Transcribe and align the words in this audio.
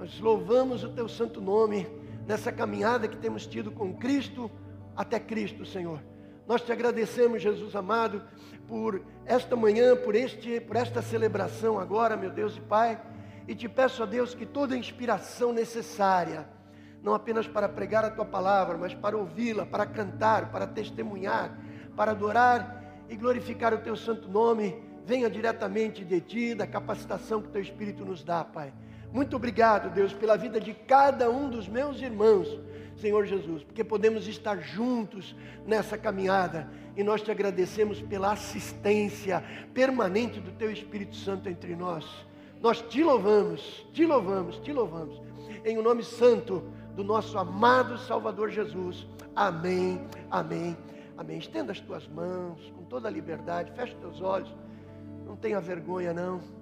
Nós 0.00 0.18
louvamos 0.18 0.82
o 0.82 0.88
teu 0.88 1.06
santo 1.06 1.42
nome 1.42 1.86
nessa 2.26 2.50
caminhada 2.50 3.06
que 3.06 3.18
temos 3.18 3.46
tido 3.46 3.70
com 3.70 3.92
Cristo 3.92 4.50
até 4.96 5.20
Cristo, 5.20 5.66
Senhor. 5.66 6.02
Nós 6.46 6.62
te 6.62 6.72
agradecemos, 6.72 7.42
Jesus 7.42 7.76
amado, 7.76 8.22
por 8.66 9.04
esta 9.26 9.54
manhã, 9.54 9.94
por, 9.94 10.14
este, 10.14 10.58
por 10.58 10.76
esta 10.76 11.02
celebração 11.02 11.78
agora, 11.78 12.16
meu 12.16 12.30
Deus 12.30 12.56
e 12.56 12.62
Pai. 12.62 12.98
E 13.46 13.54
te 13.54 13.68
peço 13.68 14.02
a 14.02 14.06
Deus 14.06 14.34
que 14.34 14.46
toda 14.46 14.74
a 14.74 14.78
inspiração 14.78 15.52
necessária, 15.52 16.48
não 17.02 17.12
apenas 17.12 17.46
para 17.46 17.68
pregar 17.68 18.02
a 18.02 18.10
tua 18.10 18.24
palavra, 18.24 18.78
mas 18.78 18.94
para 18.94 19.18
ouvi-la, 19.18 19.66
para 19.66 19.84
cantar, 19.84 20.50
para 20.50 20.66
testemunhar, 20.66 21.58
para 21.94 22.12
adorar 22.12 23.04
e 23.06 23.14
glorificar 23.14 23.74
o 23.74 23.82
teu 23.82 23.94
santo 23.96 24.30
nome, 24.30 24.82
venha 25.04 25.28
diretamente 25.28 26.06
de 26.06 26.22
ti, 26.22 26.54
da 26.54 26.66
capacitação 26.66 27.42
que 27.42 27.50
teu 27.50 27.60
Espírito 27.60 28.02
nos 28.02 28.24
dá, 28.24 28.42
Pai. 28.42 28.72
Muito 29.12 29.36
obrigado, 29.36 29.92
Deus, 29.92 30.12
pela 30.12 30.36
vida 30.36 30.60
de 30.60 30.72
cada 30.72 31.30
um 31.30 31.50
dos 31.50 31.68
meus 31.68 32.00
irmãos 32.00 32.58
Senhor 33.00 33.24
Jesus, 33.26 33.64
porque 33.64 33.82
podemos 33.82 34.28
estar 34.28 34.58
juntos 34.60 35.34
nessa 35.66 35.96
caminhada 35.96 36.70
e 36.96 37.02
nós 37.02 37.22
te 37.22 37.30
agradecemos 37.30 38.00
pela 38.02 38.32
assistência 38.32 39.42
permanente 39.72 40.38
do 40.38 40.52
Teu 40.52 40.70
Espírito 40.70 41.16
Santo 41.16 41.48
entre 41.48 41.74
nós. 41.74 42.04
Nós 42.60 42.82
te 42.82 43.02
louvamos, 43.02 43.86
te 43.94 44.04
louvamos, 44.04 44.58
te 44.58 44.70
louvamos, 44.72 45.20
em 45.64 45.78
o 45.78 45.82
nome 45.82 46.04
santo 46.04 46.62
do 46.94 47.02
nosso 47.02 47.38
amado 47.38 47.96
Salvador 47.98 48.50
Jesus. 48.50 49.06
Amém, 49.34 50.04
amém, 50.30 50.76
amém. 51.16 51.38
Estenda 51.38 51.72
as 51.72 51.80
tuas 51.80 52.06
mãos 52.06 52.70
com 52.76 52.84
toda 52.84 53.08
a 53.08 53.10
liberdade, 53.10 53.72
feche 53.72 53.94
teus 53.94 54.20
olhos, 54.20 54.54
não 55.24 55.36
tenha 55.36 55.58
vergonha, 55.58 56.12
não. 56.12 56.59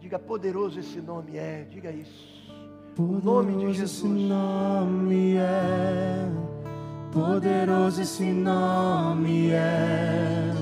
Diga 0.00 0.18
poderoso 0.18 0.80
esse 0.80 0.98
nome 0.98 1.36
é, 1.36 1.66
diga 1.70 1.90
isso. 1.90 2.50
O 2.98 3.20
nome 3.22 3.54
de 3.56 3.74
Jesus. 3.74 4.00
Esse 4.00 4.08
nome 4.08 5.36
é, 5.36 6.26
poderoso 7.12 8.00
esse 8.00 8.24
nome 8.24 9.50
é, 9.50 10.54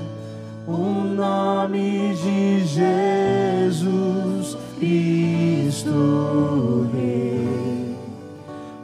o 0.67 0.77
nome 0.77 2.13
de 2.15 2.65
Jesus 2.65 4.57
Cristo 4.77 6.89
Rei. 6.93 7.95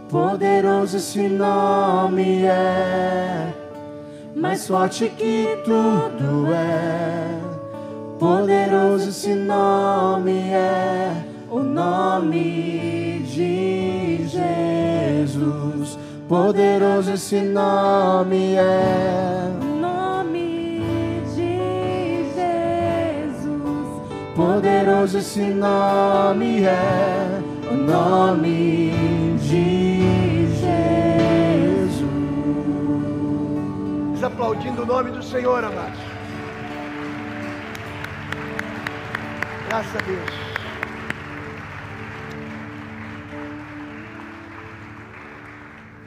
Poderoso 0.10 0.96
esse 0.96 1.28
nome 1.28 2.46
é, 2.46 3.54
mais 4.34 4.66
forte 4.66 5.10
que 5.10 5.48
tudo 5.66 6.54
é. 6.54 7.45
Poderoso 8.20 9.10
esse 9.10 9.34
nome 9.36 10.40
é, 10.54 11.12
o 11.52 11.60
nome 11.60 13.26
de 13.28 14.26
Jesus. 14.26 16.00
Poderoso 16.30 17.12
esse 17.12 17.42
nome 17.42 18.56
é. 18.56 19.52
O 19.62 19.66
nome 19.82 20.82
de 21.36 22.24
Jesus. 22.34 24.02
Poderoso 24.34 25.18
esse 25.18 25.42
nome 25.42 26.64
é. 26.64 27.42
O 27.70 27.74
nome 27.76 28.92
de 29.42 30.48
Jesus. 30.56 31.94
Aplaudindo 34.24 34.84
o 34.84 34.86
nome 34.86 35.12
do 35.12 35.22
Senhor, 35.22 35.66
amados. 35.66 35.95
Graças 39.76 39.94
a 39.94 40.00
Deus. 40.06 40.30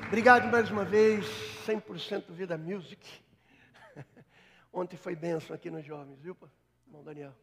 Obrigado 0.06 0.50
mais 0.50 0.70
uma 0.70 0.86
vez, 0.86 1.26
100% 1.66 2.30
Vida 2.30 2.56
Music. 2.56 3.06
Ontem 4.72 4.96
foi 4.96 5.14
bênção 5.14 5.54
aqui 5.54 5.70
nos 5.70 5.84
jovens, 5.84 6.18
viu, 6.18 6.34
irmão 6.86 7.04
Daniel? 7.04 7.34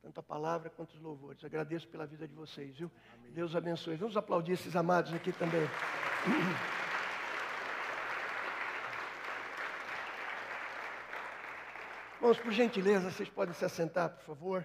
Tanto 0.00 0.20
a 0.20 0.22
palavra 0.22 0.70
quanto 0.70 0.94
os 0.94 1.02
louvores. 1.02 1.44
Agradeço 1.44 1.86
pela 1.88 2.06
vida 2.06 2.26
de 2.26 2.34
vocês, 2.34 2.78
viu? 2.78 2.90
Amém. 3.18 3.32
Deus 3.32 3.54
abençoe. 3.54 3.96
Vamos 3.96 4.16
aplaudir 4.16 4.52
esses 4.52 4.74
amados 4.74 5.12
aqui 5.12 5.32
também. 5.32 5.68
Vamos, 12.22 12.38
por 12.38 12.52
gentileza, 12.52 13.10
vocês 13.10 13.28
podem 13.28 13.52
se 13.52 13.66
assentar, 13.66 14.08
por 14.08 14.24
favor. 14.24 14.64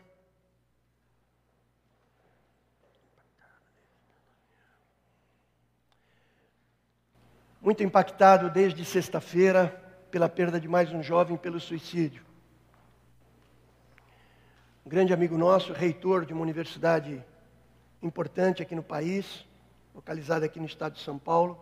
Muito 7.64 7.82
impactado 7.82 8.50
desde 8.50 8.84
sexta-feira 8.84 9.70
pela 10.12 10.28
perda 10.28 10.60
de 10.60 10.68
mais 10.68 10.92
um 10.92 11.02
jovem 11.02 11.38
pelo 11.38 11.62
suicídio. 11.62 12.22
Um 14.86 14.90
grande 14.90 15.14
amigo 15.14 15.38
nosso, 15.38 15.72
reitor 15.72 16.26
de 16.26 16.34
uma 16.34 16.42
universidade 16.42 17.24
importante 18.02 18.62
aqui 18.62 18.76
no 18.76 18.84
país, 18.84 19.46
localizada 19.96 20.46
aqui 20.46 20.60
no 20.60 20.66
estado 20.66 20.96
de 20.96 21.02
São 21.02 21.18
Paulo, 21.18 21.58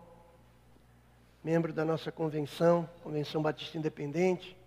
membro 1.44 1.72
da 1.72 1.86
nossa 1.86 2.12
convenção, 2.12 2.90
Convenção 3.04 3.40
Batista 3.44 3.78
Independente, 3.78 4.58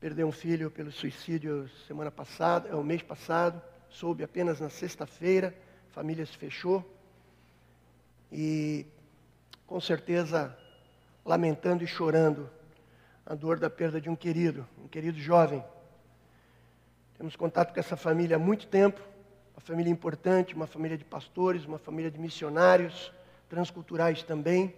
perdeu 0.00 0.26
um 0.26 0.32
filho 0.32 0.68
pelo 0.68 0.90
suicídio 0.90 1.70
semana 1.86 2.10
passada, 2.10 2.68
é 2.70 2.74
o 2.74 2.82
mês 2.82 3.02
passado, 3.02 3.62
soube 3.88 4.24
apenas 4.24 4.58
na 4.58 4.68
sexta-feira, 4.68 5.54
a 5.90 5.94
família 5.94 6.26
se 6.26 6.36
fechou. 6.36 6.84
E 8.32 8.84
com 9.66 9.80
certeza 9.80 10.56
lamentando 11.24 11.82
e 11.82 11.86
chorando 11.86 12.48
a 13.24 13.34
dor 13.34 13.58
da 13.58 13.68
perda 13.68 14.00
de 14.00 14.08
um 14.08 14.14
querido, 14.14 14.66
um 14.78 14.86
querido 14.86 15.18
jovem. 15.18 15.62
Temos 17.18 17.34
contato 17.34 17.74
com 17.74 17.80
essa 17.80 17.96
família 17.96 18.36
há 18.36 18.38
muito 18.38 18.68
tempo, 18.68 19.00
uma 19.54 19.60
família 19.60 19.90
importante, 19.90 20.54
uma 20.54 20.66
família 20.66 20.96
de 20.96 21.04
pastores, 21.04 21.64
uma 21.64 21.78
família 21.78 22.10
de 22.10 22.18
missionários, 22.18 23.12
transculturais 23.48 24.22
também. 24.22 24.72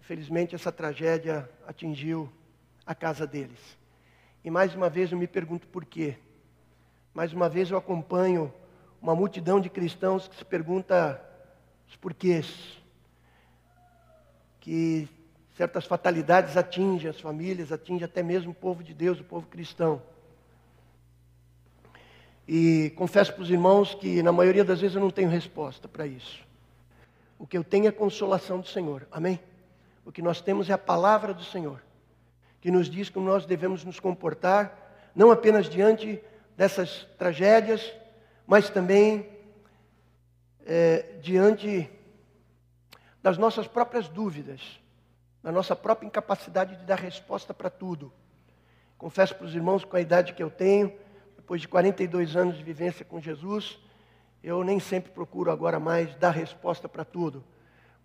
Infelizmente, 0.00 0.54
essa 0.54 0.72
tragédia 0.72 1.48
atingiu 1.66 2.32
a 2.86 2.94
casa 2.94 3.26
deles. 3.26 3.76
E 4.42 4.50
mais 4.50 4.74
uma 4.74 4.88
vez 4.88 5.12
eu 5.12 5.18
me 5.18 5.26
pergunto 5.26 5.66
por 5.68 5.84
quê. 5.84 6.16
Mais 7.12 7.32
uma 7.32 7.48
vez 7.48 7.70
eu 7.70 7.76
acompanho 7.76 8.52
uma 9.02 9.14
multidão 9.14 9.60
de 9.60 9.68
cristãos 9.68 10.28
que 10.28 10.36
se 10.36 10.44
pergunta 10.44 11.20
os 11.88 11.96
porquês 11.96 12.80
que 14.66 15.08
certas 15.56 15.84
fatalidades 15.84 16.56
atingem 16.56 17.08
as 17.08 17.20
famílias, 17.20 17.70
atingem 17.70 18.04
até 18.04 18.20
mesmo 18.20 18.50
o 18.50 18.54
povo 18.54 18.82
de 18.82 18.92
Deus, 18.92 19.20
o 19.20 19.22
povo 19.22 19.46
cristão. 19.46 20.02
E 22.48 22.92
confesso 22.96 23.32
para 23.32 23.44
os 23.44 23.48
irmãos 23.48 23.94
que 23.94 24.24
na 24.24 24.32
maioria 24.32 24.64
das 24.64 24.80
vezes 24.80 24.96
eu 24.96 25.00
não 25.00 25.10
tenho 25.12 25.30
resposta 25.30 25.86
para 25.86 26.04
isso. 26.04 26.44
O 27.38 27.46
que 27.46 27.56
eu 27.56 27.62
tenho 27.62 27.86
é 27.86 27.90
a 27.90 27.92
consolação 27.92 28.58
do 28.58 28.66
Senhor. 28.66 29.06
Amém? 29.12 29.38
O 30.04 30.10
que 30.10 30.20
nós 30.20 30.40
temos 30.40 30.68
é 30.68 30.72
a 30.72 30.78
palavra 30.78 31.32
do 31.32 31.44
Senhor, 31.44 31.80
que 32.60 32.68
nos 32.68 32.90
diz 32.90 33.08
como 33.08 33.24
nós 33.28 33.46
devemos 33.46 33.84
nos 33.84 34.00
comportar, 34.00 35.12
não 35.14 35.30
apenas 35.30 35.70
diante 35.70 36.20
dessas 36.56 37.06
tragédias, 37.16 37.88
mas 38.44 38.68
também 38.68 39.28
é, 40.66 41.20
diante 41.22 41.88
das 43.26 43.36
nossas 43.36 43.66
próprias 43.66 44.06
dúvidas, 44.06 44.60
da 45.42 45.50
nossa 45.50 45.74
própria 45.74 46.06
incapacidade 46.06 46.76
de 46.76 46.84
dar 46.84 47.00
resposta 47.00 47.52
para 47.52 47.68
tudo. 47.68 48.12
Confesso 48.96 49.34
para 49.34 49.46
os 49.46 49.52
irmãos, 49.52 49.84
com 49.84 49.96
a 49.96 50.00
idade 50.00 50.32
que 50.32 50.40
eu 50.40 50.48
tenho, 50.48 50.96
depois 51.34 51.60
de 51.60 51.66
42 51.66 52.36
anos 52.36 52.56
de 52.56 52.62
vivência 52.62 53.04
com 53.04 53.20
Jesus, 53.20 53.80
eu 54.44 54.62
nem 54.62 54.78
sempre 54.78 55.10
procuro 55.10 55.50
agora 55.50 55.80
mais 55.80 56.14
dar 56.14 56.30
resposta 56.30 56.88
para 56.88 57.04
tudo. 57.04 57.42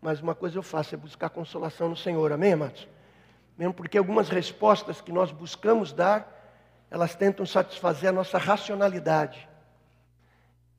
Mas 0.01 0.19
uma 0.21 0.33
coisa 0.33 0.57
eu 0.57 0.63
faço, 0.63 0.95
é 0.95 0.97
buscar 0.97 1.29
consolação 1.29 1.87
no 1.87 1.95
Senhor. 1.95 2.31
Amém, 2.31 2.53
amados? 2.53 2.87
Mesmo 3.55 3.75
porque 3.75 3.99
algumas 3.99 4.27
respostas 4.27 5.01
que 5.01 5.11
nós 5.11 5.31
buscamos 5.31 5.93
dar, 5.93 6.35
elas 6.89 7.13
tentam 7.13 7.45
satisfazer 7.45 8.09
a 8.09 8.11
nossa 8.11 8.39
racionalidade. 8.39 9.47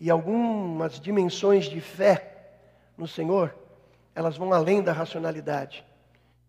E 0.00 0.10
algumas 0.10 0.98
dimensões 0.98 1.66
de 1.66 1.80
fé 1.80 2.58
no 2.98 3.06
Senhor, 3.06 3.61
elas 4.14 4.36
vão 4.36 4.52
além 4.52 4.82
da 4.82 4.92
racionalidade. 4.92 5.84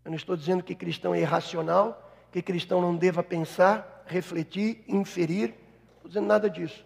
Eu 0.04 0.12
não 0.12 0.18
estou 0.18 0.36
dizendo 0.36 0.64
que 0.64 0.76
cristão 0.76 1.16
é 1.16 1.22
irracional, 1.22 2.12
que 2.32 2.42
cristão 2.42 2.82
não 2.82 2.96
deva 2.96 3.24
pensar, 3.24 4.04
refletir, 4.06 4.84
inferir. 4.88 5.50
Não 5.50 5.96
estou 5.96 6.08
dizendo 6.10 6.28
nada 6.28 6.50
disso. 6.50 6.86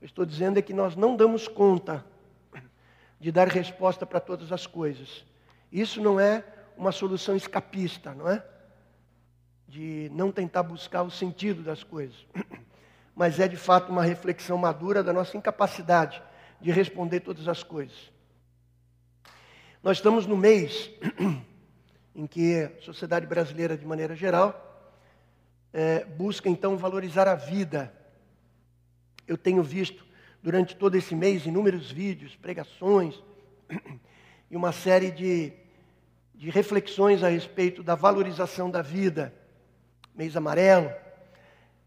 Eu 0.00 0.06
estou 0.06 0.24
dizendo 0.24 0.58
é 0.58 0.62
que 0.62 0.72
nós 0.72 0.96
não 0.96 1.16
damos 1.16 1.48
conta 1.48 2.04
de 3.20 3.32
dar 3.32 3.48
resposta 3.48 4.06
para 4.06 4.20
todas 4.20 4.52
as 4.52 4.66
coisas. 4.66 5.24
Isso 5.70 6.00
não 6.00 6.18
é 6.20 6.44
uma 6.76 6.92
solução 6.92 7.34
escapista, 7.34 8.14
não 8.14 8.28
é? 8.28 8.44
De 9.66 10.10
não 10.14 10.30
tentar 10.30 10.62
buscar 10.62 11.02
o 11.02 11.10
sentido 11.10 11.62
das 11.62 11.82
coisas. 11.82 12.16
Mas 13.14 13.40
é 13.40 13.48
de 13.48 13.56
fato 13.56 13.90
uma 13.90 14.02
reflexão 14.02 14.58
madura 14.58 15.02
da 15.02 15.12
nossa 15.12 15.36
incapacidade 15.36 16.22
de 16.60 16.70
responder 16.70 17.20
todas 17.20 17.48
as 17.48 17.62
coisas. 17.62 18.12
Nós 19.86 19.98
estamos 19.98 20.26
no 20.26 20.36
mês 20.36 20.90
em 22.12 22.26
que 22.26 22.60
a 22.60 22.82
sociedade 22.82 23.24
brasileira, 23.24 23.78
de 23.78 23.86
maneira 23.86 24.16
geral, 24.16 24.90
é, 25.72 26.04
busca 26.04 26.48
então 26.48 26.76
valorizar 26.76 27.28
a 27.28 27.36
vida. 27.36 27.94
Eu 29.28 29.38
tenho 29.38 29.62
visto 29.62 30.04
durante 30.42 30.74
todo 30.74 30.96
esse 30.96 31.14
mês 31.14 31.46
inúmeros 31.46 31.88
vídeos, 31.88 32.34
pregações 32.34 33.14
e 34.50 34.56
uma 34.56 34.72
série 34.72 35.12
de, 35.12 35.52
de 36.34 36.50
reflexões 36.50 37.22
a 37.22 37.28
respeito 37.28 37.80
da 37.80 37.94
valorização 37.94 38.68
da 38.68 38.82
vida. 38.82 39.32
Mês 40.16 40.36
amarelo, 40.36 40.90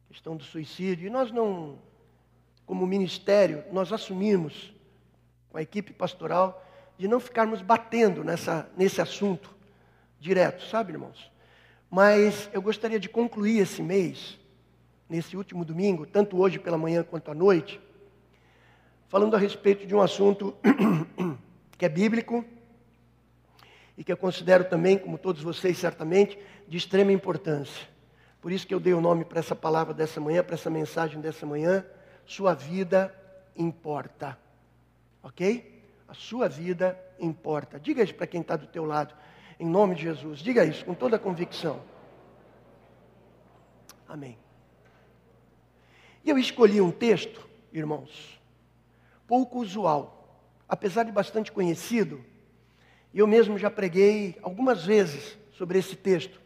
questão 0.08 0.38
do 0.38 0.44
suicídio. 0.46 1.08
E 1.08 1.10
nós 1.10 1.34
não, 1.34 1.78
como 2.66 2.88
ministério, 2.88 3.62
nós 3.74 3.92
assumimos 3.92 4.74
com 5.50 5.58
a 5.58 5.62
equipe 5.62 5.92
pastoral 5.92 6.66
de 7.00 7.08
não 7.08 7.22
ficarmos 7.22 7.62
batendo 7.62 8.26
nessa, 8.26 8.70
nesse 8.76 9.02
assunto 9.02 9.56
direto, 10.20 10.66
sabe, 10.66 10.92
irmãos? 10.92 11.32
Mas 11.90 12.50
eu 12.52 12.62
gostaria 12.62 13.00
de 13.00 13.08
concluir 13.08 13.60
esse 13.60 13.82
mês, 13.82 14.38
nesse 15.10 15.38
último 15.38 15.64
domingo, 15.64 16.06
tanto 16.06 16.38
hoje 16.38 16.60
pela 16.60 16.78
manhã 16.78 17.02
quanto 17.02 17.32
à 17.32 17.34
noite, 17.34 17.80
falando 19.08 19.34
a 19.34 19.40
respeito 19.40 19.88
de 19.88 19.96
um 19.96 20.02
assunto 20.02 20.54
que 21.80 21.86
é 21.86 21.90
bíblico 21.90 22.44
e 23.98 24.04
que 24.04 24.12
eu 24.12 24.18
considero 24.18 24.66
também, 24.66 24.98
como 24.98 25.18
todos 25.18 25.42
vocês 25.42 25.78
certamente, 25.78 26.38
de 26.68 26.78
extrema 26.78 27.14
importância. 27.14 27.88
Por 28.42 28.52
isso 28.52 28.68
que 28.68 28.74
eu 28.74 28.80
dei 28.80 28.94
o 28.94 29.00
nome 29.00 29.24
para 29.24 29.40
essa 29.40 29.56
palavra 29.56 29.94
dessa 29.94 30.20
manhã, 30.20 30.44
para 30.44 30.56
essa 30.56 30.70
mensagem 30.70 31.22
dessa 31.22 31.46
manhã, 31.46 31.86
sua 32.26 32.54
vida 32.54 33.16
importa. 33.56 34.38
Ok? 35.24 35.79
A 36.10 36.14
sua 36.16 36.50
vida 36.50 37.00
importa. 37.20 37.80
Diga 37.80 38.02
isso 38.02 38.16
para 38.16 38.26
quem 38.26 38.42
está 38.42 38.56
do 38.56 38.66
teu 38.66 38.84
lado 38.84 39.14
em 39.60 39.66
nome 39.66 39.94
de 39.94 40.02
Jesus. 40.02 40.40
Diga 40.40 40.66
isso 40.66 40.84
com 40.84 40.96
toda 40.96 41.18
a 41.18 41.20
convicção. 41.20 41.80
Amém. 44.08 44.36
E 46.24 46.30
eu 46.32 46.38
escolhi 46.40 46.82
um 46.82 46.90
texto, 46.90 47.48
irmãos, 47.72 48.42
pouco 49.28 49.60
usual, 49.60 50.44
apesar 50.68 51.04
de 51.04 51.12
bastante 51.12 51.52
conhecido, 51.52 52.26
eu 53.14 53.28
mesmo 53.28 53.60
já 53.60 53.70
preguei 53.70 54.36
algumas 54.42 54.84
vezes 54.84 55.38
sobre 55.52 55.78
esse 55.78 55.96
texto. 55.96 56.42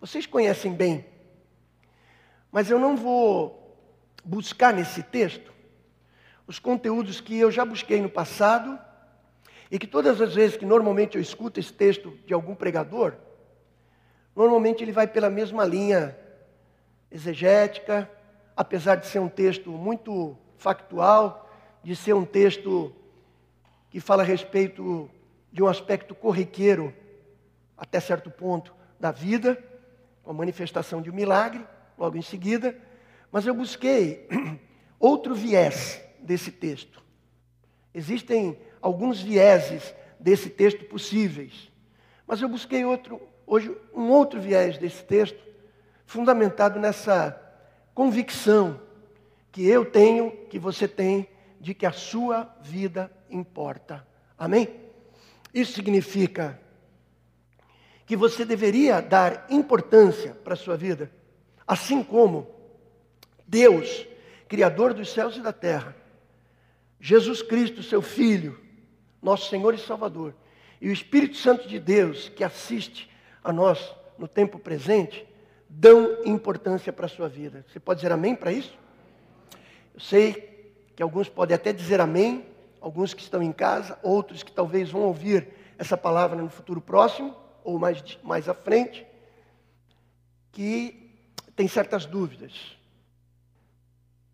Vocês 0.00 0.24
conhecem 0.24 0.72
bem, 0.72 1.04
mas 2.52 2.70
eu 2.70 2.78
não 2.78 2.96
vou 2.96 3.76
buscar 4.24 4.72
nesse 4.72 5.02
texto 5.02 5.52
os 6.46 6.60
conteúdos 6.60 7.20
que 7.20 7.36
eu 7.36 7.50
já 7.50 7.64
busquei 7.64 8.00
no 8.00 8.08
passado 8.08 8.78
e 9.70 9.78
que 9.78 9.86
todas 9.86 10.20
as 10.20 10.34
vezes 10.34 10.56
que 10.56 10.66
normalmente 10.66 11.16
eu 11.16 11.22
escuto 11.22 11.60
esse 11.60 11.72
texto 11.72 12.10
de 12.26 12.34
algum 12.34 12.54
pregador, 12.54 13.14
normalmente 14.34 14.82
ele 14.82 14.92
vai 14.92 15.06
pela 15.06 15.30
mesma 15.30 15.64
linha 15.64 16.16
exegética, 17.10 18.10
apesar 18.56 18.96
de 18.96 19.06
ser 19.06 19.20
um 19.20 19.28
texto 19.28 19.70
muito 19.70 20.36
factual, 20.56 21.48
de 21.82 21.94
ser 21.94 22.14
um 22.14 22.24
texto 22.24 22.92
que 23.90 24.00
fala 24.00 24.22
a 24.22 24.26
respeito 24.26 25.08
de 25.52 25.62
um 25.62 25.66
aspecto 25.66 26.14
corriqueiro, 26.14 26.94
até 27.76 27.98
certo 28.00 28.30
ponto, 28.30 28.74
da 28.98 29.10
vida, 29.10 29.56
com 30.22 30.30
a 30.30 30.34
manifestação 30.34 31.00
de 31.00 31.10
um 31.10 31.14
milagre, 31.14 31.64
logo 31.96 32.16
em 32.16 32.22
seguida, 32.22 32.76
mas 33.32 33.46
eu 33.46 33.54
busquei 33.54 34.28
outro 34.98 35.34
viés 35.34 36.02
desse 36.20 36.52
texto. 36.52 37.02
Existem 37.94 38.58
alguns 38.80 39.20
vieses 39.20 39.94
desse 40.18 40.50
texto 40.50 40.84
possíveis. 40.84 41.70
Mas 42.26 42.40
eu 42.40 42.48
busquei 42.48 42.84
outro, 42.84 43.20
hoje 43.46 43.76
um 43.94 44.08
outro 44.10 44.40
viés 44.40 44.78
desse 44.78 45.02
texto, 45.02 45.38
fundamentado 46.06 46.78
nessa 46.78 47.40
convicção 47.94 48.80
que 49.52 49.66
eu 49.66 49.84
tenho, 49.84 50.30
que 50.48 50.58
você 50.58 50.86
tem, 50.86 51.28
de 51.60 51.74
que 51.74 51.84
a 51.84 51.92
sua 51.92 52.54
vida 52.62 53.10
importa. 53.28 54.06
Amém? 54.38 54.68
Isso 55.52 55.72
significa 55.72 56.58
que 58.06 58.16
você 58.16 58.44
deveria 58.44 59.00
dar 59.00 59.46
importância 59.50 60.34
para 60.42 60.54
a 60.54 60.56
sua 60.56 60.76
vida, 60.76 61.10
assim 61.66 62.02
como 62.02 62.48
Deus, 63.46 64.06
Criador 64.48 64.94
dos 64.94 65.12
céus 65.12 65.36
e 65.36 65.40
da 65.40 65.52
terra, 65.52 65.96
Jesus 67.00 67.42
Cristo, 67.42 67.82
seu 67.82 68.02
Filho, 68.02 68.59
nosso 69.22 69.48
Senhor 69.48 69.74
e 69.74 69.78
Salvador, 69.78 70.34
e 70.80 70.88
o 70.88 70.92
Espírito 70.92 71.36
Santo 71.36 71.68
de 71.68 71.78
Deus, 71.78 72.28
que 72.30 72.42
assiste 72.42 73.10
a 73.44 73.52
nós 73.52 73.94
no 74.18 74.26
tempo 74.26 74.58
presente, 74.58 75.26
dão 75.68 76.24
importância 76.24 76.92
para 76.92 77.06
a 77.06 77.08
sua 77.08 77.28
vida. 77.28 77.64
Você 77.68 77.78
pode 77.78 78.00
dizer 78.00 78.12
amém 78.12 78.34
para 78.34 78.52
isso? 78.52 78.76
Eu 79.94 80.00
sei 80.00 80.74
que 80.96 81.02
alguns 81.02 81.28
podem 81.28 81.54
até 81.54 81.72
dizer 81.72 82.00
amém, 82.00 82.46
alguns 82.80 83.12
que 83.12 83.22
estão 83.22 83.42
em 83.42 83.52
casa, 83.52 83.98
outros 84.02 84.42
que 84.42 84.50
talvez 84.50 84.90
vão 84.90 85.02
ouvir 85.02 85.48
essa 85.78 85.96
palavra 85.96 86.40
no 86.40 86.48
futuro 86.48 86.80
próximo, 86.80 87.36
ou 87.62 87.78
mais, 87.78 88.02
mais 88.22 88.48
à 88.48 88.54
frente, 88.54 89.06
que 90.50 91.14
tem 91.54 91.68
certas 91.68 92.06
dúvidas. 92.06 92.76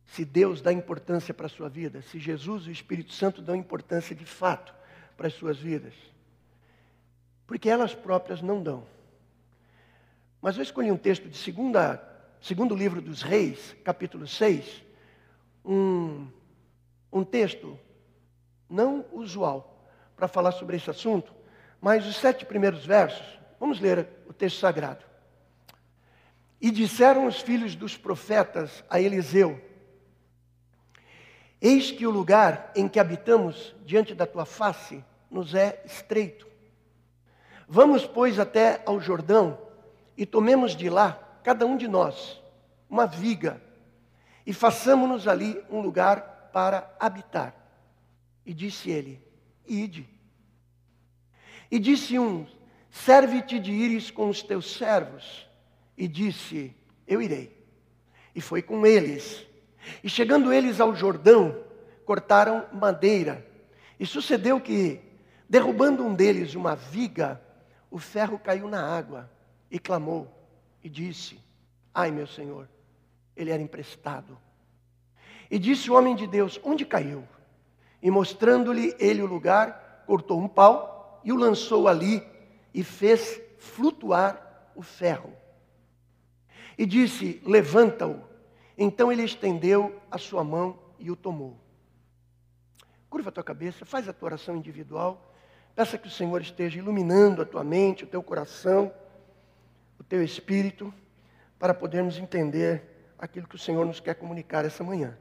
Se 0.07 0.25
Deus 0.25 0.63
dá 0.63 0.73
importância 0.73 1.35
para 1.35 1.47
a 1.47 1.51
sua 1.51 1.69
vida, 1.69 2.01
se 2.03 2.19
Jesus 2.19 2.65
e 2.65 2.69
o 2.69 2.73
Espírito 2.73 3.13
Santo 3.13 3.43
dão 3.43 3.55
importância 3.55 4.15
de 4.15 4.25
fato 4.25 4.76
para 5.17 5.27
as 5.27 5.35
suas 5.35 5.59
vidas. 5.59 5.95
Porque 7.47 7.69
elas 7.69 7.95
próprias 7.95 8.43
não 8.43 8.63
dão. 8.63 8.85
Mas 10.41 10.57
eu 10.57 10.63
escolhi 10.63 10.91
um 10.91 10.97
texto 10.97 11.29
de 11.29 11.37
segunda, 11.37 12.03
segundo 12.41 12.75
livro 12.75 13.01
dos 13.01 13.23
reis, 13.23 13.75
capítulo 13.83 14.27
6, 14.27 14.85
um, 15.65 16.29
um 17.13 17.25
texto 17.25 17.79
não 18.69 19.05
usual 19.13 19.89
para 20.17 20.29
falar 20.29 20.53
sobre 20.53 20.77
esse 20.77 20.91
assunto, 20.91 21.33
mas 21.81 22.07
os 22.07 22.17
sete 22.17 22.45
primeiros 22.45 22.85
versos, 22.85 23.27
vamos 23.61 23.81
ler 23.81 24.09
o 24.29 24.33
texto 24.33 24.59
sagrado. 24.59 25.05
E 26.61 26.71
disseram 26.71 27.27
os 27.27 27.41
filhos 27.41 27.75
dos 27.75 27.97
profetas 27.97 28.83
a 28.89 29.01
Eliseu: 29.01 29.61
Eis 31.61 31.91
que 31.91 32.07
o 32.07 32.11
lugar 32.11 32.71
em 32.75 32.89
que 32.89 33.01
habitamos 33.01 33.75
diante 33.85 34.15
da 34.15 34.27
tua 34.27 34.45
face 34.45 35.05
nos 35.31 35.55
é 35.55 35.83
estreito. 35.85 36.47
Vamos, 37.69 38.07
pois, 38.07 38.39
até 38.39 38.83
ao 38.87 39.01
Jordão 39.01 39.59
e 40.17 40.25
tomemos 40.25 40.77
de 40.77 40.89
lá, 40.89 41.41
cada 41.43 41.67
um 41.67 41.77
de 41.77 41.89
nós, 41.89 42.41
uma 42.89 43.07
viga 43.07 43.61
e 44.47 44.53
façamos-nos 44.53 45.27
ali 45.27 45.61
um 45.69 45.81
lugar 45.81 46.51
para 46.53 46.95
habitar. 47.01 47.55
E 48.47 48.55
disse 48.55 48.91
ele: 48.91 49.21
Ide. 49.67 50.09
E 51.69 51.81
disse 51.81 52.17
um: 52.17 52.47
Serve-te 52.89 53.59
de 53.59 53.73
ires 53.73 54.11
com 54.11 54.29
os 54.29 54.43
teus 54.43 54.73
servos. 54.77 55.49
E 55.99 56.07
disse: 56.07 56.73
Eu 57.07 57.21
irei. 57.21 57.61
E 58.35 58.41
foi 58.41 58.63
com 58.63 58.87
eles. 58.87 59.45
E 60.03 60.09
chegando 60.09 60.53
eles 60.53 60.81
ao 60.81 60.95
Jordão, 60.95 61.57
cortaram 62.05 62.65
madeira. 62.73 63.47
E 63.99 64.07
sucedeu 64.07 64.61
que, 64.61 65.01
derrubando 65.49 66.05
um 66.05 66.15
deles 66.15 66.55
uma 66.55 66.75
viga, 66.75 67.41
o 67.91 67.99
ferro 67.99 68.39
caiu 68.39 68.69
na 68.69 68.85
água 68.85 69.31
e 69.71 69.79
clamou 69.79 70.29
e 70.83 70.89
disse: 70.89 71.41
Ai, 71.95 72.11
meu 72.11 72.27
senhor, 72.27 72.69
ele 73.37 73.51
era 73.51 73.63
emprestado. 73.63 74.39
E 75.51 75.59
disse 75.59 75.91
o 75.91 75.95
homem 75.95 76.15
de 76.15 76.27
Deus: 76.27 76.61
Onde 76.63 76.85
caiu? 76.85 77.27
E 78.03 78.11
mostrando-lhe 78.11 78.95
ele 78.99 79.23
o 79.23 79.27
lugar, 79.27 80.05
cortou 80.07 80.41
um 80.41 80.49
pau 80.49 81.21
e 81.25 81.33
o 81.33 81.37
lançou 81.37 81.89
ali 81.89 82.23
e 82.73 82.85
fez 82.85 83.41
flutuar 83.59 84.71
o 84.75 84.83
ferro. 84.83 85.33
E 86.77 86.87
disse: 86.87 87.41
Levanta-o. 87.45 88.21
Então 88.77 89.11
ele 89.11 89.23
estendeu 89.23 90.01
a 90.11 90.19
sua 90.19 90.45
mão 90.45 90.79
e 90.99 91.11
o 91.11 91.17
tomou. 91.17 91.57
Curva 93.09 93.31
a 93.31 93.33
tua 93.33 93.45
cabeça, 93.45 93.85
faz 93.85 94.09
a 94.09 94.13
tua 94.13 94.27
oração 94.27 94.57
individual. 94.57 95.33
Peça 95.75 95.99
que 95.99 96.09
o 96.09 96.11
Senhor 96.11 96.41
esteja 96.41 96.79
iluminando 96.79 97.43
a 97.43 97.47
tua 97.47 97.65
mente, 97.65 98.05
o 98.05 98.07
teu 98.07 98.23
coração, 98.23 98.93
o 99.99 100.05
teu 100.05 100.23
espírito, 100.23 100.93
para 101.59 101.73
podermos 101.73 102.19
entender 102.19 103.15
aquilo 103.19 103.49
que 103.49 103.57
o 103.57 103.59
Senhor 103.59 103.85
nos 103.87 104.01
quer 104.01 104.15
comunicar 104.15 104.65
essa 104.65 104.85
manhã. 104.85 105.17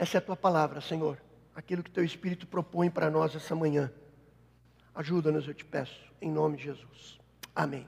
Essa 0.00 0.16
é 0.16 0.18
a 0.18 0.22
tua 0.22 0.36
palavra, 0.36 0.80
Senhor. 0.80 1.20
Aquilo 1.54 1.82
que 1.82 1.90
teu 1.90 2.02
Espírito 2.02 2.46
propõe 2.46 2.88
para 2.88 3.10
nós 3.10 3.36
essa 3.36 3.54
manhã. 3.54 3.92
Ajuda-nos, 4.94 5.46
eu 5.46 5.52
te 5.52 5.64
peço, 5.64 6.10
em 6.22 6.30
nome 6.30 6.56
de 6.56 6.64
Jesus. 6.64 7.20
Amém. 7.54 7.86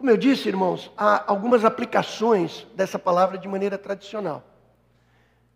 Como 0.00 0.08
eu 0.08 0.16
disse, 0.16 0.48
irmãos, 0.48 0.90
há 0.96 1.30
algumas 1.30 1.62
aplicações 1.62 2.66
dessa 2.74 2.98
palavra 2.98 3.36
de 3.36 3.46
maneira 3.46 3.76
tradicional. 3.76 4.42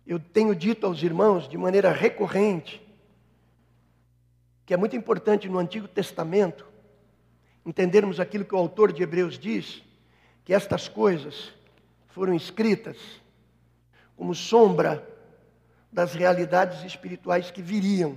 Eu 0.05 0.19
tenho 0.19 0.53
dito 0.55 0.85
aos 0.85 1.01
irmãos 1.01 1.49
de 1.49 1.57
maneira 1.57 1.91
recorrente 1.91 2.79
que 4.63 4.71
é 4.71 4.77
muito 4.77 4.95
importante 4.95 5.49
no 5.49 5.57
Antigo 5.57 5.87
Testamento 5.87 6.63
entendermos 7.65 8.19
aquilo 8.19 8.45
que 8.45 8.53
o 8.53 8.57
autor 8.59 8.93
de 8.93 9.01
Hebreus 9.01 9.39
diz, 9.39 9.81
que 10.43 10.53
estas 10.53 10.87
coisas 10.87 11.51
foram 12.09 12.35
escritas 12.35 12.97
como 14.15 14.35
sombra 14.35 15.09
das 15.91 16.13
realidades 16.13 16.83
espirituais 16.83 17.49
que 17.49 17.63
viriam, 17.63 18.15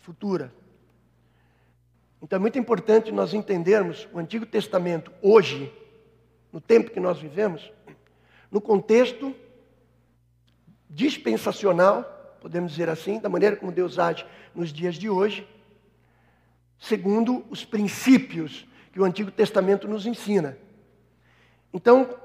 futura. 0.00 0.52
Então 2.22 2.36
é 2.36 2.40
muito 2.40 2.58
importante 2.58 3.10
nós 3.10 3.32
entendermos 3.32 4.06
o 4.12 4.18
Antigo 4.18 4.44
Testamento 4.44 5.10
hoje, 5.22 5.72
no 6.52 6.60
tempo 6.60 6.90
que 6.90 7.00
nós 7.00 7.18
vivemos, 7.18 7.72
no 8.50 8.60
contexto 8.60 9.34
dispensacional, 10.88 12.36
podemos 12.40 12.72
dizer 12.72 12.88
assim, 12.88 13.18
da 13.18 13.28
maneira 13.28 13.56
como 13.56 13.72
Deus 13.72 13.98
age 13.98 14.26
nos 14.54 14.72
dias 14.72 14.96
de 14.96 15.08
hoje, 15.08 15.46
segundo 16.78 17.44
os 17.48 17.64
princípios 17.64 18.66
que 18.92 19.00
o 19.00 19.04
Antigo 19.04 19.30
Testamento 19.30 19.86
nos 19.86 20.04
ensina. 20.04 20.58
Então, 21.72 22.18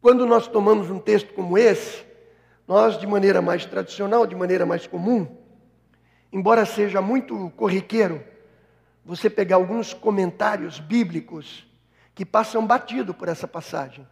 quando 0.00 0.26
nós 0.26 0.46
tomamos 0.46 0.90
um 0.90 0.98
texto 0.98 1.32
como 1.32 1.56
esse, 1.56 2.04
nós, 2.66 3.00
de 3.00 3.06
maneira 3.06 3.40
mais 3.40 3.64
tradicional, 3.64 4.26
de 4.26 4.36
maneira 4.36 4.66
mais 4.66 4.86
comum, 4.86 5.37
embora 6.32 6.64
seja 6.66 7.00
muito 7.00 7.50
corriqueiro, 7.56 8.24
você 9.04 9.30
pegar 9.30 9.56
alguns 9.56 9.94
comentários 9.94 10.78
bíblicos 10.78 11.66
que 12.14 12.26
passam 12.26 12.66
batido 12.66 13.14
por 13.14 13.28
essa 13.28 13.48
passagem. 13.48 14.06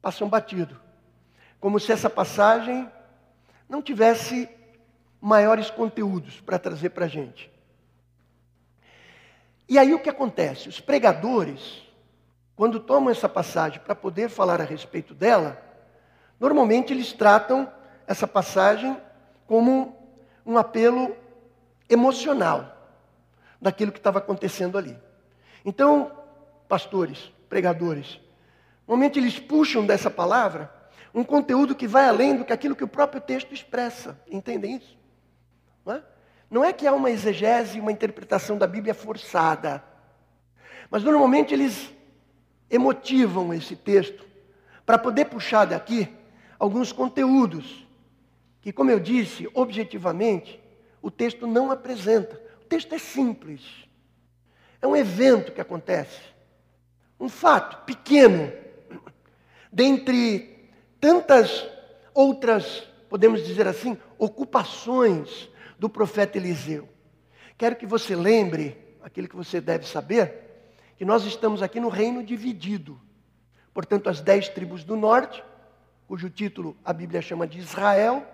Passam 0.00 0.28
batido. 0.28 0.80
Como 1.58 1.80
se 1.80 1.90
essa 1.90 2.08
passagem 2.08 2.88
não 3.68 3.82
tivesse 3.82 4.48
maiores 5.20 5.70
conteúdos 5.70 6.40
para 6.40 6.58
trazer 6.58 6.90
para 6.90 7.06
a 7.06 7.08
gente. 7.08 7.50
E 9.68 9.78
aí 9.78 9.92
o 9.92 9.98
que 9.98 10.08
acontece? 10.08 10.68
Os 10.68 10.80
pregadores, 10.80 11.82
quando 12.54 12.78
tomam 12.78 13.10
essa 13.10 13.28
passagem 13.28 13.80
para 13.80 13.94
poder 13.94 14.28
falar 14.28 14.60
a 14.60 14.64
respeito 14.64 15.14
dela, 15.14 15.60
normalmente 16.38 16.92
eles 16.92 17.12
tratam 17.12 17.70
essa 18.06 18.26
passagem 18.26 18.96
como 19.46 19.97
um 20.48 20.56
apelo 20.56 21.14
emocional 21.90 22.74
daquilo 23.60 23.92
que 23.92 23.98
estava 23.98 24.18
acontecendo 24.18 24.78
ali. 24.78 24.96
Então, 25.62 26.10
pastores, 26.66 27.30
pregadores, 27.50 28.18
normalmente 28.86 29.18
eles 29.18 29.38
puxam 29.38 29.84
dessa 29.84 30.10
palavra 30.10 30.72
um 31.12 31.22
conteúdo 31.22 31.74
que 31.74 31.86
vai 31.86 32.08
além 32.08 32.34
do 32.34 32.46
que 32.46 32.52
aquilo 32.54 32.74
que 32.74 32.82
o 32.82 32.88
próprio 32.88 33.20
texto 33.20 33.52
expressa. 33.52 34.18
Entendem 34.30 34.76
isso? 34.76 34.96
Não 35.84 35.94
é, 35.94 36.02
não 36.50 36.64
é 36.64 36.72
que 36.72 36.86
há 36.86 36.94
uma 36.94 37.10
exegese, 37.10 37.78
uma 37.78 37.92
interpretação 37.92 38.56
da 38.56 38.66
Bíblia 38.66 38.94
forçada. 38.94 39.84
Mas 40.90 41.04
normalmente 41.04 41.52
eles 41.52 41.92
emotivam 42.70 43.52
esse 43.52 43.76
texto 43.76 44.24
para 44.86 44.96
poder 44.96 45.26
puxar 45.26 45.66
daqui 45.66 46.08
alguns 46.58 46.90
conteúdos 46.90 47.86
que, 48.68 48.72
como 48.72 48.90
eu 48.90 49.00
disse, 49.00 49.48
objetivamente, 49.54 50.60
o 51.00 51.10
texto 51.10 51.46
não 51.46 51.70
apresenta. 51.70 52.38
O 52.60 52.64
texto 52.66 52.94
é 52.94 52.98
simples. 52.98 53.62
É 54.82 54.86
um 54.86 54.94
evento 54.94 55.52
que 55.52 55.60
acontece. 55.62 56.20
Um 57.18 57.30
fato 57.30 57.86
pequeno, 57.86 58.52
dentre 59.72 60.68
tantas 61.00 61.66
outras, 62.12 62.86
podemos 63.08 63.42
dizer 63.42 63.66
assim, 63.66 63.96
ocupações 64.18 65.48
do 65.78 65.88
profeta 65.88 66.36
Eliseu. 66.36 66.86
Quero 67.56 67.74
que 67.74 67.86
você 67.86 68.14
lembre, 68.14 68.76
aquilo 69.02 69.28
que 69.28 69.36
você 69.36 69.62
deve 69.62 69.86
saber, 69.86 70.74
que 70.98 71.06
nós 71.06 71.24
estamos 71.24 71.62
aqui 71.62 71.80
no 71.80 71.88
reino 71.88 72.22
dividido. 72.22 73.00
Portanto, 73.72 74.10
as 74.10 74.20
dez 74.20 74.46
tribos 74.46 74.84
do 74.84 74.94
norte, 74.94 75.42
cujo 76.06 76.28
título 76.28 76.76
a 76.84 76.92
Bíblia 76.92 77.22
chama 77.22 77.46
de 77.46 77.58
Israel, 77.58 78.26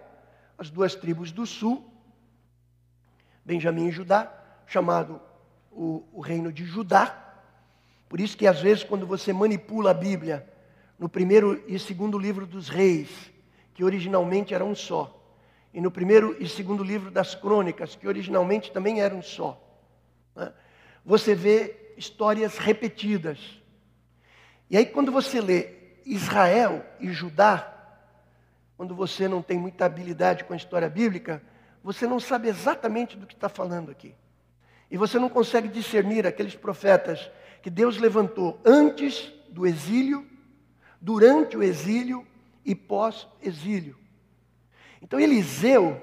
as 0.57 0.71
duas 0.71 0.95
tribos 0.95 1.33
do 1.33 1.47
sul, 1.47 1.85
Benjamim 3.45 3.89
e 3.89 3.93
Judá, 3.93 4.33
chamado 4.67 5.21
o, 5.71 6.05
o 6.13 6.21
reino 6.21 6.53
de 6.53 6.65
Judá. 6.65 7.21
Por 8.09 8.21
isso 8.21 8.37
que 8.37 8.47
às 8.47 8.61
vezes 8.61 8.85
quando 8.85 9.07
você 9.07 9.33
manipula 9.33 9.91
a 9.91 9.95
Bíblia 9.95 10.49
no 10.99 11.09
primeiro 11.09 11.63
e 11.67 11.79
segundo 11.79 12.19
livro 12.19 12.47
dos 12.47 12.69
reis, 12.69 13.11
que 13.75 13.85
originalmente 13.85 14.55
eram 14.55 14.71
um 14.71 14.75
só, 14.75 15.21
e 15.73 15.81
no 15.81 15.91
primeiro 15.91 16.37
e 16.39 16.49
segundo 16.49 16.85
livro 16.85 17.11
das 17.11 17.35
crônicas, 17.35 17.97
que 17.97 18.07
originalmente 18.07 18.71
também 18.71 19.01
eram 19.01 19.19
um 19.19 19.23
só, 19.23 19.61
né? 20.37 20.53
você 21.05 21.35
vê 21.35 21.93
histórias 21.97 22.57
repetidas. 22.57 23.39
E 24.71 24.77
aí 24.77 24.87
quando 24.87 25.11
você 25.11 25.41
lê 25.41 25.71
Israel 26.07 26.85
e 27.01 27.13
Judá, 27.13 27.74
quando 28.77 28.95
você 28.95 29.29
não 29.29 29.41
tem 29.41 29.59
muita 29.59 29.85
habilidade 29.85 30.45
com 30.45 30.53
a 30.53 30.57
história 30.57 30.89
bíblica, 30.89 31.43
você 31.83 32.07
não 32.07 32.19
sabe 32.19 32.49
exatamente 32.49 33.17
do 33.17 33.27
que 33.27 33.35
está 33.35 33.49
falando 33.49 33.91
aqui. 33.91 34.15
E 34.91 34.97
você 34.97 35.19
não 35.19 35.29
consegue 35.29 35.69
discernir 35.69 36.27
aqueles 36.27 36.55
profetas 36.55 37.31
que 37.63 37.71
Deus 37.71 37.99
levantou 37.99 38.61
antes 38.65 39.33
do 39.49 39.67
exílio, 39.67 40.27
durante 41.01 41.57
o 41.57 41.63
exílio 41.63 42.27
e 42.65 42.75
pós-exílio. 42.75 43.97
Então 45.01 45.21
Eliseu, 45.21 46.01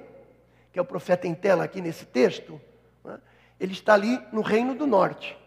que 0.72 0.80
é 0.80 0.82
o 0.82 0.86
profeta 0.86 1.28
em 1.28 1.34
tela 1.34 1.64
aqui 1.64 1.82
nesse 1.82 2.06
texto, 2.06 2.60
né, 3.04 3.20
ele 3.60 3.74
está 3.74 3.94
ali 3.94 4.20
no 4.32 4.42
reino 4.42 4.76
do 4.76 4.88
norte, 4.88 5.38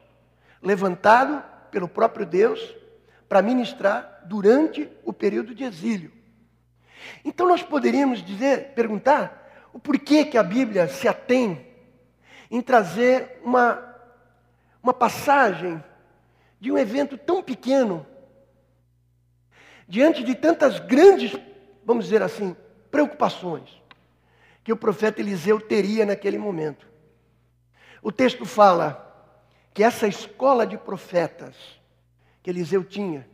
levantado 0.61 1.43
pelo 1.71 1.89
próprio 1.89 2.27
Deus 2.27 2.75
para 3.29 3.43
ministrar 3.43 4.23
durante 4.27 4.89
o 5.05 5.13
período 5.13 5.55
de 5.55 5.65
exílio. 5.65 6.14
Então 7.25 7.49
nós 7.49 7.63
poderíamos 7.63 8.23
dizer, 8.25 8.75
perguntar, 8.75 9.69
o 9.73 9.79
porquê 9.79 10.25
que 10.25 10.39
a 10.39 10.43
Bíblia 10.43 10.89
se 10.89 11.09
atém 11.09 11.67
em 12.51 12.61
trazer 12.61 13.41
uma, 13.43 13.83
uma 14.83 14.95
passagem 14.95 15.83
de 16.61 16.71
um 16.71 16.79
evento 16.79 17.19
tão 17.19 17.43
pequeno, 17.43 18.07
diante 19.89 20.23
de 20.23 20.35
tantas 20.35 20.79
grandes, 20.79 21.37
vamos 21.85 22.05
dizer 22.05 22.23
assim, 22.23 22.57
preocupações 22.91 23.83
que 24.63 24.73
o 24.73 24.77
profeta 24.77 25.21
Eliseu 25.21 25.61
teria 25.61 26.07
naquele 26.07 26.39
momento. 26.39 26.87
O 28.03 28.11
texto 28.11 28.47
fala 28.47 29.01
que 29.75 29.83
essa 29.83 30.07
escola 30.07 30.67
de 30.67 30.79
profetas 30.79 31.57
que 32.43 32.51
Eliseu 32.51 32.85
tinha, 32.85 33.29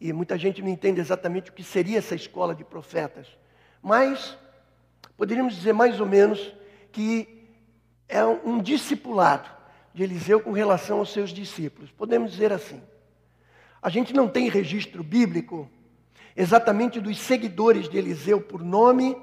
e 0.00 0.12
muita 0.12 0.38
gente 0.38 0.62
não 0.62 0.68
entende 0.68 1.00
exatamente 1.00 1.50
o 1.50 1.52
que 1.52 1.64
seria 1.64 1.98
essa 1.98 2.14
escola 2.14 2.54
de 2.54 2.64
profetas. 2.64 3.26
Mas 3.82 4.36
poderíamos 5.16 5.54
dizer 5.54 5.72
mais 5.72 6.00
ou 6.00 6.06
menos 6.06 6.54
que 6.92 7.48
é 8.08 8.24
um 8.24 8.60
discipulado 8.60 9.50
de 9.92 10.02
Eliseu 10.02 10.40
com 10.40 10.52
relação 10.52 10.98
aos 10.98 11.12
seus 11.12 11.30
discípulos. 11.30 11.90
Podemos 11.90 12.32
dizer 12.32 12.52
assim. 12.52 12.80
A 13.82 13.88
gente 13.88 14.12
não 14.12 14.28
tem 14.28 14.48
registro 14.48 15.02
bíblico 15.02 15.68
exatamente 16.36 17.00
dos 17.00 17.18
seguidores 17.18 17.88
de 17.88 17.98
Eliseu 17.98 18.40
por 18.40 18.62
nome 18.62 19.16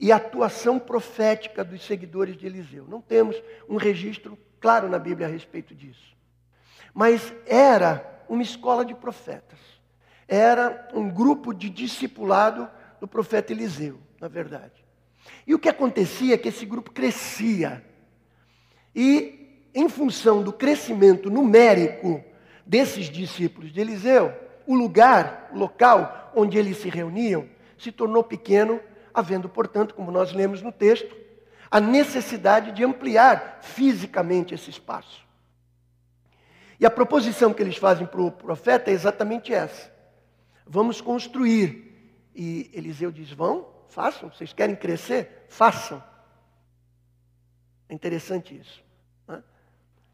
e 0.00 0.10
atuação 0.10 0.78
profética 0.78 1.62
dos 1.62 1.82
seguidores 1.82 2.36
de 2.36 2.46
Eliseu. 2.46 2.86
Não 2.88 3.00
temos 3.00 3.36
um 3.68 3.76
registro 3.76 4.38
claro 4.60 4.88
na 4.88 4.98
Bíblia 4.98 5.26
a 5.26 5.30
respeito 5.30 5.74
disso. 5.74 6.14
Mas 6.92 7.32
era 7.46 8.24
uma 8.28 8.42
escola 8.42 8.84
de 8.84 8.94
profetas 8.94 9.73
era 10.28 10.88
um 10.94 11.08
grupo 11.08 11.52
de 11.52 11.68
discipulado 11.68 12.68
do 13.00 13.06
profeta 13.08 13.52
Eliseu, 13.52 13.98
na 14.20 14.28
verdade. 14.28 14.84
E 15.46 15.54
o 15.54 15.58
que 15.58 15.68
acontecia 15.68 16.34
é 16.34 16.38
que 16.38 16.48
esse 16.48 16.64
grupo 16.64 16.90
crescia. 16.90 17.84
E, 18.94 19.68
em 19.74 19.88
função 19.88 20.42
do 20.42 20.52
crescimento 20.52 21.30
numérico 21.30 22.22
desses 22.64 23.06
discípulos 23.06 23.72
de 23.72 23.80
Eliseu, 23.80 24.32
o 24.66 24.74
lugar, 24.74 25.50
o 25.52 25.58
local 25.58 26.32
onde 26.34 26.58
eles 26.58 26.78
se 26.78 26.88
reuniam, 26.88 27.48
se 27.78 27.92
tornou 27.92 28.24
pequeno, 28.24 28.80
havendo, 29.12 29.48
portanto, 29.48 29.94
como 29.94 30.10
nós 30.10 30.32
lemos 30.32 30.62
no 30.62 30.72
texto, 30.72 31.14
a 31.70 31.80
necessidade 31.80 32.72
de 32.72 32.84
ampliar 32.84 33.58
fisicamente 33.62 34.54
esse 34.54 34.70
espaço. 34.70 35.24
E 36.78 36.86
a 36.86 36.90
proposição 36.90 37.52
que 37.52 37.62
eles 37.62 37.76
fazem 37.76 38.06
para 38.06 38.20
o 38.20 38.30
profeta 38.30 38.90
é 38.90 38.94
exatamente 38.94 39.52
essa. 39.52 39.93
Vamos 40.66 41.00
construir. 41.00 41.92
E 42.34 42.70
Eliseu 42.72 43.12
diz: 43.12 43.30
Vão, 43.30 43.68
façam. 43.88 44.30
Vocês 44.30 44.52
querem 44.52 44.74
crescer? 44.74 45.46
Façam. 45.48 46.02
É 47.88 47.94
interessante 47.94 48.56
isso. 48.56 48.82
Né? 49.26 49.42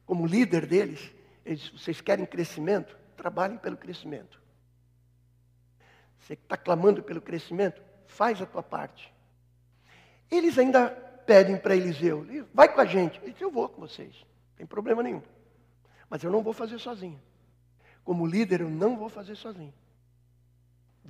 como 0.04 0.26
líder 0.26 0.66
deles, 0.66 1.12
eles, 1.44 1.68
vocês 1.70 2.00
querem 2.00 2.26
crescimento? 2.26 2.96
Trabalhem 3.16 3.58
pelo 3.58 3.76
crescimento. 3.76 4.40
Você 6.18 6.34
está 6.34 6.56
clamando 6.56 7.02
pelo 7.02 7.20
crescimento? 7.20 7.80
Faz 8.06 8.40
a 8.42 8.46
tua 8.46 8.62
parte. 8.62 9.12
Eles 10.30 10.58
ainda 10.58 10.90
pedem 11.26 11.56
para 11.56 11.76
Eliseu, 11.76 12.26
vai 12.52 12.72
com 12.72 12.80
a 12.80 12.84
gente. 12.84 13.20
Ele 13.22 13.32
diz, 13.32 13.40
eu 13.40 13.50
vou 13.50 13.68
com 13.68 13.80
vocês, 13.80 14.14
não 14.14 14.56
tem 14.56 14.66
problema 14.66 15.02
nenhum. 15.02 15.22
Mas 16.08 16.22
eu 16.22 16.30
não 16.30 16.42
vou 16.42 16.52
fazer 16.52 16.78
sozinho. 16.78 17.20
Como 18.04 18.26
líder, 18.26 18.62
eu 18.62 18.70
não 18.70 18.96
vou 18.96 19.08
fazer 19.08 19.36
sozinho. 19.36 19.72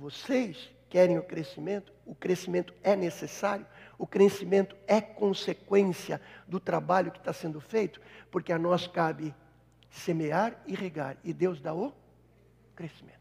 Vocês 0.01 0.71
querem 0.89 1.19
o 1.19 1.23
crescimento? 1.23 1.93
O 2.07 2.15
crescimento 2.15 2.73
é 2.81 2.95
necessário? 2.95 3.67
O 3.99 4.07
crescimento 4.07 4.75
é 4.87 4.99
consequência 4.99 6.19
do 6.47 6.59
trabalho 6.59 7.11
que 7.11 7.19
está 7.19 7.31
sendo 7.31 7.61
feito? 7.61 8.01
Porque 8.31 8.51
a 8.51 8.57
nós 8.57 8.87
cabe 8.87 9.31
semear 9.91 10.59
e 10.65 10.73
regar. 10.73 11.17
E 11.23 11.31
Deus 11.31 11.61
dá 11.61 11.71
o 11.71 11.93
crescimento. 12.75 13.19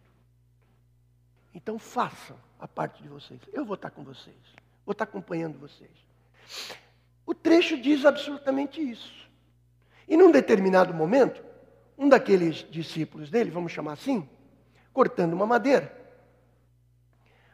Então 1.54 1.78
façam 1.78 2.38
a 2.58 2.66
parte 2.66 3.02
de 3.02 3.10
vocês. 3.10 3.38
Eu 3.52 3.66
vou 3.66 3.74
estar 3.74 3.90
com 3.90 4.02
vocês. 4.02 4.34
Vou 4.86 4.92
estar 4.92 5.04
acompanhando 5.04 5.58
vocês. 5.58 5.90
O 7.26 7.34
trecho 7.34 7.78
diz 7.78 8.06
absolutamente 8.06 8.80
isso. 8.80 9.28
E 10.08 10.16
num 10.16 10.30
determinado 10.30 10.94
momento, 10.94 11.44
um 11.98 12.08
daqueles 12.08 12.66
discípulos 12.70 13.28
dele, 13.28 13.50
vamos 13.50 13.70
chamar 13.70 13.92
assim, 13.92 14.26
cortando 14.94 15.34
uma 15.34 15.46
madeira, 15.46 15.99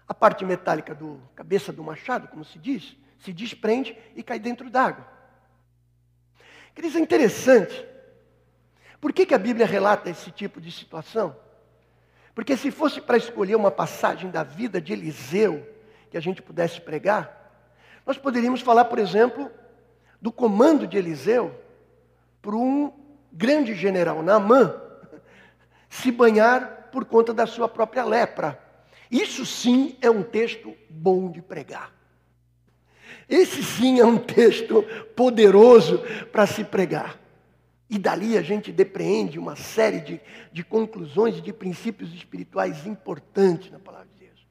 a 0.09 0.15
parte 0.15 0.45
metálica 0.45 0.95
do 0.95 1.21
cabeça 1.35 1.73
do 1.73 1.83
machado, 1.83 2.29
como 2.29 2.45
se 2.45 2.59
diz, 2.59 2.97
se 3.19 3.33
desprende 3.33 3.97
e 4.15 4.23
cai 4.23 4.39
dentro 4.39 4.71
d'água. 4.71 5.07
Queridos, 6.75 6.97
é 6.97 7.01
interessante. 7.01 7.87
Por 9.01 9.13
que, 9.13 9.27
que 9.27 9.35
a 9.35 9.39
Bíblia 9.39 9.67
relata 9.67 10.11
esse 10.11 10.31
tipo 10.31 10.61
de 10.61 10.71
situação? 10.71 11.37
Porque 12.35 12.57
se 12.57 12.71
fosse 12.71 13.01
para 13.01 13.17
escolher 13.17 13.57
uma 13.57 13.71
passagem 13.71 14.31
da 14.31 14.43
vida 14.43 14.81
de 14.81 14.93
Eliseu 14.93 15.67
que 16.11 16.17
a 16.17 16.21
gente 16.21 16.43
pudesse 16.43 16.81
pregar, 16.81 17.65
nós 18.05 18.19
poderíamos 18.19 18.61
falar, 18.61 18.85
por 18.85 18.99
exemplo, 18.99 19.51
do 20.21 20.31
comando 20.31 20.87
de 20.87 20.97
Eliseu 20.97 21.59
para 22.43 22.55
um 22.55 22.93
grande 23.33 23.75
general, 23.75 24.23
Naamã, 24.23 24.81
se 25.89 26.13
banhar 26.13 26.91
por 26.93 27.05
conta 27.05 27.35
da 27.35 27.47
sua 27.47 27.69
própria 27.69 28.05
lepra. 28.05 28.66
Isso 29.11 29.47
sim 29.47 29.97
é 30.01 30.11
um 30.11 30.23
texto 30.23 30.75
bom 30.89 31.31
de 31.31 31.41
pregar. 31.41 31.93
Esse 33.29 33.63
sim 33.63 33.99
é 34.01 34.05
um 34.05 34.19
texto 34.19 34.83
poderoso 35.15 36.01
para 36.31 36.47
se 36.47 36.65
pregar. 36.65 37.21
E 37.89 37.99
dali 37.99 38.37
a 38.37 38.43
gente 38.43 38.73
depreende 38.73 39.39
uma 39.39 39.55
série 39.55 40.01
de, 40.01 40.21
de 40.53 40.65
conclusões 40.65 41.39
e 41.39 41.41
de 41.41 41.53
princípios 41.53 42.13
espirituais 42.13 42.87
importantes 42.87 43.71
na 43.71 43.79
palavra 43.79 44.09
de 44.15 44.27
Deus. 44.27 44.47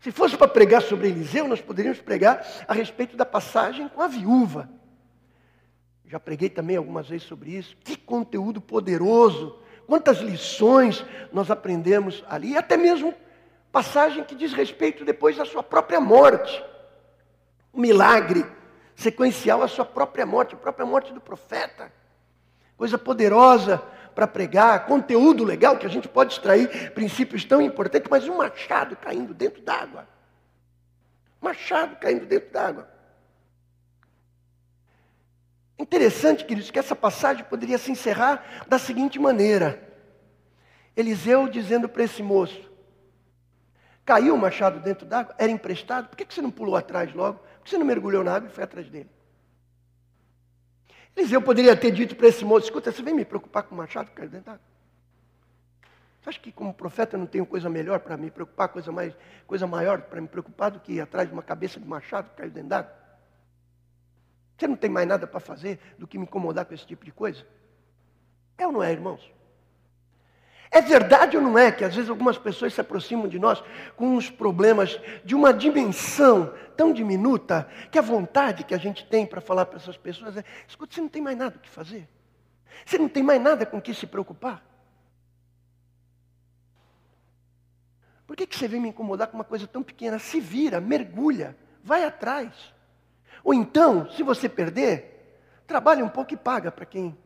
Se 0.00 0.10
fosse 0.10 0.36
para 0.36 0.48
pregar 0.48 0.82
sobre 0.82 1.08
Eliseu, 1.08 1.48
nós 1.48 1.60
poderíamos 1.60 2.00
pregar 2.00 2.46
a 2.68 2.74
respeito 2.74 3.16
da 3.16 3.24
passagem 3.24 3.88
com 3.88 4.02
a 4.02 4.08
viúva. 4.08 4.68
Já 6.06 6.18
preguei 6.18 6.50
também 6.50 6.76
algumas 6.76 7.08
vezes 7.08 7.26
sobre 7.26 7.52
isso. 7.52 7.76
Que 7.84 7.96
conteúdo 7.96 8.60
poderoso! 8.60 9.56
Quantas 9.86 10.18
lições 10.18 11.04
nós 11.32 11.50
aprendemos 11.50 12.22
ali, 12.28 12.56
até 12.56 12.76
mesmo 12.76 13.14
passagem 13.72 14.24
que 14.24 14.34
diz 14.34 14.52
respeito 14.52 15.04
depois 15.04 15.38
à 15.38 15.44
sua 15.44 15.62
própria 15.62 16.00
morte. 16.00 16.62
Um 17.72 17.80
milagre 17.80 18.44
sequencial 18.94 19.62
à 19.62 19.68
sua 19.68 19.84
própria 19.84 20.26
morte, 20.26 20.54
a 20.54 20.58
própria 20.58 20.84
morte 20.84 21.12
do 21.12 21.20
profeta 21.20 21.92
coisa 22.80 22.96
poderosa 22.96 23.76
para 24.14 24.26
pregar, 24.26 24.86
conteúdo 24.86 25.44
legal 25.44 25.76
que 25.76 25.84
a 25.84 25.90
gente 25.90 26.08
pode 26.08 26.32
extrair, 26.32 26.92
princípios 26.92 27.44
tão 27.44 27.60
importantes, 27.60 28.08
mas 28.10 28.26
um 28.26 28.38
machado 28.38 28.96
caindo 28.96 29.34
dentro 29.34 29.60
d'água. 29.60 30.08
Machado 31.42 31.96
caindo 31.96 32.24
dentro 32.24 32.50
d'água. 32.50 32.88
Interessante, 35.78 36.42
queridos, 36.46 36.70
que 36.70 36.78
essa 36.78 36.96
passagem 36.96 37.44
poderia 37.44 37.76
se 37.76 37.92
encerrar 37.92 38.64
da 38.66 38.78
seguinte 38.78 39.18
maneira: 39.18 39.78
Eliseu 40.96 41.48
dizendo 41.48 41.86
para 41.86 42.04
esse 42.04 42.22
moço: 42.22 42.69
caiu 44.04 44.34
o 44.34 44.38
machado 44.38 44.80
dentro 44.80 45.06
d'água, 45.06 45.34
era 45.38 45.50
emprestado, 45.50 46.08
por 46.08 46.16
que 46.16 46.32
você 46.32 46.42
não 46.42 46.50
pulou 46.50 46.76
atrás 46.76 47.12
logo? 47.14 47.38
Por 47.38 47.64
que 47.64 47.70
você 47.70 47.78
não 47.78 47.86
mergulhou 47.86 48.24
na 48.24 48.34
água 48.34 48.48
e 48.48 48.52
foi 48.52 48.64
atrás 48.64 48.88
dele? 48.88 49.08
Eliseu 51.16 51.42
poderia 51.42 51.76
ter 51.76 51.90
dito 51.90 52.16
para 52.16 52.28
esse 52.28 52.44
moço: 52.44 52.66
escuta, 52.66 52.90
você 52.90 53.02
vem 53.02 53.14
me 53.14 53.24
preocupar 53.24 53.64
com 53.64 53.74
o 53.74 53.78
machado 53.78 54.10
que 54.10 54.16
caiu 54.16 54.30
dentro 54.30 54.46
d'água? 54.46 54.70
Você 56.20 56.30
acha 56.30 56.40
que 56.40 56.52
como 56.52 56.74
profeta 56.74 57.16
eu 57.16 57.20
não 57.20 57.26
tenho 57.26 57.46
coisa 57.46 57.68
melhor 57.70 58.00
para 58.00 58.16
me 58.16 58.30
preocupar, 58.30 58.68
coisa, 58.68 58.92
mais, 58.92 59.14
coisa 59.46 59.66
maior 59.66 60.02
para 60.02 60.20
me 60.20 60.28
preocupar 60.28 60.70
do 60.70 60.78
que 60.78 60.92
ir 60.92 61.00
atrás 61.00 61.26
de 61.28 61.32
uma 61.32 61.42
cabeça 61.42 61.80
de 61.80 61.86
machado 61.86 62.30
que 62.30 62.36
caiu 62.36 62.50
dentro 62.50 62.68
d'água? 62.68 62.92
Você 64.56 64.68
não 64.68 64.76
tem 64.76 64.90
mais 64.90 65.08
nada 65.08 65.26
para 65.26 65.40
fazer 65.40 65.80
do 65.98 66.06
que 66.06 66.18
me 66.18 66.24
incomodar 66.24 66.66
com 66.66 66.74
esse 66.74 66.86
tipo 66.86 67.04
de 67.04 67.10
coisa? 67.12 67.46
É 68.58 68.66
ou 68.66 68.72
não 68.72 68.82
é, 68.82 68.92
irmãos? 68.92 69.32
É 70.70 70.80
verdade 70.80 71.36
ou 71.36 71.42
não 71.42 71.58
é 71.58 71.72
que 71.72 71.84
às 71.84 71.94
vezes 71.94 72.08
algumas 72.08 72.38
pessoas 72.38 72.72
se 72.72 72.80
aproximam 72.80 73.26
de 73.26 73.40
nós 73.40 73.62
com 73.96 74.16
uns 74.16 74.30
problemas 74.30 75.00
de 75.24 75.34
uma 75.34 75.52
dimensão 75.52 76.54
tão 76.76 76.92
diminuta 76.92 77.68
que 77.90 77.98
a 77.98 78.02
vontade 78.02 78.62
que 78.62 78.72
a 78.72 78.78
gente 78.78 79.04
tem 79.04 79.26
para 79.26 79.40
falar 79.40 79.66
para 79.66 79.78
essas 79.78 79.96
pessoas 79.96 80.36
é: 80.36 80.44
escuta, 80.68 80.94
você 80.94 81.00
não 81.00 81.08
tem 81.08 81.20
mais 81.20 81.36
nada 81.36 81.56
o 81.56 81.58
que 81.58 81.68
fazer. 81.68 82.08
Você 82.86 82.98
não 82.98 83.08
tem 83.08 83.22
mais 83.22 83.42
nada 83.42 83.66
com 83.66 83.80
que 83.80 83.92
se 83.92 84.06
preocupar. 84.06 84.64
Por 88.24 88.36
que, 88.36 88.46
que 88.46 88.56
você 88.56 88.68
vem 88.68 88.80
me 88.80 88.90
incomodar 88.90 89.26
com 89.26 89.36
uma 89.36 89.44
coisa 89.44 89.66
tão 89.66 89.82
pequena? 89.82 90.20
Se 90.20 90.38
vira, 90.38 90.80
mergulha, 90.80 91.56
vai 91.82 92.04
atrás. 92.04 92.72
Ou 93.42 93.52
então, 93.52 94.08
se 94.12 94.22
você 94.22 94.48
perder, 94.48 95.40
trabalhe 95.66 96.00
um 96.00 96.08
pouco 96.08 96.32
e 96.32 96.36
paga 96.36 96.70
para 96.70 96.86
quem, 96.86 97.18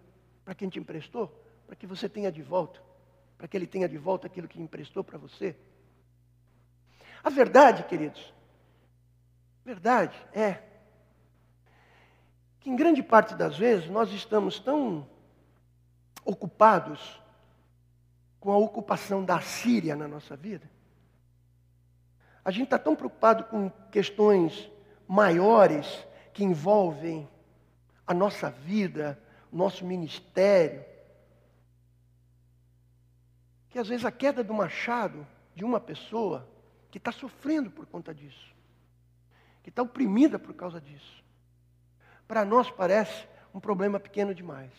para 0.47 0.55
quem 0.55 0.71
te 0.71 0.79
emprestou, 0.79 1.31
para 1.67 1.77
que 1.77 1.87
você 1.87 2.09
tenha 2.09 2.33
de 2.33 2.41
volta 2.41 2.84
para 3.45 3.49
que 3.51 3.59
ele 3.59 3.67
tenha 3.67 3.87
de 3.87 3.99
volta 3.99 4.27
aquilo 4.27 4.49
que 4.49 4.59
emprestou 4.59 5.05
para 5.05 5.19
você? 5.19 5.55
A 7.23 7.29
verdade, 7.29 7.85
queridos, 7.85 8.33
verdade 9.63 10.17
é 10.33 10.63
que 12.59 12.71
em 12.71 12.75
grande 12.75 13.03
parte 13.03 13.35
das 13.35 13.59
vezes 13.59 13.87
nós 13.91 14.11
estamos 14.13 14.59
tão 14.59 15.07
ocupados 16.25 17.21
com 18.41 18.51
a 18.51 18.57
ocupação 18.57 19.23
da 19.23 19.39
Síria 19.43 19.95
na 19.95 20.09
nossa 20.09 20.35
vida. 20.35 20.71
A 22.43 22.51
gente 22.51 22.65
está 22.65 22.79
tão 22.79 22.97
preocupado 22.97 23.45
com 23.45 23.69
questões 23.91 24.71
maiores 25.07 25.87
que 26.33 26.43
envolvem 26.43 27.29
a 28.07 28.15
nossa 28.15 28.49
vida, 28.49 29.23
nosso 29.53 29.85
ministério, 29.85 30.94
que 33.75 33.79
às 33.81 33.89
vezes 33.89 34.05
a 34.05 34.13
queda 34.13 34.45
do 34.45 34.55
machado 34.55 35.27
de 35.53 35.65
uma 35.65 35.81
pessoa 35.81 36.49
que 36.93 36.99
está 36.99 37.11
sofrendo 37.11 37.73
por 37.73 37.85
conta 37.87 38.15
disso, 38.15 38.55
que 39.65 39.69
está 39.69 39.83
oprimida 39.83 40.39
por 40.39 40.55
causa 40.55 40.81
disso, 40.81 41.25
para 42.29 42.45
nós 42.45 42.71
parece 42.71 43.27
um 43.53 43.59
problema 43.59 43.99
pequeno 43.99 44.33
demais. 44.33 44.71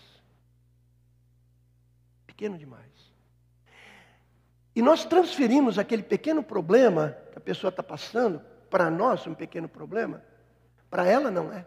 Pequeno 2.25 2.57
demais. 2.57 2.89
E 4.73 4.81
nós 4.81 5.03
transferimos 5.03 5.77
aquele 5.77 6.01
pequeno 6.01 6.41
problema 6.41 7.17
que 7.33 7.37
a 7.37 7.41
pessoa 7.41 7.71
está 7.71 7.83
passando, 7.83 8.39
para 8.69 8.89
nós 8.89 9.27
um 9.27 9.35
pequeno 9.35 9.67
problema, 9.67 10.23
para 10.89 11.05
ela 11.05 11.29
não 11.29 11.51
é. 11.51 11.65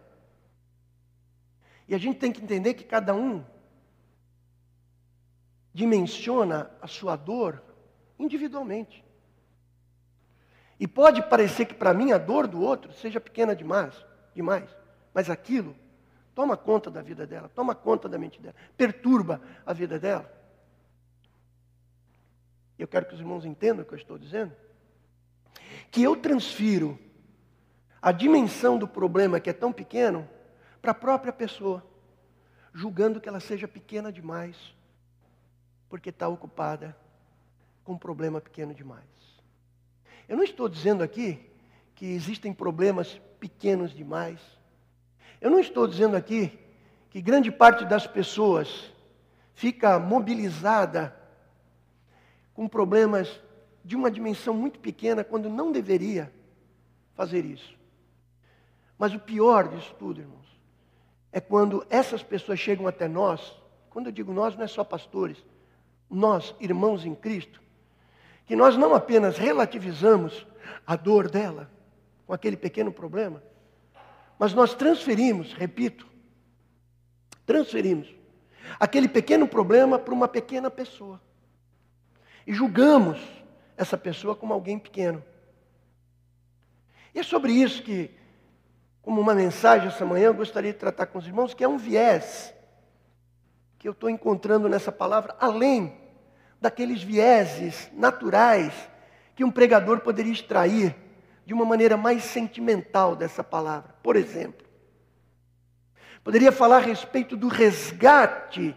E 1.87 1.95
a 1.95 1.99
gente 1.99 2.19
tem 2.19 2.33
que 2.33 2.43
entender 2.43 2.73
que 2.73 2.85
cada 2.85 3.15
um 3.15 3.45
dimensiona 5.79 6.69
a 6.83 6.89
sua 6.89 7.15
dor 7.15 7.63
individualmente. 8.19 9.05
E 10.81 10.89
pode 10.89 11.23
parecer 11.23 11.67
que 11.67 11.75
para 11.75 11.95
mim 11.95 12.11
a 12.11 12.19
dor 12.19 12.49
do 12.49 12.61
outro 12.61 12.93
seja 12.93 13.21
pequena 13.21 13.55
demais, 13.55 13.95
demais, 14.35 14.69
mas 15.15 15.31
aquilo 15.31 15.77
toma 16.35 16.57
conta 16.57 16.91
da 16.91 17.01
vida 17.01 17.25
dela, 17.29 17.49
toma 17.49 17.77
conta 17.77 18.09
da 18.09 18.19
mente 18.19 18.43
dela, 18.43 18.57
perturba 18.77 19.41
a 19.65 19.73
vida 19.73 20.01
dela. 20.01 20.29
Eu 22.77 22.89
quero 22.89 23.07
que 23.07 23.15
os 23.15 23.21
irmãos 23.21 23.45
entendam 23.45 23.85
o 23.85 23.87
que 23.87 23.95
eu 23.95 23.99
estou 23.99 24.19
dizendo. 24.19 24.53
Que 25.93 26.03
eu 26.03 26.17
transfiro 26.17 26.99
a 28.03 28.11
dimensão 28.11 28.77
do 28.77 28.89
problema 28.89 29.39
que 29.39 29.51
é 29.51 29.53
tão 29.53 29.73
pequeno 29.73 30.29
para 30.83 30.91
a 30.91 30.95
própria 30.95 31.33
pessoa, 31.33 31.87
julgando 32.75 33.21
que 33.21 33.29
ela 33.29 33.39
seja 33.39 33.69
pequena 33.69 34.11
demais 34.11 34.77
porque 35.89 36.11
está 36.11 36.29
ocupada 36.29 36.97
com 37.85 37.93
um 37.93 37.99
problema 37.99 38.41
pequeno 38.41 38.75
demais. 38.75 39.05
Eu 40.29 40.37
não 40.37 40.45
estou 40.45 40.69
dizendo 40.69 41.03
aqui 41.03 41.41
que 41.95 42.07
existem 42.07 42.53
problemas 42.53 43.21
pequenos 43.41 43.93
demais. 43.93 44.41
Eu 45.41 45.51
não 45.51 45.59
estou 45.59 45.87
dizendo 45.87 46.17
aqui 46.17 46.59
que 47.11 47.21
grande 47.23 47.51
parte 47.51 47.85
das 47.85 48.07
pessoas 48.07 48.93
fica 49.55 49.99
mobilizada 49.99 51.17
com 52.53 52.69
problemas 52.69 53.41
de 53.85 53.97
uma 53.97 54.11
dimensão 54.11 54.53
muito 54.53 54.79
pequena 54.79 55.25
quando 55.25 55.49
não 55.49 55.73
deveria 55.73 56.33
fazer 57.15 57.45
isso. 57.45 57.77
Mas 58.99 59.15
o 59.15 59.19
pior 59.19 59.69
disso 59.69 59.95
tudo, 59.99 60.21
irmãos, 60.21 60.47
é 61.33 61.41
quando 61.41 61.87
essas 61.89 62.23
pessoas 62.23 62.59
chegam 62.59 62.87
até 62.87 63.09
nós, 63.09 63.57
quando 63.91 64.07
eu 64.07 64.13
digo 64.13 64.33
nós, 64.33 64.57
não 64.57 64.65
é 64.65 64.67
só 64.67 64.85
pastores, 64.85 65.43
nós, 66.11 66.55
irmãos 66.61 67.05
em 67.05 67.15
Cristo, 67.15 67.61
que 68.47 68.57
nós 68.57 68.77
não 68.77 68.95
apenas 68.95 69.37
relativizamos 69.37 70.47
a 70.87 70.97
dor 70.97 71.31
dela 71.31 71.71
com 72.27 72.33
aquele 72.33 72.57
pequeno 72.57 72.93
problema, 72.93 73.43
mas 74.39 74.55
nós 74.55 74.75
transferimos, 74.75 75.53
repito, 75.53 76.07
transferimos 77.45 78.15
aquele 78.79 79.09
pequeno 79.09 79.47
problema 79.47 79.99
para 79.99 80.15
uma 80.15 80.29
pequena 80.29 80.71
pessoa. 80.71 81.21
E 82.47 82.53
julgamos 82.53 83.19
essa 83.77 83.97
pessoa 83.97 84.35
como 84.35 84.55
alguém 84.55 84.79
pequeno. 84.79 85.23
E 87.15 87.21
é 87.21 87.23
sobre 87.23 87.53
isso 87.53 87.83
que, 87.83 88.11
como 89.03 89.21
uma 89.21 89.35
mensagem 89.35 89.89
essa 89.89 90.05
manhã, 90.05 90.27
eu 90.27 90.35
gostaria 90.35 90.73
de 90.73 90.79
tratar 90.79 91.07
com 91.07 91.19
os 91.19 91.27
irmãos, 91.27 91.55
que 91.55 91.65
é 91.65 91.69
um 91.69 91.79
viés 91.79 92.55
que 93.79 93.87
eu 93.87 93.93
estou 93.93 94.11
encontrando 94.11 94.69
nessa 94.69 94.91
palavra, 94.91 95.37
além 95.39 95.97
daqueles 96.61 97.03
vieses 97.03 97.91
naturais 97.93 98.73
que 99.35 99.45
um 99.45 99.51
pregador 99.51 100.01
poderia 100.01 100.33
extrair 100.33 100.95
de 101.47 101.55
uma 101.55 101.65
maneira 101.65 101.97
mais 101.97 102.25
sentimental 102.25 103.15
dessa 103.15 103.45
palavra. 103.45 103.95
Por 104.03 104.17
exemplo, 104.17 104.67
poderia 106.25 106.51
falar 106.51 106.79
a 106.79 106.81
respeito 106.81 107.37
do 107.37 107.49
resgate 107.49 108.77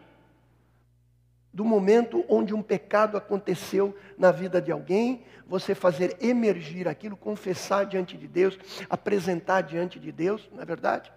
do 1.54 1.66
momento 1.66 2.24
onde 2.30 2.54
um 2.54 2.62
pecado 2.62 3.18
aconteceu 3.18 3.98
na 4.18 4.32
vida 4.32 4.62
de 4.62 4.72
alguém, 4.72 5.26
você 5.46 5.76
fazer 5.76 6.16
emergir 6.22 6.88
aquilo, 6.88 7.18
confessar 7.18 7.86
diante 7.86 8.16
de 8.16 8.28
Deus, 8.28 8.58
apresentar 8.90 9.62
diante 9.62 10.00
de 10.00 10.12
Deus, 10.12 10.48
não 10.54 10.62
é 10.62 10.66
verdade? 10.66 11.12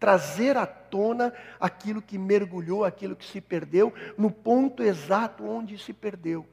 Trazer 0.00 0.56
à 0.56 0.66
tona 0.66 1.32
aquilo 1.60 2.02
que 2.02 2.18
mergulhou, 2.18 2.84
aquilo 2.84 3.14
que 3.14 3.24
se 3.24 3.40
perdeu, 3.40 3.94
no 4.16 4.30
ponto 4.30 4.82
exato 4.82 5.44
onde 5.44 5.78
se 5.78 5.92
perdeu. 5.92 6.44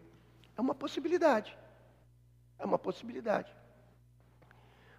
É 0.55 0.61
uma 0.61 0.75
possibilidade. 0.75 1.57
É 2.59 2.65
uma 2.65 2.77
possibilidade. 2.77 3.51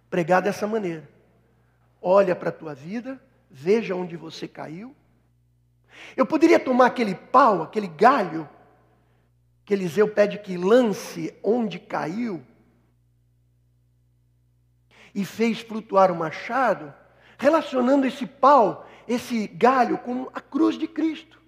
Pregar 0.09 0.41
dessa 0.41 0.65
maneira. 0.65 1.07
Olha 2.01 2.35
para 2.35 2.49
a 2.49 2.53
tua 2.53 2.73
vida, 2.73 3.21
veja 3.51 3.95
onde 3.95 4.17
você 4.17 4.47
caiu, 4.47 4.95
eu 6.15 6.25
poderia 6.25 6.59
tomar 6.59 6.87
aquele 6.87 7.15
pau, 7.15 7.61
aquele 7.61 7.87
galho, 7.87 8.47
que 9.65 9.73
Eliseu 9.73 10.07
pede 10.07 10.39
que 10.39 10.57
lance 10.57 11.37
onde 11.43 11.77
caiu, 11.77 12.43
e 15.13 15.25
fez 15.25 15.59
flutuar 15.59 16.11
o 16.11 16.15
machado, 16.15 16.93
relacionando 17.39 18.05
esse 18.05 18.27
pau, 18.27 18.87
esse 19.07 19.47
galho, 19.47 19.97
com 19.97 20.29
a 20.33 20.41
cruz 20.41 20.77
de 20.77 20.87
Cristo. 20.87 21.39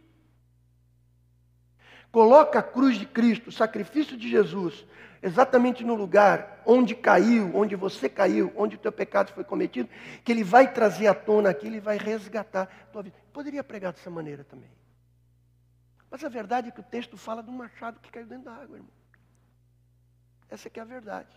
Coloca 2.12 2.60
a 2.60 2.64
cruz 2.64 2.98
de 2.98 3.06
Cristo, 3.06 3.50
o 3.50 3.52
sacrifício 3.52 4.18
de 4.18 4.30
Jesus, 4.30 4.86
exatamente 5.22 5.84
no 5.84 5.94
lugar 5.94 6.64
onde 6.66 6.96
caiu, 6.96 7.52
onde 7.54 7.76
você 7.76 8.10
caiu, 8.10 8.52
onde 8.56 8.78
o 8.78 8.80
teu 8.80 8.92
pecado 8.92 9.34
foi 9.34 9.44
cometido, 9.44 9.90
que 10.24 10.32
ele 10.32 10.44
vai 10.44 10.74
trazer 10.74 11.08
à 11.08 11.14
tona 11.14 11.50
aqui, 11.50 11.68
ele 11.68 11.80
vai 11.80 11.98
resgatar 11.98 12.64
a 12.64 12.86
tua 12.92 13.04
vida. 13.04 13.16
Poderia 13.34 13.64
pregar 13.64 13.92
dessa 13.92 14.10
maneira 14.10 14.44
também. 14.46 14.72
Mas 16.10 16.24
a 16.24 16.30
verdade 16.30 16.70
é 16.70 16.72
que 16.72 16.80
o 16.80 16.84
texto 16.84 17.18
fala 17.18 17.44
de 17.44 17.50
um 17.50 17.54
machado 17.54 18.00
que 18.00 18.12
caiu 18.12 18.26
dentro 18.26 18.46
da 18.46 18.54
água, 18.54 18.78
irmão. 18.78 18.92
Essa 20.50 20.68
é 20.68 20.72
que 20.72 20.80
é 20.80 20.84
a 20.84 20.86
verdade. 20.86 21.30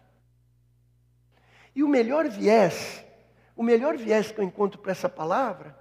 E 1.74 1.82
o 1.82 1.88
melhor 1.88 2.28
viés, 2.28 3.04
o 3.56 3.62
melhor 3.62 3.96
viés 3.96 4.30
que 4.30 4.40
eu 4.40 4.44
encontro 4.44 4.80
para 4.80 4.92
essa 4.92 5.08
palavra, 5.08 5.76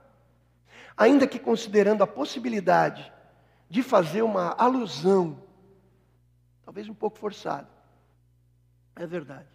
ainda 0.95 1.27
que 1.27 1.39
considerando 1.39 2.03
a 2.03 2.07
possibilidade 2.07 3.11
de 3.69 3.81
fazer 3.81 4.21
uma 4.21 4.55
alusão, 4.57 5.41
talvez 6.63 6.87
um 6.87 6.93
pouco 6.93 7.17
forçada, 7.17 7.67
é 8.95 9.07
verdade. 9.07 9.47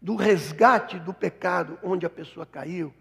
Do 0.00 0.16
resgate 0.16 0.98
do 0.98 1.12
pecado 1.12 1.78
onde 1.82 2.06
a 2.06 2.10
pessoa 2.10 2.46
caiu 2.46 2.92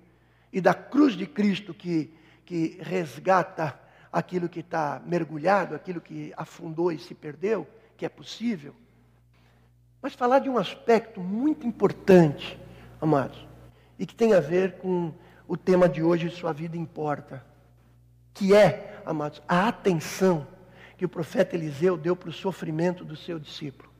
e 0.51 0.59
da 0.59 0.73
cruz 0.73 1.13
de 1.13 1.25
Cristo 1.25 1.73
que, 1.73 2.13
que 2.45 2.77
resgata 2.81 3.79
aquilo 4.11 4.47
que 4.47 4.61
está 4.61 5.01
mergulhado, 5.05 5.75
aquilo 5.75 5.99
que 5.99 6.33
afundou 6.37 6.91
e 6.91 6.97
se 6.97 7.13
perdeu, 7.13 7.67
que 7.97 8.05
é 8.05 8.09
possível. 8.09 8.73
Mas 10.01 10.13
falar 10.13 10.39
de 10.39 10.49
um 10.49 10.57
aspecto 10.57 11.19
muito 11.19 11.65
importante, 11.67 12.59
amados, 13.01 13.45
e 13.97 14.05
que 14.05 14.15
tem 14.15 14.33
a 14.33 14.39
ver 14.39 14.73
com 14.77 15.13
o 15.47 15.55
tema 15.55 15.87
de 15.87 16.01
hoje, 16.01 16.29
Sua 16.29 16.51
Vida 16.51 16.77
Importa, 16.77 17.45
que 18.33 18.53
é, 18.53 19.01
amados, 19.05 19.41
a 19.47 19.67
atenção 19.67 20.47
que 20.97 21.05
o 21.05 21.09
profeta 21.09 21.55
Eliseu 21.55 21.97
deu 21.97 22.15
para 22.15 22.29
o 22.29 22.33
sofrimento 22.33 23.03
do 23.03 23.15
seu 23.15 23.39
discípulo 23.39 23.95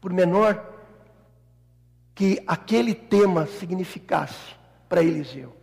por 0.00 0.12
menor 0.12 0.64
que 2.14 2.42
aquele 2.46 2.94
tema 2.94 3.46
significasse 3.46 4.54
para 4.88 5.02
Eliseu. 5.02 5.54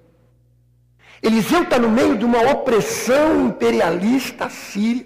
Eliseu 1.22 1.64
está 1.64 1.80
no 1.80 1.90
meio 1.90 2.18
de 2.18 2.24
uma 2.24 2.52
opressão 2.52 3.48
imperialista 3.48 4.50
síria. 4.50 5.06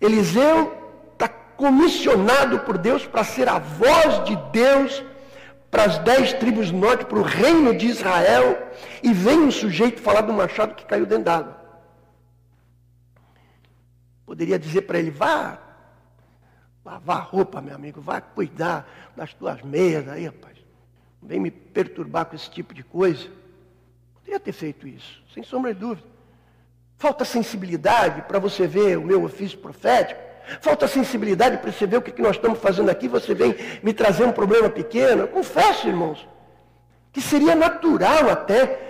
Eliseu 0.00 0.76
está 1.12 1.28
comissionado 1.28 2.60
por 2.60 2.76
Deus 2.76 3.06
para 3.06 3.24
ser 3.24 3.48
a 3.48 3.58
voz 3.58 4.24
de 4.24 4.36
Deus 4.52 5.02
para 5.70 5.84
as 5.84 5.98
dez 5.98 6.32
tribos 6.32 6.70
do 6.70 6.76
norte, 6.76 7.04
para 7.04 7.18
o 7.18 7.22
reino 7.22 7.76
de 7.76 7.86
Israel, 7.86 8.70
e 9.02 9.12
vem 9.12 9.40
um 9.40 9.50
sujeito 9.50 10.00
falar 10.00 10.22
do 10.22 10.32
machado 10.32 10.74
que 10.74 10.84
caiu 10.84 11.06
dentro 11.06 11.24
d'água. 11.24 11.56
Poderia 14.24 14.58
dizer 14.58 14.82
para 14.82 14.98
ele, 14.98 15.10
vá 15.10 15.58
Lavar 16.88 17.28
roupa, 17.28 17.60
meu 17.60 17.74
amigo, 17.74 18.00
vai 18.00 18.22
cuidar 18.34 18.88
das 19.14 19.34
tuas 19.34 19.60
meias 19.60 20.08
aí, 20.08 20.24
rapaz. 20.24 20.56
Não 21.20 21.28
vem 21.28 21.38
me 21.38 21.50
perturbar 21.50 22.24
com 22.24 22.34
esse 22.34 22.50
tipo 22.50 22.72
de 22.72 22.82
coisa. 22.82 23.28
Poderia 24.14 24.40
ter 24.40 24.52
feito 24.52 24.88
isso, 24.88 25.22
sem 25.34 25.42
sombra 25.42 25.74
de 25.74 25.80
dúvida. 25.80 26.08
Falta 26.96 27.26
sensibilidade 27.26 28.22
para 28.22 28.38
você 28.38 28.66
ver 28.66 28.96
o 28.96 29.04
meu 29.04 29.22
ofício 29.22 29.58
profético. 29.58 30.18
Falta 30.60 30.88
sensibilidade 30.88 31.58
para 31.58 31.70
ver 31.70 31.96
o 31.96 32.02
que 32.02 32.22
nós 32.22 32.36
estamos 32.36 32.58
fazendo 32.58 32.90
aqui. 32.90 33.08
Você 33.08 33.34
vem 33.34 33.54
me 33.82 33.92
trazer 33.92 34.24
um 34.24 34.32
problema 34.32 34.68
pequeno. 34.68 35.28
Confesso, 35.28 35.88
irmãos, 35.88 36.26
que 37.12 37.20
seria 37.20 37.54
natural 37.54 38.30
até 38.30 38.87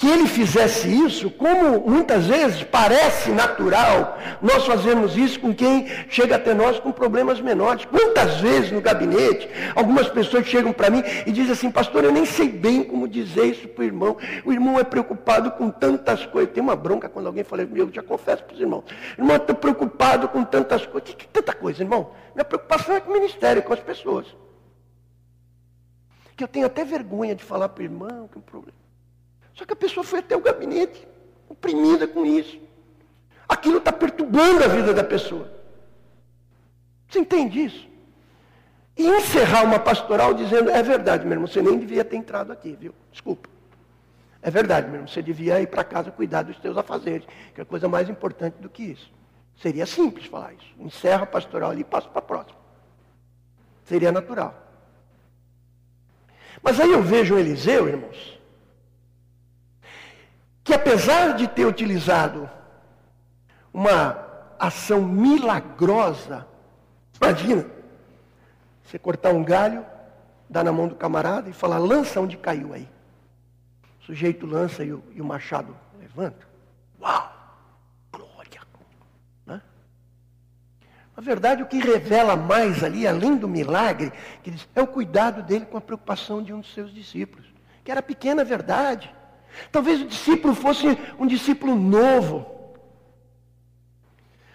que 0.00 0.08
ele 0.08 0.26
fizesse 0.26 0.88
isso, 0.88 1.30
como 1.30 1.78
muitas 1.80 2.26
vezes 2.26 2.62
parece 2.62 3.30
natural, 3.32 4.16
nós 4.40 4.64
fazemos 4.64 5.14
isso 5.14 5.38
com 5.38 5.54
quem 5.54 5.86
chega 6.08 6.36
até 6.36 6.54
nós 6.54 6.80
com 6.80 6.90
problemas 6.90 7.38
menores. 7.38 7.84
Quantas 7.84 8.40
vezes 8.40 8.72
no 8.72 8.80
gabinete, 8.80 9.46
algumas 9.74 10.08
pessoas 10.08 10.46
chegam 10.46 10.72
para 10.72 10.88
mim 10.88 11.02
e 11.26 11.30
dizem 11.30 11.52
assim, 11.52 11.70
pastor, 11.70 12.02
eu 12.02 12.10
nem 12.10 12.24
sei 12.24 12.48
bem 12.48 12.82
como 12.82 13.06
dizer 13.06 13.44
isso 13.44 13.68
para 13.68 13.82
o 13.82 13.84
irmão. 13.84 14.16
O 14.42 14.50
irmão 14.50 14.78
é 14.78 14.84
preocupado 14.84 15.50
com 15.50 15.68
tantas 15.68 16.24
coisas. 16.24 16.54
Tem 16.54 16.62
uma 16.62 16.74
bronca 16.74 17.06
quando 17.06 17.26
alguém 17.26 17.44
fala 17.44 17.66
comigo, 17.66 17.90
eu 17.90 17.92
já 17.92 18.02
confesso 18.02 18.42
para 18.42 18.54
os 18.54 18.60
irmãos. 18.60 18.84
Irmão, 19.18 19.36
estou 19.36 19.54
preocupado 19.54 20.28
com 20.28 20.42
tantas 20.44 20.86
coisas. 20.86 21.10
Que, 21.10 21.16
que 21.16 21.28
tanta 21.28 21.52
coisa, 21.52 21.82
irmão? 21.82 22.12
Minha 22.34 22.46
preocupação 22.46 22.96
é 22.96 23.00
com 23.00 23.10
o 23.10 23.12
ministério, 23.12 23.62
com 23.62 23.74
as 23.74 23.80
pessoas. 23.80 24.26
Que 26.34 26.42
eu 26.42 26.48
tenho 26.48 26.64
até 26.64 26.86
vergonha 26.86 27.34
de 27.34 27.44
falar 27.44 27.68
para 27.68 27.82
o 27.82 27.84
irmão 27.84 28.26
que 28.28 28.38
é 28.38 28.40
um 28.40 28.42
problema. 28.42 28.79
Só 29.60 29.66
que 29.66 29.74
a 29.74 29.76
pessoa 29.76 30.02
foi 30.02 30.20
até 30.20 30.34
o 30.34 30.40
gabinete, 30.40 31.06
oprimida 31.46 32.08
com 32.08 32.24
isso. 32.24 32.58
Aquilo 33.46 33.76
está 33.76 33.92
perturbando 33.92 34.64
a 34.64 34.68
vida 34.68 34.94
da 34.94 35.04
pessoa. 35.04 35.52
Você 37.06 37.18
entende 37.18 37.64
isso? 37.66 37.86
E 38.96 39.06
encerrar 39.06 39.64
uma 39.64 39.78
pastoral 39.78 40.32
dizendo, 40.32 40.70
é 40.70 40.82
verdade, 40.82 41.24
meu 41.24 41.34
irmão, 41.34 41.46
você 41.46 41.60
nem 41.60 41.78
devia 41.78 42.02
ter 42.02 42.16
entrado 42.16 42.50
aqui, 42.50 42.74
viu? 42.74 42.94
Desculpa. 43.12 43.50
É 44.40 44.50
verdade, 44.50 44.86
meu 44.86 44.94
irmão, 44.94 45.08
você 45.08 45.20
devia 45.20 45.60
ir 45.60 45.66
para 45.66 45.84
casa 45.84 46.10
cuidar 46.10 46.40
dos 46.40 46.58
teus 46.58 46.78
afazeres, 46.78 47.26
que 47.54 47.60
é 47.60 47.64
coisa 47.66 47.86
mais 47.86 48.08
importante 48.08 48.54
do 48.62 48.70
que 48.70 48.82
isso. 48.84 49.12
Seria 49.60 49.84
simples 49.84 50.24
falar 50.24 50.54
isso. 50.54 50.74
Encerra 50.78 51.24
a 51.24 51.26
pastoral 51.26 51.72
ali 51.72 51.82
e 51.82 51.84
passa 51.84 52.08
para 52.08 52.20
a 52.20 52.22
próxima. 52.22 52.58
Seria 53.84 54.10
natural. 54.10 54.54
Mas 56.62 56.80
aí 56.80 56.90
eu 56.90 57.02
vejo 57.02 57.34
o 57.34 57.38
Eliseu, 57.38 57.86
irmãos, 57.86 58.39
que 60.70 60.74
apesar 60.74 61.34
de 61.34 61.48
ter 61.48 61.66
utilizado 61.66 62.48
uma 63.74 64.24
ação 64.56 65.02
milagrosa, 65.02 66.46
imagina, 67.20 67.66
você 68.84 68.96
cortar 68.96 69.32
um 69.32 69.42
galho, 69.42 69.84
dar 70.48 70.62
na 70.62 70.70
mão 70.70 70.86
do 70.86 70.94
camarada 70.94 71.50
e 71.50 71.52
falar, 71.52 71.78
lança 71.78 72.20
onde 72.20 72.36
caiu 72.36 72.72
aí. 72.72 72.88
O 74.00 74.04
sujeito 74.04 74.46
lança 74.46 74.84
e 74.84 74.92
o, 74.92 75.02
e 75.12 75.20
o 75.20 75.24
machado 75.24 75.76
levanta. 75.98 76.46
Uau! 77.02 77.32
Glória! 78.12 78.60
Né? 79.44 79.60
Na 81.16 81.20
verdade, 81.20 81.64
o 81.64 81.66
que 81.66 81.80
revela 81.80 82.36
mais 82.36 82.84
ali, 82.84 83.08
além 83.08 83.36
do 83.36 83.48
milagre, 83.48 84.12
é 84.72 84.80
o 84.80 84.86
cuidado 84.86 85.42
dele 85.42 85.66
com 85.66 85.76
a 85.76 85.80
preocupação 85.80 86.40
de 86.40 86.52
um 86.52 86.60
dos 86.60 86.72
seus 86.72 86.94
discípulos, 86.94 87.52
que 87.82 87.90
era 87.90 88.00
pequena 88.00 88.42
é 88.42 88.44
verdade. 88.44 89.12
Talvez 89.70 90.00
o 90.00 90.06
discípulo 90.06 90.54
fosse 90.54 90.86
um 91.18 91.26
discípulo 91.26 91.74
novo, 91.74 92.46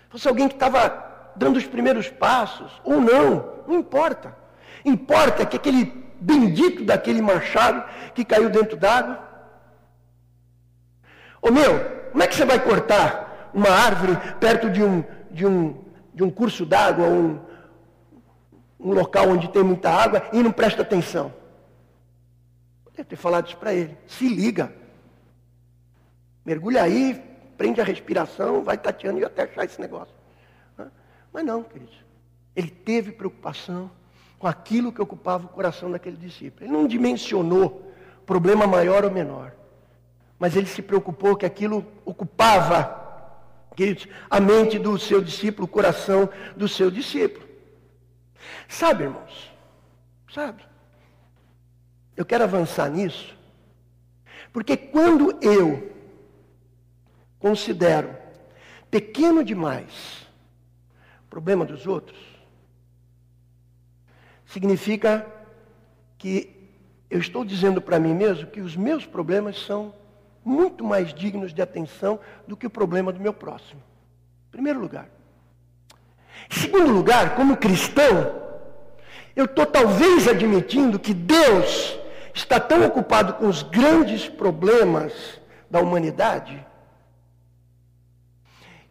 fosse 0.09 0.27
alguém 0.27 0.47
que 0.47 0.55
estava 0.55 1.33
dando 1.35 1.57
os 1.57 1.65
primeiros 1.65 2.09
passos, 2.09 2.71
ou 2.83 2.99
não, 3.01 3.63
não 3.67 3.75
importa. 3.75 4.35
Importa 4.83 5.45
que 5.45 5.57
aquele 5.57 5.85
bendito 6.19 6.83
daquele 6.83 7.21
machado 7.21 7.83
que 8.13 8.23
caiu 8.23 8.49
dentro 8.49 8.77
d'água. 8.77 9.19
Ô 11.41 11.51
meu, 11.51 11.79
como 12.11 12.23
é 12.23 12.27
que 12.27 12.35
você 12.35 12.45
vai 12.45 12.59
cortar 12.59 13.51
uma 13.53 13.69
árvore 13.69 14.17
perto 14.39 14.69
de 14.69 14.83
um, 14.83 15.03
de 15.29 15.45
um, 15.45 15.83
de 16.13 16.23
um 16.23 16.29
curso 16.29 16.65
d'água, 16.65 17.07
um, 17.07 17.39
um 18.79 18.93
local 18.93 19.29
onde 19.29 19.49
tem 19.49 19.63
muita 19.63 19.89
água 19.89 20.23
e 20.31 20.41
não 20.41 20.51
presta 20.51 20.81
atenção? 20.81 21.33
Deve 22.95 23.09
ter 23.09 23.15
falado 23.17 23.47
isso 23.47 23.57
para 23.57 23.73
ele. 23.73 23.97
Se 24.07 24.27
liga. 24.27 24.73
Mergulha 26.45 26.83
aí, 26.83 27.21
prende 27.57 27.81
a 27.81 27.83
respiração, 27.83 28.63
vai 28.63 28.77
tateando 28.77 29.19
e 29.19 29.25
até 29.25 29.43
achar 29.43 29.65
esse 29.65 29.81
negócio. 29.81 30.13
Mas 31.33 31.43
não, 31.43 31.63
queridos. 31.63 31.95
Ele 32.55 32.69
teve 32.69 33.11
preocupação 33.11 33.91
com 34.39 34.47
aquilo 34.47 34.93
que 34.93 35.01
ocupava 35.01 35.45
o 35.45 35.49
coração 35.49 35.91
daquele 35.91 36.15
discípulo. 36.15 36.65
Ele 36.65 36.71
não 36.71 36.87
dimensionou 36.87 37.91
problema 38.25 38.65
maior 38.65 39.03
ou 39.03 39.11
menor. 39.11 39.53
Mas 40.37 40.55
ele 40.55 40.67
se 40.67 40.81
preocupou 40.81 41.35
que 41.35 41.45
aquilo 41.45 41.85
ocupava, 42.05 43.01
queridos, 43.75 44.07
a 44.29 44.39
mente 44.39 44.77
do 44.77 44.97
seu 44.99 45.21
discípulo, 45.21 45.65
o 45.65 45.69
coração 45.69 46.29
do 46.55 46.67
seu 46.67 46.91
discípulo. 46.91 47.45
Sabe, 48.67 49.03
irmãos? 49.03 49.51
Sabe? 50.33 50.63
Eu 52.15 52.25
quero 52.25 52.43
avançar 52.43 52.89
nisso. 52.89 53.35
Porque 54.53 54.77
quando 54.77 55.37
eu 55.41 55.94
considero 57.45 58.09
pequeno 58.89 59.43
demais 59.43 60.25
o 61.23 61.29
problema 61.29 61.63
dos 61.63 61.85
outros, 61.85 62.17
significa 64.47 65.27
que 66.17 66.71
eu 67.07 67.19
estou 67.19 67.45
dizendo 67.45 67.79
para 67.79 67.99
mim 67.99 68.15
mesmo 68.15 68.47
que 68.47 68.61
os 68.61 68.75
meus 68.75 69.05
problemas 69.05 69.63
são 69.63 69.93
muito 70.43 70.83
mais 70.83 71.13
dignos 71.13 71.53
de 71.53 71.61
atenção 71.61 72.19
do 72.47 72.57
que 72.57 72.65
o 72.65 72.69
problema 72.69 73.13
do 73.13 73.19
meu 73.19 73.31
próximo. 73.31 73.83
Em 74.47 74.51
primeiro 74.51 74.79
lugar. 74.79 75.07
Em 76.49 76.59
segundo 76.59 76.91
lugar, 76.91 77.35
como 77.35 77.57
cristão, 77.57 78.41
eu 79.35 79.45
estou 79.45 79.67
talvez 79.67 80.27
admitindo 80.27 80.97
que 80.97 81.13
Deus 81.13 81.95
está 82.33 82.59
tão 82.59 82.83
ocupado 82.87 83.35
com 83.35 83.47
os 83.47 83.61
grandes 83.61 84.27
problemas 84.27 85.39
da 85.69 85.79
humanidade 85.79 86.65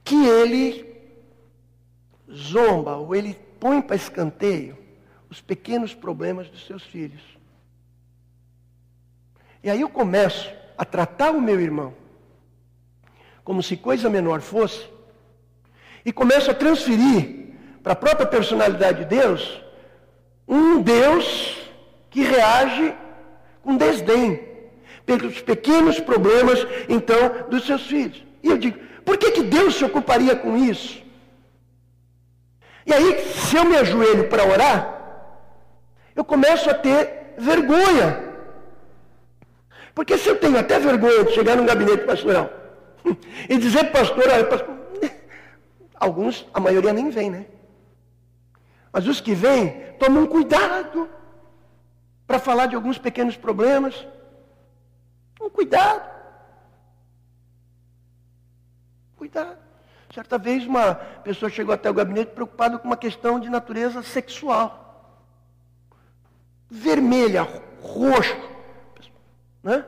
que 0.05 0.27
ele 0.27 0.95
zomba 2.31 2.97
ou 2.97 3.15
ele 3.15 3.35
põe 3.59 3.81
para 3.81 3.97
escanteio 3.97 4.77
os 5.31 5.41
pequenos 5.41 5.95
problemas 5.95 6.49
dos 6.49 6.67
seus 6.67 6.83
filhos. 6.83 7.23
E 9.63 9.71
aí 9.71 9.81
eu 9.81 9.89
começo 9.89 10.53
a 10.77 10.85
tratar 10.85 11.31
o 11.31 11.41
meu 11.41 11.61
irmão 11.61 11.95
como 13.45 13.63
se 13.63 13.77
coisa 13.77 14.09
menor 14.09 14.41
fosse, 14.41 14.89
e 16.05 16.13
começo 16.13 16.51
a 16.51 16.55
transferir 16.55 17.53
para 17.83 17.93
a 17.93 17.97
própria 17.97 18.27
personalidade 18.27 19.01
de 19.01 19.05
Deus 19.05 19.63
um 20.49 20.81
Deus 20.81 21.59
que 22.11 22.23
reage 22.23 22.95
com 23.63 23.77
desdém 23.77 24.41
pelos 25.05 25.41
pequenos 25.41 26.01
problemas, 26.01 26.67
então, 26.89 27.49
dos 27.51 27.67
seus 27.67 27.87
filhos. 27.87 28.25
E 28.43 28.49
eu 28.49 28.57
digo, 28.57 28.79
por 29.05 29.17
que, 29.17 29.31
que 29.31 29.43
Deus 29.43 29.75
se 29.77 29.85
ocuparia 29.85 30.35
com 30.37 30.57
isso? 30.57 31.03
E 32.87 32.93
aí, 32.93 33.25
se 33.25 33.57
eu 33.57 33.65
me 33.65 33.77
ajoelho 33.77 34.29
para 34.29 34.45
orar, 34.45 34.95
eu 36.15 36.25
começo 36.25 36.69
a 36.69 36.75
ter 36.75 37.35
vergonha. 37.39 38.33
Porque 39.95 40.19
se 40.19 40.29
eu 40.29 40.39
tenho 40.39 40.59
até 40.59 40.79
vergonha 40.79 41.25
de 41.25 41.33
chegar 41.33 41.57
num 41.57 41.67
gabinete 41.67 42.05
pastoral 42.05 42.51
e 43.49 43.57
dizer 43.57 43.91
pastor, 43.93 44.25
alguns, 45.95 46.47
a 46.53 46.61
maioria 46.61 46.93
nem 46.93 47.11
vem, 47.11 47.31
né? 47.31 47.47
Mas 48.93 49.07
os 49.09 49.21
que 49.21 49.35
vêm, 49.35 49.95
tomam 49.99 50.27
cuidado 50.27 51.09
para 52.27 52.39
falar 52.39 52.67
de 52.67 52.77
alguns 52.77 52.99
pequenos 52.99 53.37
problemas. 53.37 54.07
Um 55.41 55.51
cuidado. 55.51 56.14
Cuidado. 59.25 59.57
Certa 60.13 60.37
vez 60.37 60.67
uma 60.67 60.97
pessoa 60.97 61.49
chegou 61.49 61.75
até 61.75 61.89
o 61.89 61.95
gabinete 61.95 62.33
preocupada 62.33 62.79
com 62.79 62.87
uma 62.87 62.97
questão 62.97 63.41
de 63.41 63.49
natureza 63.49 64.03
sexual. 64.03 65.19
Vermelha, 66.69 67.41
roxo. 67.81 68.37
Né? 69.63 69.83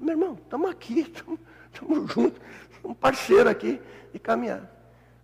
Meu 0.00 0.14
irmão, 0.14 0.36
estamos 0.42 0.68
aqui, 0.68 1.14
estamos 1.72 2.12
juntos, 2.12 2.40
um 2.82 2.92
parceiro 2.92 3.48
aqui 3.48 3.80
de 4.12 4.18
caminhar. 4.18 4.68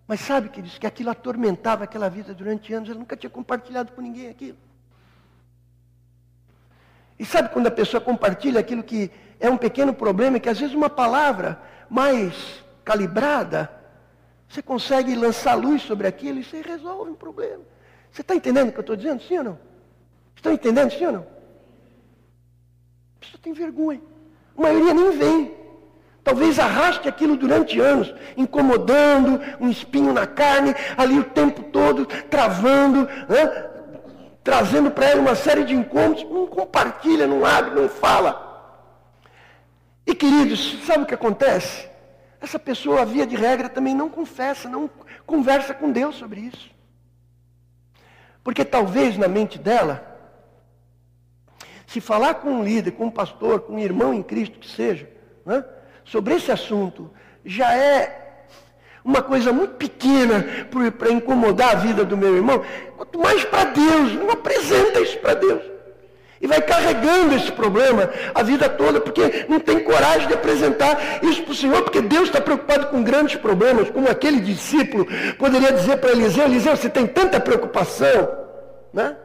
Mas 0.07 0.21
sabe, 0.21 0.49
que 0.49 0.63
disse 0.63 0.79
que 0.79 0.87
aquilo 0.87 1.11
atormentava 1.11 1.83
aquela 1.83 2.09
vida 2.09 2.33
durante 2.33 2.73
anos, 2.73 2.89
ele 2.89 3.01
nunca 3.01 3.17
tinha 3.17 3.29
compartilhado 3.29 3.91
com 3.91 4.01
ninguém 4.01 4.29
aquilo. 4.29 4.57
E 7.19 7.27
sabe 7.27 7.49
quando 7.49 7.67
a 7.67 7.73
pessoa 7.73 8.01
compartilha 8.01 8.61
aquilo 8.61 8.85
que 8.85 9.11
é 9.41 9.51
um 9.51 9.57
pequeno 9.57 9.93
problema, 9.93 10.39
que 10.39 10.49
às 10.49 10.61
vezes 10.61 10.77
uma 10.77 10.89
palavra 10.89 11.61
mais 11.91 12.68
calibrada, 12.89 13.71
você 14.49 14.63
consegue 14.63 15.15
lançar 15.15 15.55
luz 15.55 15.83
sobre 15.83 16.07
aquilo 16.07 16.39
e 16.39 16.45
você 16.45 16.63
resolve 16.63 17.11
um 17.11 17.15
problema. 17.15 17.61
Você 18.11 18.23
está 18.23 18.35
entendendo 18.35 18.71
o 18.71 18.73
que 18.73 18.79
eu 18.79 18.81
estou 18.81 18.97
dizendo, 18.97 19.23
sim 19.23 19.37
ou 19.37 19.45
não? 19.45 19.59
Estão 20.35 20.51
entendendo, 20.51 20.91
sim 20.91 21.05
ou 21.05 21.13
não? 21.13 21.21
A 21.21 23.21
pessoa 23.21 23.41
tem 23.43 23.53
vergonha. 23.53 24.01
A 24.57 24.63
maioria 24.63 24.95
nem 24.95 25.19
vem. 25.19 25.55
Talvez 26.25 26.59
arraste 26.59 27.07
aquilo 27.07 27.37
durante 27.37 27.79
anos, 27.79 28.15
incomodando, 28.39 29.39
um 29.61 29.69
espinho 29.69 30.15
na 30.15 30.27
carne, 30.27 30.75
ali 30.97 31.19
o 31.19 31.25
tempo 31.25 31.65
todo, 31.65 32.07
travando, 32.07 33.07
né? 33.29 33.69
trazendo 34.43 34.91
para 34.91 35.11
ela 35.11 35.21
uma 35.21 35.35
série 35.35 35.65
de 35.65 35.75
incômodos. 35.75 36.25
Não 36.25 36.47
compartilha, 36.47 37.27
não 37.27 37.45
abre, 37.45 37.79
não 37.79 37.87
fala. 37.87 38.47
E 40.07 40.15
queridos, 40.15 40.79
sabe 40.87 41.03
o 41.03 41.07
que 41.07 41.15
acontece? 41.15 41.88
Essa 42.41 42.59
pessoa, 42.59 43.05
via 43.05 43.27
de 43.27 43.35
regra, 43.35 43.69
também 43.69 43.95
não 43.95 44.09
confessa, 44.09 44.69
não 44.69 44.89
conversa 45.27 45.75
com 45.75 45.91
Deus 45.91 46.17
sobre 46.17 46.41
isso. 46.41 46.71
Porque 48.45 48.65
talvez 48.65 49.19
na 49.19 49.29
mente 49.29 49.59
dela, 49.59 50.17
se 51.87 52.01
falar 52.01 52.35
com 52.35 52.51
um 52.51 52.65
líder, 52.65 52.93
com 52.93 53.07
um 53.07 53.11
pastor, 53.11 53.61
com 53.61 53.75
um 53.75 53.79
irmão 53.79 54.15
em 54.15 54.23
Cristo 54.23 54.59
que 54.59 54.69
seja, 54.69 55.11
né, 55.45 55.65
sobre 56.05 56.35
esse 56.35 56.53
assunto, 56.53 57.11
já 57.45 57.75
é 57.75 58.47
uma 59.05 59.23
coisa 59.23 59.53
muito 59.53 59.75
pequena 59.75 60.45
para 60.99 61.11
incomodar 61.11 61.71
a 61.71 61.79
vida 61.79 62.05
do 62.05 62.17
meu 62.17 62.37
irmão. 62.37 62.63
Quanto 62.97 63.19
mais 63.19 63.45
para 63.45 63.65
Deus, 63.65 64.13
não 64.15 64.31
apresenta 64.31 65.01
isso 65.01 65.19
para 65.19 65.35
Deus. 65.35 65.78
E 66.41 66.47
vai 66.47 66.61
carregando 66.61 67.35
esse 67.35 67.51
problema 67.51 68.11
a 68.35 68.43
vida 68.43 68.69
toda, 68.69 69.01
porque 69.01 69.47
não 69.49 69.59
tem 69.59 69.81
coragem 69.81 70.29
de 70.29 70.35
apresentar 70.35 71.21
isso 71.23 71.43
para 71.43 71.53
o 71.53 71.55
Senhor, 71.55 71.83
porque 71.83 72.01
Deus 72.01 72.29
está 72.29 72.41
preocupado 72.41 72.87
com 72.87 73.03
grandes 73.03 73.37
problemas, 73.37 73.91
como 73.91 74.09
aquele 74.09 74.41
discípulo 74.41 75.07
poderia 75.39 75.73
dizer 75.73 75.99
para 75.99 76.11
Eliseu, 76.11 76.45
Eliseu, 76.45 76.77
você 76.77 76.89
tem 76.89 77.07
tanta 77.07 77.41
preocupação, 77.41 78.29
né? 78.93 79.17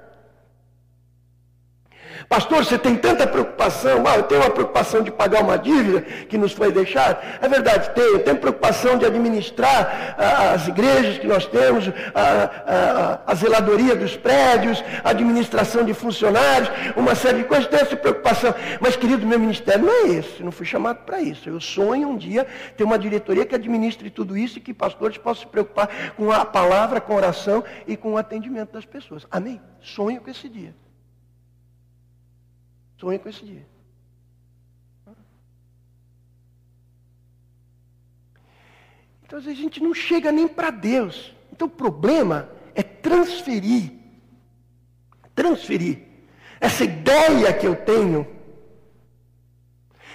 Pastor, 2.30 2.64
você 2.64 2.78
tem 2.78 2.96
tanta 2.96 3.28
preocupação. 3.28 4.04
Ah, 4.08 4.18
eu 4.18 4.24
tenho 4.24 4.42
uma 4.42 4.50
preocupação 4.50 5.02
de 5.02 5.12
pagar 5.12 5.42
uma 5.42 5.58
dívida 5.58 6.02
que 6.02 6.38
nos 6.38 6.52
foi 6.52 6.72
deixada. 6.72 7.20
É 7.42 7.48
verdade, 7.48 7.90
tenho. 7.92 8.20
Tenho 8.20 8.38
preocupação 8.38 8.98
de 8.98 9.06
administrar 9.06 10.16
ah, 10.18 10.52
as 10.52 10.68
igrejas 10.68 11.18
que 11.18 11.28
nós 11.28 11.46
temos, 11.46 11.90
ah, 12.16 12.50
ah, 12.66 13.20
a 13.28 13.36
zeladoria 13.36 13.96
dos 13.96 14.16
prédios, 14.16 14.84
a 15.04 15.10
administração 15.10 15.84
de 15.84 15.94
funcionários, 15.94 16.70
uma 16.96 17.16
série 17.16 17.40
de 17.40 17.44
coisas. 17.46 17.68
Tenho 17.68 17.82
essa 17.82 17.96
preocupação. 17.96 18.54
Mas, 18.80 18.96
querido, 18.96 19.26
meu 19.26 19.40
ministério 19.40 19.86
não 19.86 19.94
é 19.94 20.08
esse. 20.10 20.44
Não 20.44 20.52
fui 20.52 20.66
chamado 20.66 21.04
para 21.06 21.22
isso. 21.22 21.50
Eu 21.50 21.60
sonho 21.60 22.10
um 22.10 22.18
dia 22.18 22.48
ter 22.78 22.84
uma 22.84 22.98
diretoria 22.98 23.46
que 23.46 23.56
administre 23.56 24.10
tudo 24.10 24.38
isso 24.38 24.58
e 24.58 24.62
que 24.62 24.74
pastores 24.74 25.18
possam 25.18 25.44
se 25.44 25.48
preocupar 25.48 25.90
com 26.16 26.32
a 26.32 26.46
palavra, 26.46 27.02
com 27.02 27.14
a 27.14 27.18
oração 27.18 27.64
e 27.88 27.96
com 27.96 28.14
o 28.14 28.18
atendimento 28.18 28.72
das 28.74 28.86
pessoas. 28.86 29.26
Amém? 29.30 29.62
Sonho 29.82 30.22
com 30.22 30.30
esse 30.30 30.48
dia. 30.48 30.74
Sonho 33.04 33.20
com 33.20 33.28
esse 33.28 33.44
dia. 33.44 33.68
Então, 39.26 39.40
às 39.40 39.44
vezes, 39.44 39.60
a 39.60 39.62
gente 39.62 39.84
não 39.84 39.94
chega 39.94 40.32
nem 40.32 40.48
para 40.48 40.72
Deus. 40.72 41.36
Então 41.52 41.68
o 41.68 41.72
problema 41.72 42.50
é 42.74 42.82
transferir, 42.82 43.92
transferir 45.36 46.00
essa 46.62 46.86
ideia 46.86 47.52
que 47.52 47.68
eu 47.68 47.76
tenho 47.76 48.26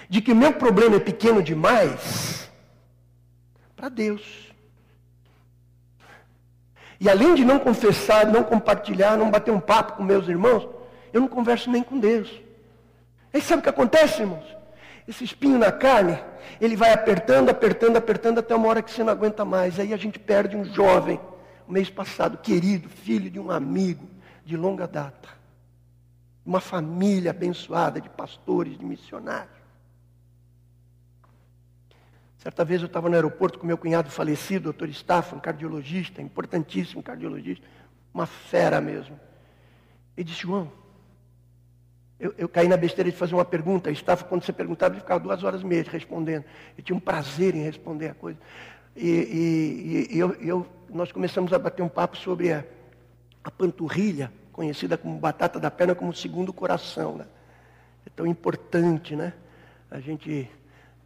de 0.08 0.22
que 0.22 0.32
o 0.32 0.36
meu 0.36 0.54
problema 0.54 0.96
é 0.96 1.00
pequeno 1.00 1.42
demais 1.42 2.50
para 3.76 3.90
Deus. 3.90 4.50
E 6.98 7.06
além 7.10 7.34
de 7.34 7.44
não 7.44 7.58
confessar, 7.58 8.26
não 8.26 8.42
compartilhar, 8.42 9.18
não 9.18 9.30
bater 9.30 9.50
um 9.50 9.60
papo 9.60 9.92
com 9.92 10.02
meus 10.02 10.26
irmãos, 10.26 10.66
eu 11.12 11.20
não 11.20 11.28
converso 11.28 11.70
nem 11.70 11.82
com 11.82 11.98
Deus. 11.98 12.47
Aí 13.32 13.40
sabe 13.40 13.60
o 13.60 13.62
que 13.62 13.68
acontece, 13.68 14.22
irmãos? 14.22 14.56
Esse 15.06 15.24
espinho 15.24 15.58
na 15.58 15.72
carne, 15.72 16.18
ele 16.60 16.76
vai 16.76 16.92
apertando, 16.92 17.48
apertando, 17.48 17.96
apertando 17.96 18.38
até 18.38 18.54
uma 18.54 18.68
hora 18.68 18.82
que 18.82 18.90
você 18.90 19.02
não 19.02 19.12
aguenta 19.12 19.44
mais. 19.44 19.78
Aí 19.80 19.94
a 19.94 19.96
gente 19.96 20.18
perde 20.18 20.56
um 20.56 20.64
jovem, 20.64 21.20
o 21.66 21.72
mês 21.72 21.88
passado, 21.88 22.38
querido, 22.38 22.88
filho 22.88 23.30
de 23.30 23.40
um 23.40 23.50
amigo 23.50 24.06
de 24.44 24.56
longa 24.56 24.86
data. 24.86 25.28
Uma 26.44 26.60
família 26.60 27.30
abençoada 27.30 28.00
de 28.00 28.08
pastores, 28.08 28.78
de 28.78 28.84
missionários. 28.84 29.58
Certa 32.38 32.64
vez 32.64 32.80
eu 32.80 32.86
estava 32.86 33.08
no 33.08 33.14
aeroporto 33.14 33.58
com 33.58 33.66
meu 33.66 33.76
cunhado 33.76 34.10
falecido, 34.10 34.64
doutor 34.64 34.88
Staffan, 34.88 35.38
cardiologista, 35.38 36.22
importantíssimo 36.22 37.02
cardiologista, 37.02 37.66
uma 38.14 38.26
fera 38.26 38.80
mesmo. 38.80 39.18
Ele 40.16 40.24
disse, 40.24 40.42
João, 40.42 40.70
eu, 42.20 42.34
eu, 42.36 42.48
caí 42.48 42.66
na 42.66 42.76
besteira 42.76 43.10
de 43.10 43.16
fazer 43.16 43.34
uma 43.34 43.44
pergunta. 43.44 43.90
Estava, 43.90 44.24
quando 44.24 44.44
você 44.44 44.52
perguntava, 44.52 44.94
ele 44.94 45.00
ficava 45.00 45.20
duas 45.20 45.44
horas 45.44 45.62
e 45.62 45.66
meia 45.66 45.84
respondendo. 45.88 46.44
Eu 46.76 46.82
tinha 46.82 46.96
um 46.96 47.00
prazer 47.00 47.54
em 47.54 47.62
responder 47.62 48.08
a 48.08 48.14
coisa. 48.14 48.38
E, 48.96 49.08
e, 49.08 50.16
e 50.16 50.18
eu, 50.18 50.32
eu, 50.40 50.66
nós 50.90 51.12
começamos 51.12 51.52
a 51.52 51.58
bater 51.58 51.82
um 51.82 51.88
papo 51.88 52.16
sobre 52.16 52.52
a, 52.52 52.64
a, 53.44 53.50
panturrilha, 53.50 54.32
conhecida 54.52 54.98
como 54.98 55.16
batata 55.16 55.60
da 55.60 55.70
perna, 55.70 55.94
como 55.94 56.12
segundo 56.12 56.52
coração. 56.52 57.16
Né? 57.16 57.26
É 58.04 58.10
tão 58.10 58.26
importante, 58.26 59.14
né? 59.14 59.32
A 59.88 60.00
gente 60.00 60.50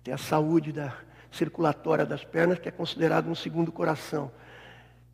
ter 0.03 0.13
a 0.13 0.19
saúde 0.19 0.73
da 0.73 0.97
circulatória 1.31 2.07
das 2.07 2.25
pernas, 2.25 2.59
que 2.59 2.69
é 2.71 2.73
considerado 2.73 3.29
um 3.29 3.35
segundo 3.35 3.71
coração. 3.71 4.33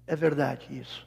É 0.07 0.15
verdade 0.15 0.67
isso. 0.71 1.07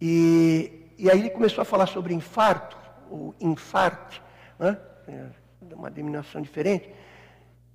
E, 0.00 0.90
e 0.98 1.08
aí 1.08 1.20
ele 1.20 1.30
começou 1.30 1.62
a 1.62 1.64
falar 1.64 1.86
sobre 1.86 2.12
infarto, 2.12 2.76
ou 3.08 3.34
infarte 3.40 4.20
né? 4.62 5.30
Uma 5.72 5.90
denominação 5.90 6.40
diferente, 6.40 6.88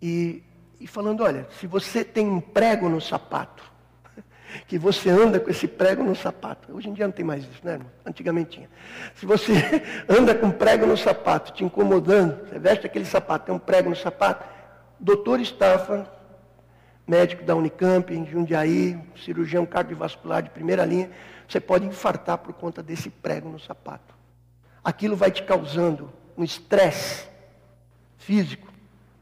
e, 0.02 0.44
e 0.80 0.88
falando, 0.88 1.24
olha, 1.24 1.48
se 1.60 1.68
você 1.68 2.04
tem 2.04 2.28
um 2.28 2.40
prego 2.40 2.88
no 2.88 3.02
sapato, 3.02 3.64
que 4.68 4.78
você 4.78 5.10
anda 5.10 5.40
com 5.40 5.50
esse 5.50 5.68
prego 5.68 6.04
no 6.04 6.16
sapato. 6.16 6.74
Hoje 6.74 6.90
em 6.90 6.94
dia 6.94 7.08
não 7.08 7.12
tem 7.12 7.26
mais 7.26 7.44
isso, 7.44 7.62
né, 7.64 7.74
irmão? 7.74 7.92
Antigamente 8.06 8.52
tinha. 8.52 8.70
Se 9.16 9.26
você 9.26 9.54
anda 10.08 10.36
com 10.36 10.52
prego 10.52 10.86
no 10.86 10.98
sapato, 10.98 11.54
te 11.54 11.64
incomodando, 11.64 12.48
você 12.48 12.60
veste 12.60 12.86
aquele 12.86 13.06
sapato, 13.06 13.48
tem 13.48 13.56
um 13.56 13.60
prego 13.60 13.90
no 13.90 13.96
sapato, 13.96 14.46
doutor 15.00 15.40
Staffan, 15.42 16.06
médico 17.08 17.44
da 17.44 17.56
Unicamp, 17.56 18.14
em 18.14 18.26
Jundiaí, 18.26 19.00
cirurgião 19.24 19.66
cardiovascular 19.66 20.44
de 20.44 20.50
primeira 20.50 20.86
linha, 20.86 21.10
você 21.48 21.60
pode 21.60 21.86
infartar 21.86 22.38
por 22.38 22.54
conta 22.54 22.84
desse 22.84 23.10
prego 23.10 23.50
no 23.50 23.60
sapato. 23.60 24.14
Aquilo 24.84 25.16
vai 25.16 25.32
te 25.32 25.44
causando 25.44 26.12
um 26.38 26.44
estresse 26.44 27.28
físico 28.18 28.72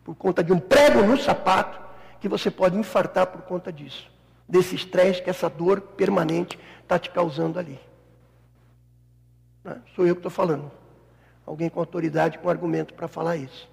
por 0.03 0.15
conta 0.15 0.43
de 0.43 0.51
um 0.51 0.59
prego 0.59 1.01
no 1.01 1.17
sapato 1.17 1.79
que 2.19 2.27
você 2.27 2.51
pode 2.51 2.77
infartar 2.77 3.27
por 3.27 3.41
conta 3.43 3.71
disso. 3.71 4.11
Desse 4.47 4.75
estresse 4.75 5.21
que 5.21 5.29
essa 5.29 5.49
dor 5.49 5.81
permanente 5.81 6.59
está 6.81 6.99
te 6.99 7.09
causando 7.09 7.57
ali. 7.57 7.79
Não, 9.63 9.71
é? 9.71 9.77
sou 9.95 10.05
eu 10.05 10.15
que 10.15 10.19
estou 10.19 10.31
falando. 10.31 10.71
Alguém 11.45 11.69
com 11.69 11.79
autoridade, 11.79 12.37
com 12.37 12.49
argumento 12.49 12.93
para 12.93 13.07
falar 13.07 13.37
isso. 13.37 13.69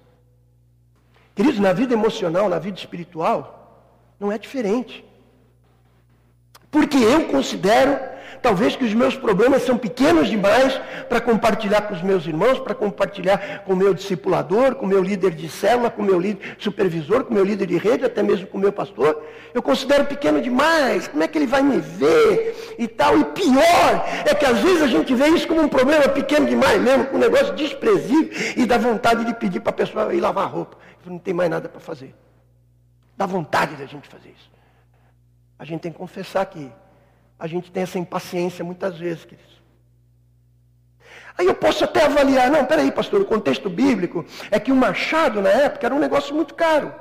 Queridos, 1.35 1.59
na 1.59 1.73
vida 1.73 1.93
emocional, 1.93 2.47
na 2.47 2.59
vida 2.59 2.77
espiritual, 2.77 3.89
não 4.19 4.31
é 4.31 4.37
diferente. 4.37 5.03
Porque 6.69 6.97
eu 6.97 7.27
considero 7.27 7.99
Talvez 8.41 8.75
que 8.75 8.83
os 8.83 8.93
meus 8.93 9.15
problemas 9.15 9.63
são 9.63 9.77
pequenos 9.77 10.27
demais 10.27 10.79
para 11.07 11.21
compartilhar 11.21 11.81
com 11.81 11.93
os 11.93 12.01
meus 12.01 12.25
irmãos, 12.25 12.59
para 12.59 12.75
compartilhar 12.75 13.63
com 13.65 13.73
o 13.73 13.75
meu 13.75 13.93
discipulador, 13.93 14.75
com 14.75 14.85
o 14.85 14.89
meu 14.89 15.01
líder 15.01 15.31
de 15.31 15.49
célula, 15.49 15.89
com 15.89 16.01
o 16.01 16.05
meu 16.05 16.19
líder 16.19 16.55
supervisor, 16.57 17.23
com 17.23 17.31
o 17.31 17.33
meu 17.33 17.43
líder 17.43 17.67
de 17.67 17.77
rede, 17.77 18.05
até 18.05 18.23
mesmo 18.23 18.47
com 18.47 18.57
o 18.57 18.61
meu 18.61 18.71
pastor. 18.71 19.21
Eu 19.53 19.61
considero 19.61 20.05
pequeno 20.05 20.41
demais. 20.41 21.07
Como 21.07 21.23
é 21.23 21.27
que 21.27 21.37
ele 21.37 21.47
vai 21.47 21.61
me 21.61 21.79
ver 21.79 22.75
e 22.77 22.87
tal? 22.87 23.17
E 23.17 23.25
pior 23.25 24.05
é 24.25 24.33
que 24.33 24.45
às 24.45 24.59
vezes 24.59 24.81
a 24.81 24.87
gente 24.87 25.13
vê 25.13 25.27
isso 25.27 25.47
como 25.47 25.61
um 25.61 25.69
problema 25.69 26.07
pequeno 26.09 26.47
demais 26.47 26.81
mesmo, 26.81 27.05
com 27.05 27.17
um 27.17 27.19
negócio 27.19 27.53
desprezível 27.53 28.29
e 28.55 28.65
dá 28.65 28.77
vontade 28.77 29.25
de 29.25 29.33
pedir 29.33 29.59
para 29.59 29.71
a 29.71 29.75
pessoa 29.75 30.13
ir 30.13 30.19
lavar 30.19 30.45
a 30.45 30.47
roupa. 30.47 30.77
Não 31.05 31.19
tem 31.19 31.33
mais 31.33 31.49
nada 31.49 31.67
para 31.67 31.79
fazer. 31.79 32.15
Dá 33.15 33.25
vontade 33.25 33.75
da 33.75 33.85
gente 33.85 34.07
fazer 34.07 34.29
isso. 34.29 34.51
A 35.59 35.65
gente 35.65 35.81
tem 35.81 35.91
que 35.91 35.97
confessar 35.97 36.45
que 36.45 36.71
a 37.37 37.47
gente 37.47 37.71
tem 37.71 37.83
essa 37.83 37.99
impaciência 37.99 38.63
muitas 38.63 38.97
vezes, 38.97 39.25
queridos. 39.25 39.53
Aí 41.37 41.47
eu 41.47 41.55
posso 41.55 41.83
até 41.83 42.05
avaliar, 42.05 42.49
não, 42.51 42.65
peraí, 42.65 42.91
pastor, 42.91 43.21
o 43.21 43.25
contexto 43.25 43.69
bíblico 43.69 44.23
é 44.51 44.59
que 44.59 44.71
o 44.71 44.75
machado 44.75 45.41
na 45.41 45.49
época 45.49 45.85
era 45.87 45.95
um 45.95 45.99
negócio 45.99 46.33
muito 46.35 46.53
caro. 46.53 46.93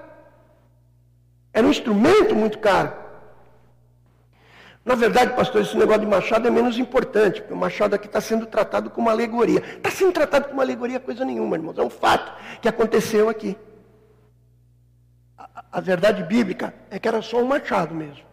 Era 1.53 1.67
um 1.67 1.71
instrumento 1.71 2.35
muito 2.35 2.59
caro. 2.59 3.03
Na 4.85 4.95
verdade, 4.95 5.35
pastor, 5.37 5.63
esse 5.63 5.77
negócio 5.77 6.01
de 6.01 6.07
machado 6.07 6.49
é 6.49 6.51
menos 6.51 6.77
importante, 6.79 7.41
porque 7.41 7.55
o 7.55 7.57
machado 7.57 7.95
aqui 7.95 8.07
está 8.07 8.21
sendo 8.21 8.47
tratado 8.47 8.91
como 8.91 9.07
uma 9.07 9.13
alegoria. 9.13 9.63
Está 9.77 9.91
sendo 9.91 10.13
tratado 10.13 10.47
como 10.47 10.55
uma 10.55 10.63
alegoria 10.63 10.99
coisa 10.99 11.25
nenhuma, 11.25 11.57
irmãos. 11.57 11.79
É 11.79 11.83
um 11.83 11.91
fato 11.91 12.33
que 12.61 12.69
aconteceu 12.69 13.29
aqui. 13.29 13.57
A, 15.39 15.65
a 15.73 15.81
verdade 15.81 16.25
bíblica 16.25 16.75
é 16.91 16.99
que 16.99 17.07
era 17.07 17.23
só 17.23 17.39
um 17.41 17.47
machado 17.47 17.95
mesmo. 17.95 18.32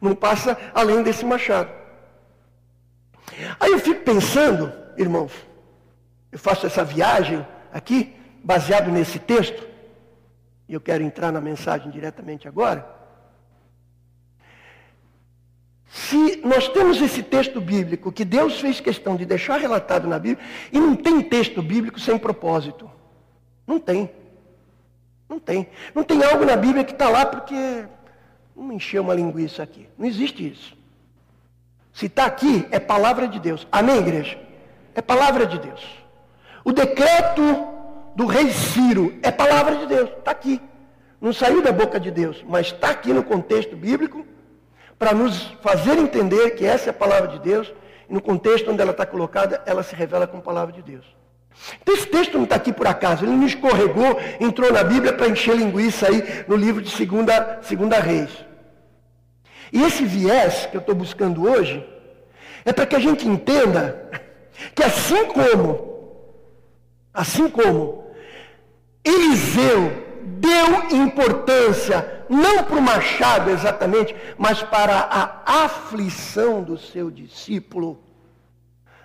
Não 0.00 0.14
passa 0.14 0.56
além 0.74 1.02
desse 1.02 1.24
machado. 1.24 1.70
Aí 3.58 3.70
eu 3.72 3.78
fico 3.78 4.02
pensando, 4.02 4.72
irmãos, 4.96 5.32
eu 6.32 6.38
faço 6.38 6.66
essa 6.66 6.84
viagem 6.84 7.46
aqui, 7.72 8.14
baseado 8.42 8.90
nesse 8.90 9.18
texto, 9.18 9.68
e 10.68 10.74
eu 10.74 10.80
quero 10.80 11.02
entrar 11.02 11.32
na 11.32 11.40
mensagem 11.40 11.90
diretamente 11.90 12.48
agora. 12.48 13.00
Se 15.90 16.40
nós 16.44 16.68
temos 16.68 17.02
esse 17.02 17.22
texto 17.22 17.60
bíblico 17.60 18.12
que 18.12 18.24
Deus 18.24 18.60
fez 18.60 18.80
questão 18.80 19.16
de 19.16 19.26
deixar 19.26 19.58
relatado 19.58 20.06
na 20.06 20.18
Bíblia, 20.18 20.46
e 20.72 20.78
não 20.78 20.94
tem 20.94 21.20
texto 21.20 21.60
bíblico 21.60 21.98
sem 21.98 22.16
propósito. 22.16 22.88
Não 23.66 23.80
tem. 23.80 24.10
Não 25.28 25.40
tem. 25.40 25.68
Não 25.94 26.04
tem 26.04 26.22
algo 26.22 26.44
na 26.44 26.56
Bíblia 26.56 26.84
que 26.84 26.92
está 26.92 27.08
lá 27.08 27.26
porque 27.26 27.84
Vamos 28.60 28.74
encher 28.74 29.00
uma 29.00 29.14
linguiça 29.14 29.62
aqui. 29.62 29.88
Não 29.96 30.06
existe 30.06 30.46
isso. 30.46 30.76
Se 31.94 32.04
está 32.04 32.26
aqui, 32.26 32.68
é 32.70 32.78
palavra 32.78 33.26
de 33.26 33.40
Deus. 33.40 33.66
Amém, 33.72 33.96
igreja? 33.96 34.38
É 34.94 35.00
palavra 35.00 35.46
de 35.46 35.58
Deus. 35.58 35.80
O 36.62 36.70
decreto 36.70 37.40
do 38.14 38.26
rei 38.26 38.50
Ciro 38.50 39.18
é 39.22 39.30
palavra 39.30 39.76
de 39.76 39.86
Deus. 39.86 40.10
Está 40.10 40.32
aqui. 40.32 40.60
Não 41.18 41.32
saiu 41.32 41.62
da 41.62 41.72
boca 41.72 41.98
de 41.98 42.10
Deus, 42.10 42.44
mas 42.46 42.66
está 42.66 42.90
aqui 42.90 43.14
no 43.14 43.22
contexto 43.22 43.74
bíblico 43.74 44.26
para 44.98 45.14
nos 45.14 45.40
fazer 45.62 45.96
entender 45.96 46.50
que 46.50 46.66
essa 46.66 46.90
é 46.90 46.92
a 46.92 46.94
palavra 46.94 47.28
de 47.28 47.38
Deus. 47.38 47.72
E 48.10 48.12
no 48.12 48.20
contexto 48.20 48.70
onde 48.70 48.82
ela 48.82 48.90
está 48.90 49.06
colocada, 49.06 49.62
ela 49.64 49.82
se 49.82 49.94
revela 49.94 50.26
como 50.26 50.42
palavra 50.42 50.74
de 50.74 50.82
Deus. 50.82 51.06
Então 51.80 51.94
esse 51.94 52.06
texto 52.06 52.36
não 52.36 52.44
está 52.44 52.56
aqui 52.56 52.74
por 52.74 52.86
acaso, 52.86 53.24
ele 53.24 53.32
não 53.32 53.46
escorregou, 53.46 54.20
entrou 54.38 54.70
na 54.70 54.84
Bíblia 54.84 55.14
para 55.14 55.30
encher 55.30 55.56
linguiça 55.56 56.08
aí 56.08 56.44
no 56.46 56.56
livro 56.56 56.82
de 56.82 56.90
segunda, 56.90 57.58
segunda 57.62 57.98
Reis. 57.98 58.49
E 59.72 59.82
esse 59.82 60.04
viés 60.04 60.66
que 60.66 60.76
eu 60.76 60.80
estou 60.80 60.94
buscando 60.94 61.48
hoje 61.48 61.86
é 62.64 62.72
para 62.72 62.86
que 62.86 62.96
a 62.96 62.98
gente 62.98 63.26
entenda 63.26 64.10
que 64.74 64.82
assim 64.82 65.26
como, 65.26 66.12
assim 67.14 67.48
como 67.48 68.04
Eliseu 69.04 70.08
deu 70.22 70.98
importância 71.02 72.24
não 72.28 72.62
para 72.62 72.76
o 72.76 72.82
machado 72.82 73.50
exatamente, 73.50 74.14
mas 74.38 74.62
para 74.62 74.96
a 74.96 75.64
aflição 75.64 76.62
do 76.62 76.78
seu 76.78 77.10
discípulo, 77.10 77.98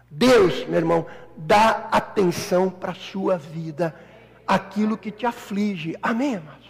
Deus, 0.10 0.66
meu 0.68 0.78
irmão, 0.78 1.06
dá 1.36 1.88
atenção 1.92 2.70
para 2.70 2.92
a 2.92 2.96
sua 2.96 3.38
vida, 3.38 3.96
aquilo 4.46 4.98
que 4.98 5.12
te 5.12 5.26
aflige. 5.26 5.96
Amém, 6.02 6.36
amados? 6.36 6.66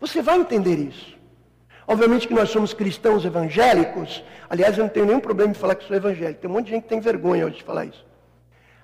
Você 0.00 0.22
vai 0.22 0.38
entender 0.38 0.78
isso. 0.78 1.14
Obviamente 1.86 2.26
que 2.26 2.34
nós 2.34 2.50
somos 2.50 2.72
cristãos 2.72 3.24
evangélicos. 3.24 4.24
Aliás, 4.48 4.76
eu 4.76 4.84
não 4.84 4.88
tenho 4.88 5.06
nenhum 5.06 5.20
problema 5.20 5.50
em 5.50 5.54
falar 5.54 5.74
que 5.74 5.86
sou 5.86 5.96
evangélico. 5.96 6.40
Tem 6.40 6.50
um 6.50 6.54
monte 6.54 6.66
de 6.66 6.70
gente 6.72 6.84
que 6.84 6.88
tem 6.88 7.00
vergonha 7.00 7.46
hoje 7.46 7.56
de 7.56 7.62
falar 7.62 7.84
isso. 7.84 8.04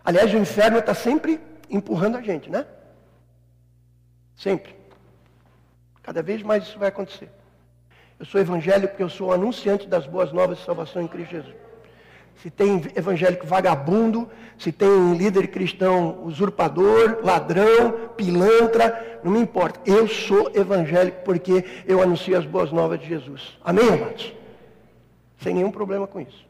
Aliás, 0.05 0.33
o 0.33 0.37
inferno 0.37 0.79
está 0.79 0.95
sempre 0.95 1.41
empurrando 1.69 2.17
a 2.17 2.23
gente, 2.23 2.51
né? 2.51 2.67
Sempre. 4.37 4.75
Cada 6.03 6.23
vez 6.23 6.43
mais 6.43 6.65
isso 6.65 6.79
vai 6.79 6.89
acontecer. 6.89 7.31
Eu 8.19 8.27
sou 8.27 8.41
evangélico 8.41 8.89
porque 8.89 9.03
eu 9.03 9.09
sou 9.09 9.33
anunciante 9.33 9.87
das 9.87 10.07
boas 10.07 10.33
novas 10.33 10.59
de 10.59 10.65
salvação 10.65 11.01
em 11.01 11.09
Cristo 11.09 11.31
Jesus. 11.31 11.55
Se 12.43 12.51
tem 12.51 12.83
evangélico 12.97 13.47
vagabundo, 13.47 14.31
se 14.59 14.73
tem 14.73 15.15
líder 15.15 15.49
cristão 15.49 16.25
usurpador, 16.25 17.21
ladrão, 17.23 18.11
pilantra, 18.17 19.21
não 19.23 19.33
me 19.33 19.41
importa. 19.41 19.81
Eu 19.85 20.09
sou 20.09 20.51
evangélico 20.55 21.23
porque 21.23 21.65
eu 21.87 22.03
anuncio 22.03 22.37
as 22.37 22.47
boas 22.47 22.73
novas 22.73 22.99
de 22.99 23.07
Jesus. 23.07 23.59
Amém, 23.63 23.89
amados? 23.91 24.35
Sem 25.39 25.55
nenhum 25.55 25.71
problema 25.71 26.07
com 26.07 26.19
isso. 26.19 26.47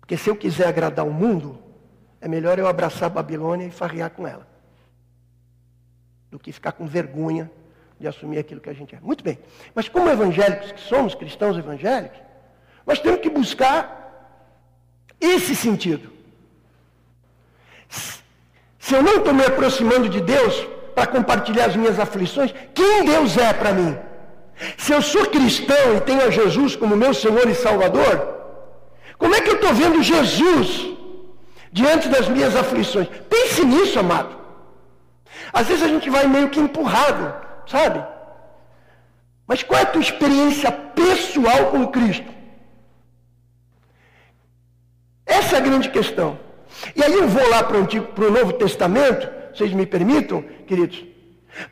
Porque 0.00 0.16
se 0.16 0.28
eu 0.28 0.36
quiser 0.36 0.66
agradar 0.66 1.06
o 1.06 1.12
mundo, 1.12 1.58
é 2.20 2.26
melhor 2.26 2.58
eu 2.58 2.66
abraçar 2.66 3.06
a 3.06 3.14
Babilônia 3.14 3.66
e 3.66 3.70
farrear 3.70 4.10
com 4.10 4.26
ela. 4.26 4.46
Do 6.28 6.40
que 6.40 6.50
ficar 6.50 6.72
com 6.72 6.86
vergonha 6.86 7.48
de 8.00 8.08
assumir 8.08 8.38
aquilo 8.38 8.60
que 8.60 8.68
a 8.68 8.74
gente 8.74 8.96
é. 8.96 8.98
Muito 9.00 9.22
bem. 9.22 9.38
Mas 9.74 9.88
como 9.88 10.10
evangélicos 10.10 10.72
que 10.72 10.80
somos, 10.80 11.14
cristãos 11.14 11.56
evangélicos, 11.56 12.18
nós 12.86 12.98
temos 12.98 13.20
que 13.20 13.30
buscar 13.30 13.78
esse 15.20 15.54
sentido. 15.56 16.10
Se 18.78 18.94
eu 18.94 19.02
não 19.02 19.16
estou 19.16 19.32
me 19.32 19.44
aproximando 19.44 20.08
de 20.08 20.20
Deus 20.20 20.54
para 20.94 21.06
compartilhar 21.06 21.66
as 21.66 21.76
minhas 21.76 21.98
aflições, 21.98 22.54
quem 22.74 23.04
Deus 23.04 23.36
é 23.36 23.52
para 23.52 23.72
mim? 23.72 23.96
Se 24.76 24.92
eu 24.92 25.00
sou 25.02 25.26
cristão 25.26 25.96
e 25.96 26.00
tenho 26.00 26.22
a 26.22 26.30
Jesus 26.30 26.76
como 26.76 26.96
meu 26.96 27.14
Senhor 27.14 27.48
e 27.48 27.54
Salvador, 27.54 28.14
como 29.18 29.34
é 29.34 29.40
que 29.40 29.50
eu 29.50 29.54
estou 29.54 29.72
vendo 29.74 30.02
Jesus 30.02 30.90
diante 31.72 32.08
das 32.08 32.28
minhas 32.28 32.54
aflições? 32.54 33.08
Pense 33.28 33.64
nisso, 33.64 33.98
amado. 33.98 34.36
Às 35.52 35.66
vezes 35.66 35.82
a 35.82 35.88
gente 35.88 36.10
vai 36.10 36.26
meio 36.26 36.50
que 36.50 36.60
empurrado, 36.60 37.34
sabe? 37.66 38.04
Mas 39.46 39.62
qual 39.62 39.80
é 39.80 39.82
a 39.82 39.86
tua 39.86 40.00
experiência 40.00 40.70
pessoal 40.70 41.70
com 41.70 41.86
Cristo? 41.88 42.34
Essa 45.38 45.56
é 45.56 45.58
a 45.58 45.62
grande 45.62 45.88
questão. 45.88 46.38
E 46.94 47.02
aí 47.02 47.12
eu 47.12 47.28
vou 47.28 47.48
lá 47.48 47.62
para 47.62 47.78
o, 47.78 48.30
Novo 48.30 48.52
Testamento, 48.52 49.28
vocês 49.52 49.72
me 49.72 49.84
permitam, 49.84 50.44
queridos, 50.66 51.04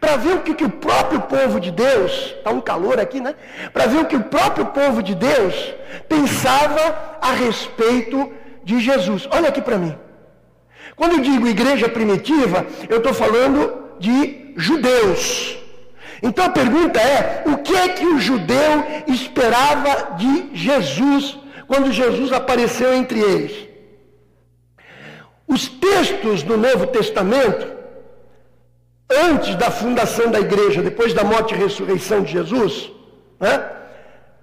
para 0.00 0.16
ver 0.16 0.34
o 0.34 0.40
que, 0.40 0.54
que 0.54 0.64
o 0.64 0.70
próprio 0.70 1.20
povo 1.22 1.60
de 1.60 1.70
Deus, 1.70 2.34
está 2.36 2.50
um 2.50 2.60
calor 2.60 2.98
aqui, 2.98 3.20
né? 3.20 3.34
Para 3.72 3.86
ver 3.86 4.00
o 4.00 4.04
que 4.04 4.16
o 4.16 4.24
próprio 4.24 4.66
povo 4.66 5.02
de 5.02 5.14
Deus 5.14 5.54
pensava 6.08 7.18
a 7.20 7.32
respeito 7.32 8.32
de 8.64 8.80
Jesus. 8.80 9.28
Olha 9.30 9.48
aqui 9.48 9.60
para 9.60 9.78
mim. 9.78 9.96
Quando 10.96 11.12
eu 11.12 11.20
digo 11.20 11.48
igreja 11.48 11.88
primitiva, 11.88 12.66
eu 12.88 12.98
estou 12.98 13.14
falando 13.14 13.58
de 13.98 14.52
judeus. 14.56 15.58
Então 16.22 16.44
a 16.44 16.50
pergunta 16.50 17.00
é: 17.00 17.44
o 17.46 17.58
que 17.58 17.74
é 17.74 17.88
que 17.88 18.06
o 18.06 18.20
judeu 18.20 18.84
esperava 19.06 20.16
de 20.16 20.50
Jesus 20.52 21.41
quando 21.66 21.92
Jesus 21.92 22.32
apareceu 22.32 22.92
entre 22.94 23.20
eles? 23.20 23.68
Os 25.46 25.68
textos 25.68 26.42
do 26.42 26.56
Novo 26.56 26.86
Testamento, 26.86 27.66
antes 29.10 29.54
da 29.56 29.70
fundação 29.70 30.30
da 30.30 30.40
igreja, 30.40 30.82
depois 30.82 31.12
da 31.12 31.24
morte 31.24 31.54
e 31.54 31.58
ressurreição 31.58 32.22
de 32.22 32.32
Jesus, 32.32 32.90
né? 33.38 33.70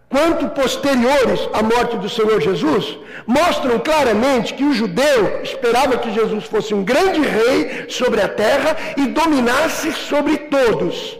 quanto 0.09 0.49
posteriores 0.49 1.47
à 1.53 1.61
morte 1.61 1.97
do 1.97 2.09
Senhor 2.09 2.41
Jesus, 2.41 2.97
mostram 3.25 3.79
claramente 3.79 4.55
que 4.55 4.63
o 4.63 4.73
judeu 4.73 5.41
esperava 5.43 5.97
que 5.97 6.11
Jesus 6.11 6.45
fosse 6.45 6.73
um 6.73 6.83
grande 6.83 7.21
rei 7.21 7.89
sobre 7.89 8.21
a 8.21 8.27
terra 8.27 8.75
e 8.97 9.07
dominasse 9.07 9.91
sobre 9.91 10.37
todos. 10.37 11.17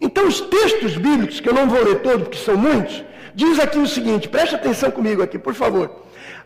Então, 0.00 0.26
os 0.26 0.40
textos 0.40 0.96
bíblicos, 0.96 1.40
que 1.40 1.48
eu 1.48 1.54
não 1.54 1.68
vou 1.68 1.82
ler 1.82 2.00
todos, 2.00 2.22
porque 2.24 2.38
são 2.38 2.56
muitos, 2.56 3.04
diz 3.34 3.58
aqui 3.58 3.78
o 3.78 3.86
seguinte, 3.86 4.28
preste 4.28 4.54
atenção 4.54 4.90
comigo 4.90 5.22
aqui, 5.22 5.38
por 5.38 5.54
favor. 5.54 5.90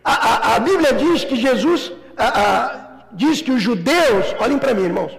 A, 0.05 0.12
a, 0.12 0.57
a 0.57 0.59
Bíblia 0.61 0.93
diz 0.93 1.24
que 1.24 1.37
Jesus, 1.37 1.93
a, 2.16 3.07
diz 3.12 3.43
que 3.43 3.51
os 3.51 3.62
judeus, 3.62 4.26
olhem 4.39 4.59
para 4.59 4.74
mim, 4.74 4.84
irmãos, 4.84 5.18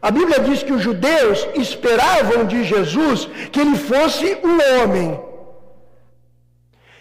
a 0.00 0.10
Bíblia 0.10 0.40
diz 0.40 0.62
que 0.62 0.72
os 0.72 0.82
judeus 0.82 1.46
esperavam 1.54 2.44
de 2.44 2.64
Jesus 2.64 3.28
que 3.50 3.60
ele 3.60 3.76
fosse 3.76 4.38
um 4.44 4.82
homem. 4.82 5.18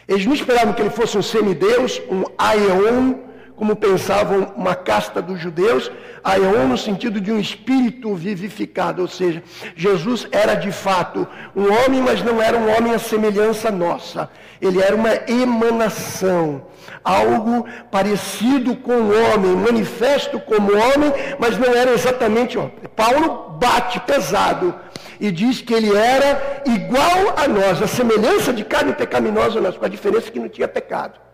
Eles 0.07 0.25
não 0.25 0.33
esperavam 0.33 0.73
que 0.73 0.81
ele 0.81 0.89
fosse 0.89 1.17
um 1.17 1.21
semideus, 1.21 2.01
um 2.09 2.23
aion, 2.37 3.15
como 3.55 3.75
pensavam 3.75 4.53
uma 4.55 4.75
casta 4.75 5.21
dos 5.21 5.39
judeus, 5.39 5.91
aion 6.23 6.67
no 6.67 6.77
sentido 6.77 7.21
de 7.21 7.31
um 7.31 7.39
espírito 7.39 8.13
vivificado, 8.13 9.01
ou 9.01 9.07
seja, 9.07 9.41
Jesus 9.75 10.27
era 10.31 10.55
de 10.55 10.71
fato 10.71 11.27
um 11.55 11.63
homem, 11.63 12.01
mas 12.01 12.21
não 12.21 12.41
era 12.41 12.57
um 12.57 12.75
homem 12.75 12.93
à 12.93 12.99
semelhança 12.99 13.71
nossa. 13.71 14.29
Ele 14.61 14.81
era 14.81 14.95
uma 14.95 15.13
emanação, 15.27 16.65
algo 17.03 17.65
parecido 17.91 18.75
com 18.75 18.93
o 18.93 19.11
homem, 19.11 19.55
manifesto 19.55 20.39
como 20.39 20.71
homem, 20.71 21.13
mas 21.39 21.57
não 21.57 21.73
era 21.73 21.91
exatamente 21.91 22.57
homem. 22.57 22.73
Paulo 22.95 23.57
bate 23.59 23.99
pesado 24.01 24.75
e 25.19 25.31
diz 25.31 25.61
que 25.61 25.73
ele 25.73 25.95
era 25.95 26.63
igual 26.65 27.35
a 27.37 27.47
nós, 27.47 27.81
a 27.81 27.87
semelhança 27.87 28.51
de 28.51 28.65
carne 28.65 28.93
pecaminosa 28.93 29.61
nós, 29.61 29.77
com 29.77 29.85
a 29.85 29.89
diferença 29.89 30.29
que 30.29 30.39
não 30.39 30.49
tinha 30.49 30.67
pecado 30.67 31.24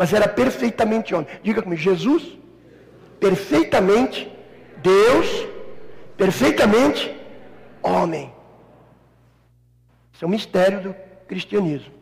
mas 0.00 0.14
era 0.14 0.26
perfeitamente 0.26 1.14
homem. 1.14 1.26
Diga 1.42 1.60
comigo, 1.60 1.78
Jesus, 1.78 2.22
perfeitamente 3.20 4.32
Deus, 4.78 5.46
perfeitamente 6.16 7.14
homem. 7.82 8.32
Isso 10.10 10.24
é 10.24 10.26
um 10.26 10.30
mistério 10.30 10.80
do 10.80 10.96
cristianismo. 11.28 11.92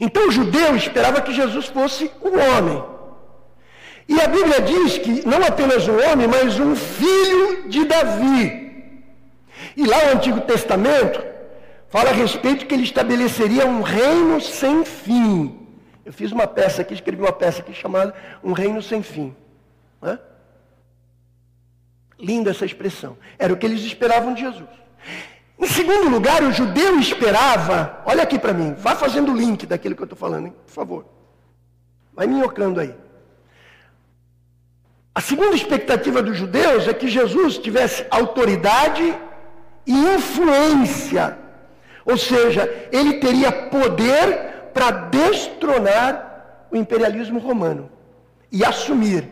Então 0.00 0.28
o 0.28 0.30
judeu 0.30 0.74
esperava 0.76 1.20
que 1.20 1.34
Jesus 1.34 1.66
fosse 1.66 2.10
um 2.22 2.38
homem. 2.40 2.82
E 4.08 4.18
a 4.18 4.28
Bíblia 4.28 4.62
diz 4.62 4.96
que 4.96 5.28
não 5.28 5.44
apenas 5.44 5.86
um 5.86 5.98
homem, 6.10 6.26
mas 6.26 6.58
um 6.58 6.74
filho 6.74 7.68
de 7.68 7.84
Davi. 7.84 8.94
E 9.76 9.84
lá 9.84 10.06
no 10.06 10.12
Antigo 10.12 10.40
Testamento 10.40 11.22
fala 11.90 12.08
a 12.08 12.14
respeito 12.14 12.64
que 12.64 12.72
ele 12.74 12.84
estabeleceria 12.84 13.66
um 13.66 13.82
reino 13.82 14.40
sem 14.40 14.86
fim. 14.86 15.61
Eu 16.04 16.12
fiz 16.12 16.32
uma 16.32 16.46
peça 16.46 16.82
aqui, 16.82 16.94
escrevi 16.94 17.22
uma 17.22 17.32
peça 17.32 17.60
aqui 17.60 17.72
chamada 17.72 18.14
Um 18.42 18.52
Reino 18.52 18.82
Sem 18.82 19.02
Fim. 19.02 19.34
Né? 20.00 20.18
Linda 22.18 22.50
essa 22.50 22.64
expressão. 22.64 23.16
Era 23.38 23.52
o 23.52 23.56
que 23.56 23.66
eles 23.66 23.82
esperavam 23.82 24.34
de 24.34 24.40
Jesus. 24.40 24.68
Em 25.58 25.66
segundo 25.66 26.08
lugar, 26.08 26.42
o 26.42 26.52
judeu 26.52 26.98
esperava, 26.98 28.02
olha 28.04 28.22
aqui 28.24 28.38
para 28.38 28.52
mim, 28.52 28.74
vá 28.74 28.96
fazendo 28.96 29.30
o 29.30 29.36
link 29.36 29.64
daquilo 29.64 29.94
que 29.94 30.02
eu 30.02 30.06
estou 30.06 30.18
falando, 30.18 30.46
hein? 30.46 30.54
por 30.66 30.72
favor. 30.72 31.06
Vai 32.12 32.26
minhocando 32.26 32.80
aí. 32.80 32.94
A 35.14 35.20
segunda 35.20 35.54
expectativa 35.54 36.22
dos 36.22 36.36
judeus 36.36 36.88
é 36.88 36.94
que 36.94 37.06
Jesus 37.06 37.58
tivesse 37.58 38.04
autoridade 38.10 39.14
e 39.86 39.92
influência. 39.92 41.38
Ou 42.04 42.16
seja, 42.16 42.88
ele 42.90 43.14
teria 43.14 43.52
poder 43.52 44.51
para 44.72 44.90
destronar 44.90 46.66
o 46.70 46.76
imperialismo 46.76 47.38
romano 47.38 47.90
e 48.50 48.64
assumir. 48.64 49.28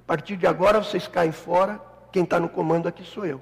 A 0.00 0.06
partir 0.06 0.36
de 0.36 0.46
agora 0.46 0.82
vocês 0.82 1.06
caem 1.06 1.32
fora, 1.32 1.80
quem 2.10 2.24
está 2.24 2.38
no 2.38 2.48
comando 2.48 2.88
aqui 2.88 3.04
sou 3.04 3.24
eu. 3.24 3.40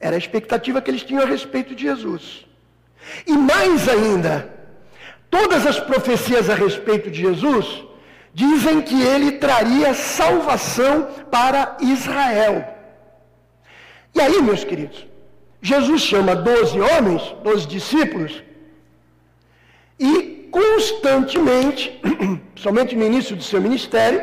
Era 0.00 0.16
a 0.16 0.18
expectativa 0.18 0.80
que 0.80 0.90
eles 0.90 1.02
tinham 1.02 1.22
a 1.22 1.26
respeito 1.26 1.74
de 1.74 1.82
Jesus. 1.82 2.46
E 3.26 3.32
mais 3.32 3.88
ainda, 3.88 4.52
todas 5.30 5.66
as 5.66 5.80
profecias 5.80 6.50
a 6.50 6.54
respeito 6.54 7.10
de 7.10 7.20
Jesus 7.20 7.84
dizem 8.34 8.82
que 8.82 9.00
ele 9.02 9.32
traria 9.32 9.94
salvação 9.94 11.08
para 11.30 11.76
Israel. 11.80 12.76
E 14.14 14.20
aí, 14.20 14.40
meus 14.42 14.64
queridos, 14.64 15.06
Jesus 15.60 16.02
chama 16.02 16.36
doze 16.36 16.80
homens, 16.80 17.22
doze 17.42 17.66
discípulos, 17.66 18.42
e 19.98 20.48
constantemente, 20.50 22.00
somente 22.56 22.94
no 22.94 23.04
início 23.04 23.34
do 23.34 23.42
seu 23.42 23.60
ministério 23.60 24.22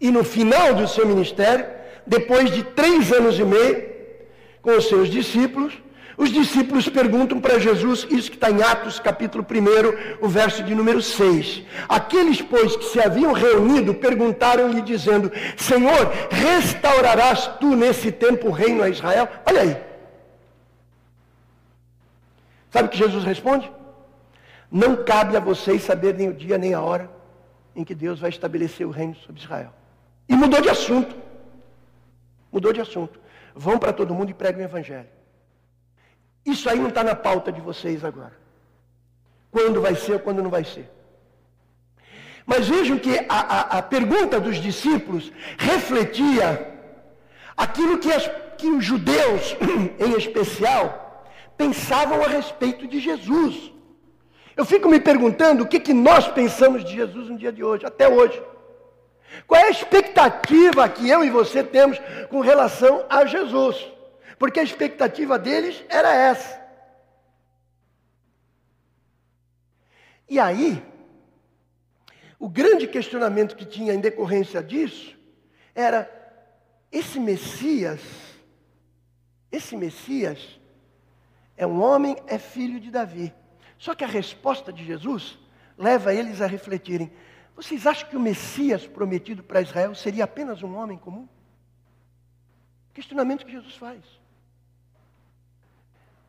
e 0.00 0.10
no 0.10 0.24
final 0.24 0.74
do 0.74 0.86
seu 0.88 1.06
ministério, 1.06 1.66
depois 2.06 2.50
de 2.50 2.62
três 2.62 3.12
anos 3.12 3.38
e 3.38 3.44
meio 3.44 3.88
com 4.62 4.76
os 4.76 4.88
seus 4.88 5.08
discípulos, 5.08 5.72
os 6.18 6.30
discípulos 6.30 6.88
perguntam 6.88 7.40
para 7.40 7.60
Jesus, 7.60 8.04
isso 8.10 8.28
que 8.28 8.36
está 8.36 8.50
em 8.50 8.60
Atos 8.60 8.98
capítulo 8.98 9.46
1, 9.48 10.24
o 10.26 10.28
verso 10.28 10.64
de 10.64 10.74
número 10.74 11.00
6. 11.00 11.62
Aqueles, 11.88 12.42
pois, 12.42 12.74
que 12.74 12.86
se 12.86 13.00
haviam 13.00 13.32
reunido, 13.32 13.94
perguntaram-lhe, 13.94 14.82
dizendo: 14.82 15.30
Senhor, 15.56 16.10
restaurarás 16.28 17.46
tu 17.60 17.76
nesse 17.76 18.10
tempo 18.10 18.48
o 18.48 18.50
reino 18.50 18.82
a 18.82 18.88
Israel? 18.88 19.28
Olha 19.46 19.60
aí. 19.60 19.76
Sabe 22.72 22.88
o 22.88 22.90
que 22.90 22.98
Jesus 22.98 23.22
responde? 23.22 23.70
Não 24.70 25.02
cabe 25.04 25.36
a 25.36 25.40
vocês 25.40 25.82
saber 25.82 26.14
nem 26.14 26.28
o 26.28 26.34
dia 26.34 26.58
nem 26.58 26.74
a 26.74 26.80
hora 26.80 27.10
em 27.74 27.84
que 27.84 27.94
Deus 27.94 28.20
vai 28.20 28.30
estabelecer 28.30 28.86
o 28.86 28.90
reino 28.90 29.14
sobre 29.16 29.40
Israel. 29.40 29.72
E 30.28 30.34
mudou 30.34 30.60
de 30.60 30.68
assunto. 30.68 31.16
Mudou 32.52 32.72
de 32.72 32.80
assunto. 32.80 33.18
Vão 33.54 33.78
para 33.78 33.92
todo 33.92 34.14
mundo 34.14 34.30
e 34.30 34.34
pregam 34.34 34.60
o 34.60 34.64
evangelho. 34.64 35.08
Isso 36.44 36.68
aí 36.68 36.78
não 36.78 36.88
está 36.88 37.02
na 37.02 37.14
pauta 37.14 37.50
de 37.52 37.60
vocês 37.60 38.04
agora. 38.04 38.36
Quando 39.50 39.80
vai 39.80 39.94
ser 39.94 40.14
ou 40.14 40.20
quando 40.20 40.42
não 40.42 40.50
vai 40.50 40.64
ser. 40.64 40.90
Mas 42.44 42.68
vejam 42.68 42.98
que 42.98 43.18
a, 43.18 43.24
a, 43.28 43.60
a 43.78 43.82
pergunta 43.82 44.40
dos 44.40 44.56
discípulos 44.56 45.30
refletia 45.58 46.74
aquilo 47.56 47.98
que, 47.98 48.10
as, 48.10 48.26
que 48.56 48.68
os 48.68 48.84
judeus, 48.84 49.56
em 50.00 50.16
especial, 50.16 51.26
pensavam 51.56 52.22
a 52.22 52.28
respeito 52.28 52.86
de 52.86 53.00
Jesus. 53.00 53.72
Eu 54.58 54.64
fico 54.64 54.88
me 54.88 54.98
perguntando 54.98 55.62
o 55.62 55.68
que, 55.68 55.78
que 55.78 55.94
nós 55.94 56.26
pensamos 56.26 56.84
de 56.84 56.92
Jesus 56.92 57.28
no 57.28 57.38
dia 57.38 57.52
de 57.52 57.62
hoje, 57.62 57.86
até 57.86 58.08
hoje. 58.08 58.42
Qual 59.46 59.60
é 59.60 59.66
a 59.68 59.70
expectativa 59.70 60.88
que 60.88 61.08
eu 61.08 61.22
e 61.22 61.30
você 61.30 61.62
temos 61.62 61.96
com 62.28 62.40
relação 62.40 63.06
a 63.08 63.24
Jesus? 63.24 63.88
Porque 64.36 64.58
a 64.58 64.64
expectativa 64.64 65.38
deles 65.38 65.84
era 65.88 66.12
essa. 66.12 66.60
E 70.28 70.40
aí, 70.40 70.82
o 72.36 72.48
grande 72.48 72.88
questionamento 72.88 73.54
que 73.54 73.64
tinha 73.64 73.94
em 73.94 74.00
decorrência 74.00 74.60
disso 74.60 75.16
era: 75.72 76.10
esse 76.90 77.20
Messias, 77.20 78.00
esse 79.52 79.76
Messias 79.76 80.58
é 81.56 81.64
um 81.64 81.80
homem, 81.80 82.16
é 82.26 82.38
filho 82.38 82.80
de 82.80 82.90
Davi. 82.90 83.32
Só 83.78 83.94
que 83.94 84.04
a 84.04 84.08
resposta 84.08 84.72
de 84.72 84.84
Jesus 84.84 85.38
leva 85.76 86.12
eles 86.12 86.40
a 86.40 86.46
refletirem: 86.46 87.10
vocês 87.56 87.86
acham 87.86 88.08
que 88.08 88.16
o 88.16 88.20
Messias 88.20 88.86
prometido 88.86 89.42
para 89.42 89.60
Israel 89.60 89.94
seria 89.94 90.24
apenas 90.24 90.62
um 90.62 90.76
homem 90.76 90.98
comum? 90.98 91.28
Questionamento 92.92 93.46
que 93.46 93.52
Jesus 93.52 93.76
faz. 93.76 94.00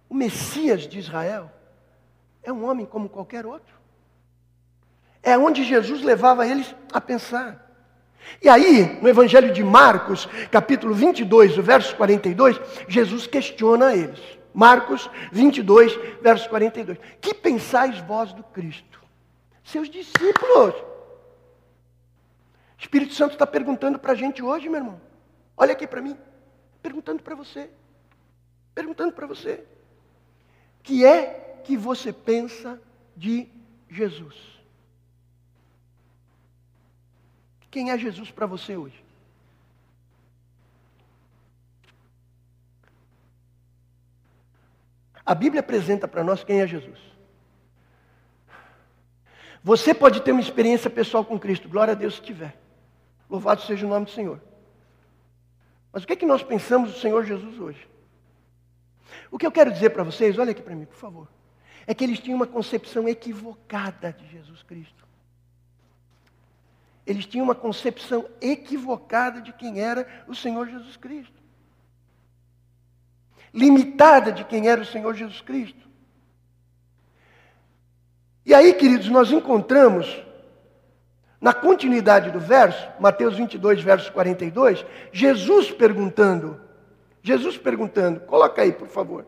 O 0.07 0.13
Messias 0.15 0.87
de 0.87 0.97
Israel 0.97 1.51
é 2.41 2.51
um 2.51 2.63
homem 2.63 2.85
como 2.85 3.09
qualquer 3.09 3.45
outro. 3.45 3.75
É 5.21 5.37
onde 5.37 5.63
Jesus 5.63 6.01
levava 6.01 6.47
eles 6.47 6.73
a 6.91 7.01
pensar. 7.01 7.67
E 8.41 8.49
aí, 8.49 8.99
no 9.01 9.07
Evangelho 9.07 9.53
de 9.53 9.63
Marcos, 9.63 10.27
capítulo 10.51 10.93
22, 10.93 11.57
verso 11.57 11.95
42, 11.95 12.59
Jesus 12.87 13.27
questiona 13.27 13.93
eles. 13.93 14.38
Marcos 14.59 15.09
22, 15.31 15.95
verso 16.21 16.49
42. 16.49 16.99
Que 17.21 17.33
pensais 17.33 17.97
vós 17.99 18.33
do 18.33 18.43
Cristo? 18.43 18.99
Seus 19.63 19.89
discípulos. 19.89 20.75
O 20.75 20.83
Espírito 22.77 23.13
Santo 23.13 23.33
está 23.33 23.47
perguntando 23.47 23.97
para 23.97 24.11
a 24.11 24.15
gente 24.15 24.43
hoje, 24.43 24.67
meu 24.67 24.81
irmão. 24.81 25.01
Olha 25.55 25.71
aqui 25.71 25.87
para 25.87 26.01
mim. 26.01 26.17
Perguntando 26.81 27.23
para 27.23 27.35
você. 27.35 27.69
Perguntando 28.75 29.13
para 29.13 29.25
você. 29.25 29.63
Que 30.83 31.05
é 31.05 31.61
que 31.63 31.77
você 31.77 32.11
pensa 32.11 32.81
de 33.15 33.47
Jesus? 33.89 34.35
Quem 37.71 37.91
é 37.91 37.97
Jesus 37.97 38.29
para 38.29 38.45
você 38.45 38.75
hoje? 38.75 39.08
A 45.29 45.35
Bíblia 45.35 45.59
apresenta 45.59 46.07
para 46.07 46.23
nós 46.23 46.43
quem 46.43 46.59
é 46.59 46.65
Jesus. 46.65 46.97
Você 49.63 49.93
pode 49.93 50.21
ter 50.21 50.31
uma 50.31 50.41
experiência 50.41 50.89
pessoal 50.89 51.23
com 51.23 51.37
Cristo, 51.37 51.69
glória 51.69 51.91
a 51.91 51.95
Deus 51.95 52.15
se 52.15 52.21
tiver. 52.23 52.59
Louvado 53.29 53.61
seja 53.61 53.85
o 53.85 53.89
nome 53.89 54.05
do 54.05 54.11
Senhor. 54.11 54.41
Mas 55.93 56.03
o 56.03 56.07
que 56.07 56.13
é 56.13 56.15
que 56.15 56.25
nós 56.25 56.41
pensamos 56.41 56.91
do 56.91 56.97
Senhor 56.97 57.23
Jesus 57.23 57.59
hoje? 57.59 57.87
O 59.29 59.37
que 59.37 59.45
eu 59.45 59.51
quero 59.51 59.71
dizer 59.71 59.91
para 59.91 60.01
vocês, 60.01 60.39
olha 60.39 60.49
aqui 60.49 60.63
para 60.63 60.73
mim, 60.73 60.85
por 60.85 60.97
favor, 60.97 61.27
é 61.85 61.93
que 61.93 62.03
eles 62.03 62.19
tinham 62.19 62.35
uma 62.35 62.47
concepção 62.47 63.07
equivocada 63.07 64.11
de 64.11 64.27
Jesus 64.29 64.63
Cristo. 64.63 65.07
Eles 67.05 67.27
tinham 67.27 67.43
uma 67.43 67.53
concepção 67.53 68.27
equivocada 68.41 69.43
de 69.43 69.53
quem 69.53 69.79
era 69.79 70.25
o 70.27 70.33
Senhor 70.33 70.67
Jesus 70.67 70.97
Cristo. 70.97 71.38
Limitada 73.53 74.31
de 74.31 74.43
quem 74.43 74.67
era 74.67 74.81
o 74.81 74.85
Senhor 74.85 75.13
Jesus 75.15 75.41
Cristo. 75.41 75.87
E 78.45 78.53
aí, 78.53 78.73
queridos, 78.73 79.09
nós 79.09 79.31
encontramos 79.31 80.23
na 81.39 81.53
continuidade 81.53 82.31
do 82.31 82.39
verso, 82.39 82.87
Mateus 82.99 83.35
22, 83.35 83.81
verso 83.81 84.11
42, 84.11 84.85
Jesus 85.11 85.71
perguntando, 85.71 86.59
Jesus 87.21 87.57
perguntando, 87.57 88.19
coloca 88.21 88.61
aí, 88.61 88.71
por 88.71 88.87
favor. 88.87 89.25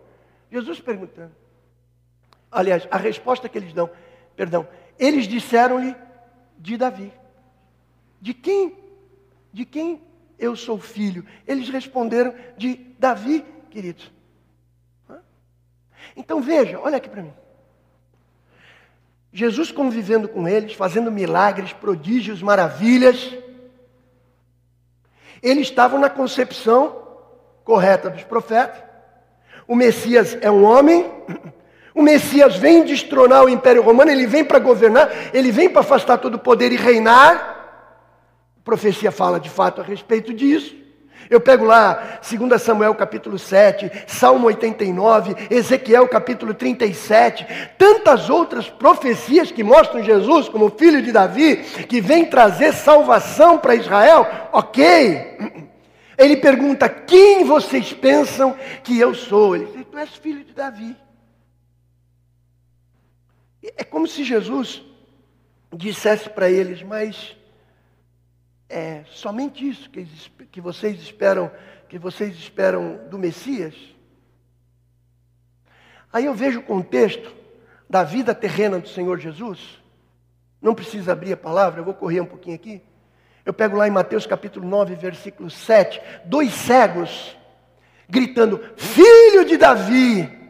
Jesus 0.51 0.81
perguntando. 0.81 1.31
Aliás, 2.51 2.87
a 2.91 2.97
resposta 2.97 3.47
que 3.47 3.57
eles 3.57 3.73
dão, 3.73 3.89
perdão, 4.35 4.67
eles 4.99 5.27
disseram-lhe 5.27 5.95
de 6.57 6.75
Davi. 6.77 7.13
De 8.19 8.33
quem? 8.33 8.77
De 9.53 9.65
quem 9.65 10.01
eu 10.37 10.55
sou 10.55 10.77
filho? 10.77 11.25
Eles 11.47 11.69
responderam 11.69 12.35
de 12.57 12.75
Davi, 12.99 13.45
queridos. 13.71 14.11
Então 16.15 16.41
veja, 16.41 16.79
olha 16.79 16.97
aqui 16.97 17.09
para 17.09 17.23
mim. 17.23 17.33
Jesus 19.33 19.71
convivendo 19.71 20.27
com 20.27 20.47
eles, 20.47 20.73
fazendo 20.73 21.11
milagres, 21.11 21.71
prodígios, 21.71 22.41
maravilhas. 22.41 23.33
Eles 25.41 25.69
estavam 25.69 25.99
na 25.99 26.09
concepção 26.09 27.01
correta 27.63 28.09
dos 28.09 28.23
profetas. 28.23 28.83
O 29.65 29.75
Messias 29.75 30.37
é 30.41 30.51
um 30.51 30.63
homem. 30.63 31.09
O 31.93 32.01
Messias 32.01 32.55
vem 32.55 32.85
destronar 32.85 33.43
o 33.43 33.49
Império 33.49 33.81
Romano, 33.81 34.09
ele 34.09 34.25
vem 34.25 34.45
para 34.45 34.59
governar, 34.59 35.11
ele 35.33 35.51
vem 35.51 35.69
para 35.69 35.81
afastar 35.81 36.19
todo 36.19 36.35
o 36.35 36.39
poder 36.39 36.71
e 36.71 36.77
reinar. 36.77 37.35
A 38.57 38.63
profecia 38.63 39.11
fala 39.11 39.41
de 39.41 39.49
fato 39.49 39.81
a 39.81 39.83
respeito 39.83 40.33
disso. 40.33 40.73
Eu 41.31 41.39
pego 41.39 41.63
lá 41.63 42.19
2 42.29 42.61
Samuel 42.61 42.93
capítulo 42.93 43.39
7, 43.39 43.89
Salmo 44.05 44.47
89, 44.47 45.33
Ezequiel 45.49 46.05
capítulo 46.09 46.53
37, 46.53 47.47
tantas 47.77 48.29
outras 48.29 48.69
profecias 48.69 49.49
que 49.49 49.63
mostram 49.63 50.03
Jesus 50.03 50.49
como 50.49 50.69
filho 50.69 51.01
de 51.01 51.09
Davi, 51.09 51.55
que 51.87 52.01
vem 52.01 52.25
trazer 52.25 52.73
salvação 52.73 53.57
para 53.57 53.75
Israel. 53.75 54.27
Ok. 54.51 55.37
Ele 56.17 56.35
pergunta: 56.35 56.89
Quem 56.89 57.45
vocês 57.45 57.93
pensam 57.93 58.53
que 58.83 58.99
eu 58.99 59.15
sou? 59.15 59.55
Ele 59.55 59.67
diz: 59.67 59.85
Tu 59.89 59.97
és 59.97 60.09
filho 60.09 60.43
de 60.43 60.53
Davi. 60.53 60.97
É 63.77 63.85
como 63.85 64.05
se 64.05 64.25
Jesus 64.25 64.83
dissesse 65.73 66.29
para 66.29 66.49
eles: 66.49 66.83
Mas 66.83 67.37
é 68.71 69.03
somente 69.09 69.67
isso 69.67 69.89
que, 69.89 70.05
que 70.51 70.61
vocês 70.61 70.99
esperam, 71.01 71.51
que 71.89 71.99
vocês 71.99 72.33
esperam 72.35 73.01
do 73.09 73.19
Messias? 73.19 73.75
Aí 76.11 76.25
eu 76.25 76.33
vejo 76.33 76.59
o 76.59 76.63
contexto 76.63 77.35
da 77.89 78.03
vida 78.03 78.33
terrena 78.33 78.79
do 78.79 78.87
Senhor 78.87 79.19
Jesus. 79.19 79.81
Não 80.61 80.73
precisa 80.73 81.11
abrir 81.11 81.33
a 81.33 81.37
palavra, 81.37 81.81
eu 81.81 81.85
vou 81.85 81.93
correr 81.93 82.21
um 82.21 82.25
pouquinho 82.25 82.55
aqui. 82.55 82.81
Eu 83.45 83.53
pego 83.53 83.75
lá 83.75 83.87
em 83.87 83.91
Mateus 83.91 84.25
capítulo 84.25 84.67
9, 84.67 84.95
versículo 84.95 85.49
7, 85.49 86.01
dois 86.25 86.53
cegos 86.53 87.35
gritando: 88.07 88.59
Filho 88.77 89.43
de 89.43 89.57
Davi, 89.57 90.40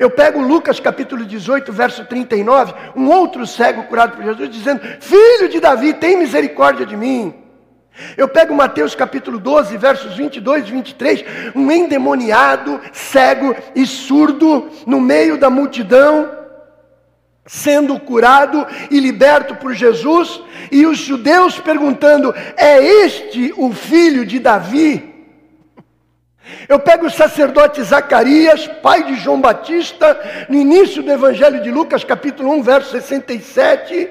eu 0.00 0.08
pego 0.08 0.40
Lucas 0.40 0.80
capítulo 0.80 1.26
18, 1.26 1.70
verso 1.70 2.06
39, 2.06 2.72
um 2.96 3.10
outro 3.10 3.46
cego 3.46 3.82
curado 3.82 4.16
por 4.16 4.24
Jesus, 4.24 4.48
dizendo: 4.48 4.80
Filho 4.98 5.46
de 5.46 5.60
Davi, 5.60 5.92
tem 5.92 6.16
misericórdia 6.16 6.86
de 6.86 6.96
mim. 6.96 7.34
Eu 8.16 8.26
pego 8.26 8.54
Mateus 8.54 8.94
capítulo 8.94 9.38
12, 9.38 9.76
versos 9.76 10.16
22 10.16 10.66
e 10.66 10.70
23, 10.70 11.24
um 11.54 11.70
endemoniado, 11.70 12.80
cego 12.94 13.54
e 13.74 13.86
surdo 13.86 14.70
no 14.86 15.02
meio 15.02 15.36
da 15.36 15.50
multidão, 15.50 16.30
sendo 17.44 18.00
curado 18.00 18.66
e 18.90 18.98
liberto 18.98 19.54
por 19.56 19.74
Jesus, 19.74 20.40
e 20.72 20.86
os 20.86 20.96
judeus 20.96 21.60
perguntando: 21.60 22.34
É 22.56 22.82
este 22.82 23.52
o 23.54 23.70
filho 23.70 24.24
de 24.24 24.38
Davi? 24.38 25.09
Eu 26.68 26.78
pego 26.78 27.06
o 27.06 27.10
sacerdote 27.10 27.82
Zacarias, 27.82 28.66
pai 28.82 29.04
de 29.04 29.16
João 29.16 29.40
Batista, 29.40 30.46
no 30.48 30.56
início 30.56 31.02
do 31.02 31.10
Evangelho 31.10 31.62
de 31.62 31.70
Lucas, 31.70 32.04
capítulo 32.04 32.52
1, 32.52 32.62
verso 32.62 32.90
67, 32.92 34.10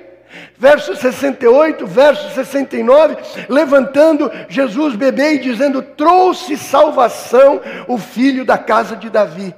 verso 0.57 0.95
68, 0.95 1.87
verso 1.87 2.33
69, 2.33 3.17
levantando 3.47 4.31
Jesus 4.49 4.95
bebê 4.95 5.35
e 5.35 5.39
dizendo: 5.39 5.81
Trouxe 5.81 6.57
salvação 6.57 7.61
o 7.87 7.97
filho 7.97 8.45
da 8.45 8.57
casa 8.57 8.95
de 8.95 9.09
Davi. 9.09 9.55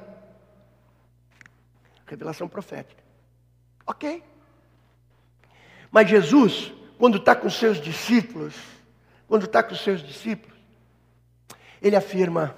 Revelação 2.05 2.47
profética. 2.47 3.01
Ok. 3.85 4.23
Mas 5.91 6.09
Jesus, 6.09 6.73
quando 6.97 7.17
está 7.17 7.35
com 7.35 7.49
seus 7.49 7.81
discípulos, 7.81 8.53
quando 9.27 9.45
está 9.45 9.63
com 9.63 9.75
seus 9.75 10.01
discípulos, 10.01 10.57
Ele 11.81 11.95
afirma: 11.95 12.55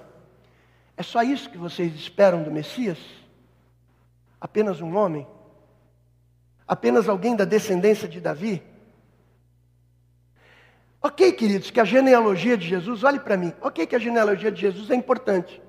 é 0.96 1.02
só 1.02 1.22
isso 1.22 1.50
que 1.50 1.58
vocês 1.58 1.94
esperam 1.94 2.42
do 2.42 2.50
Messias? 2.50 2.98
Apenas 4.40 4.80
um 4.80 4.96
homem? 4.96 5.26
Apenas 6.66 7.08
alguém 7.08 7.34
da 7.34 7.44
descendência 7.44 8.08
de 8.08 8.20
Davi? 8.20 8.62
Ok, 11.02 11.32
queridos, 11.32 11.70
que 11.70 11.80
a 11.80 11.84
genealogia 11.84 12.56
de 12.56 12.66
Jesus, 12.66 13.04
olhe 13.04 13.18
para 13.18 13.36
mim, 13.36 13.52
ok, 13.60 13.86
que 13.86 13.96
a 13.96 13.98
genealogia 13.98 14.50
de 14.50 14.60
Jesus 14.60 14.90
é 14.90 14.94
importante. 14.94 15.60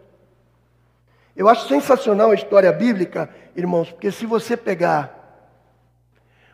Eu 1.36 1.50
acho 1.50 1.68
sensacional 1.68 2.32
a 2.32 2.36
história 2.36 2.72
bíblica, 2.72 3.30
irmãos, 3.56 3.92
porque 3.92 4.12
se 4.12 4.26
você 4.26 4.56
pegar 4.56 5.14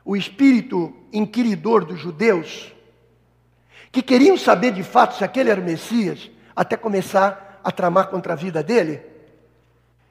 o 0.04 0.16
espírito 0.16 0.92
inquiridor 1.14 1.86
dos 1.86 2.00
judeus, 2.00 2.74
que 3.92 4.02
queriam 4.02 4.36
saber 4.36 4.72
de 4.72 4.82
fato 4.82 5.16
se 5.16 5.24
aquele 5.24 5.52
era 5.52 5.62
o 5.62 5.64
Messias, 5.64 6.32
até 6.56 6.76
começar 6.76 7.51
a 7.64 7.72
tramar 7.72 8.08
contra 8.08 8.34
a 8.34 8.36
vida 8.36 8.64
dele, 8.64 9.02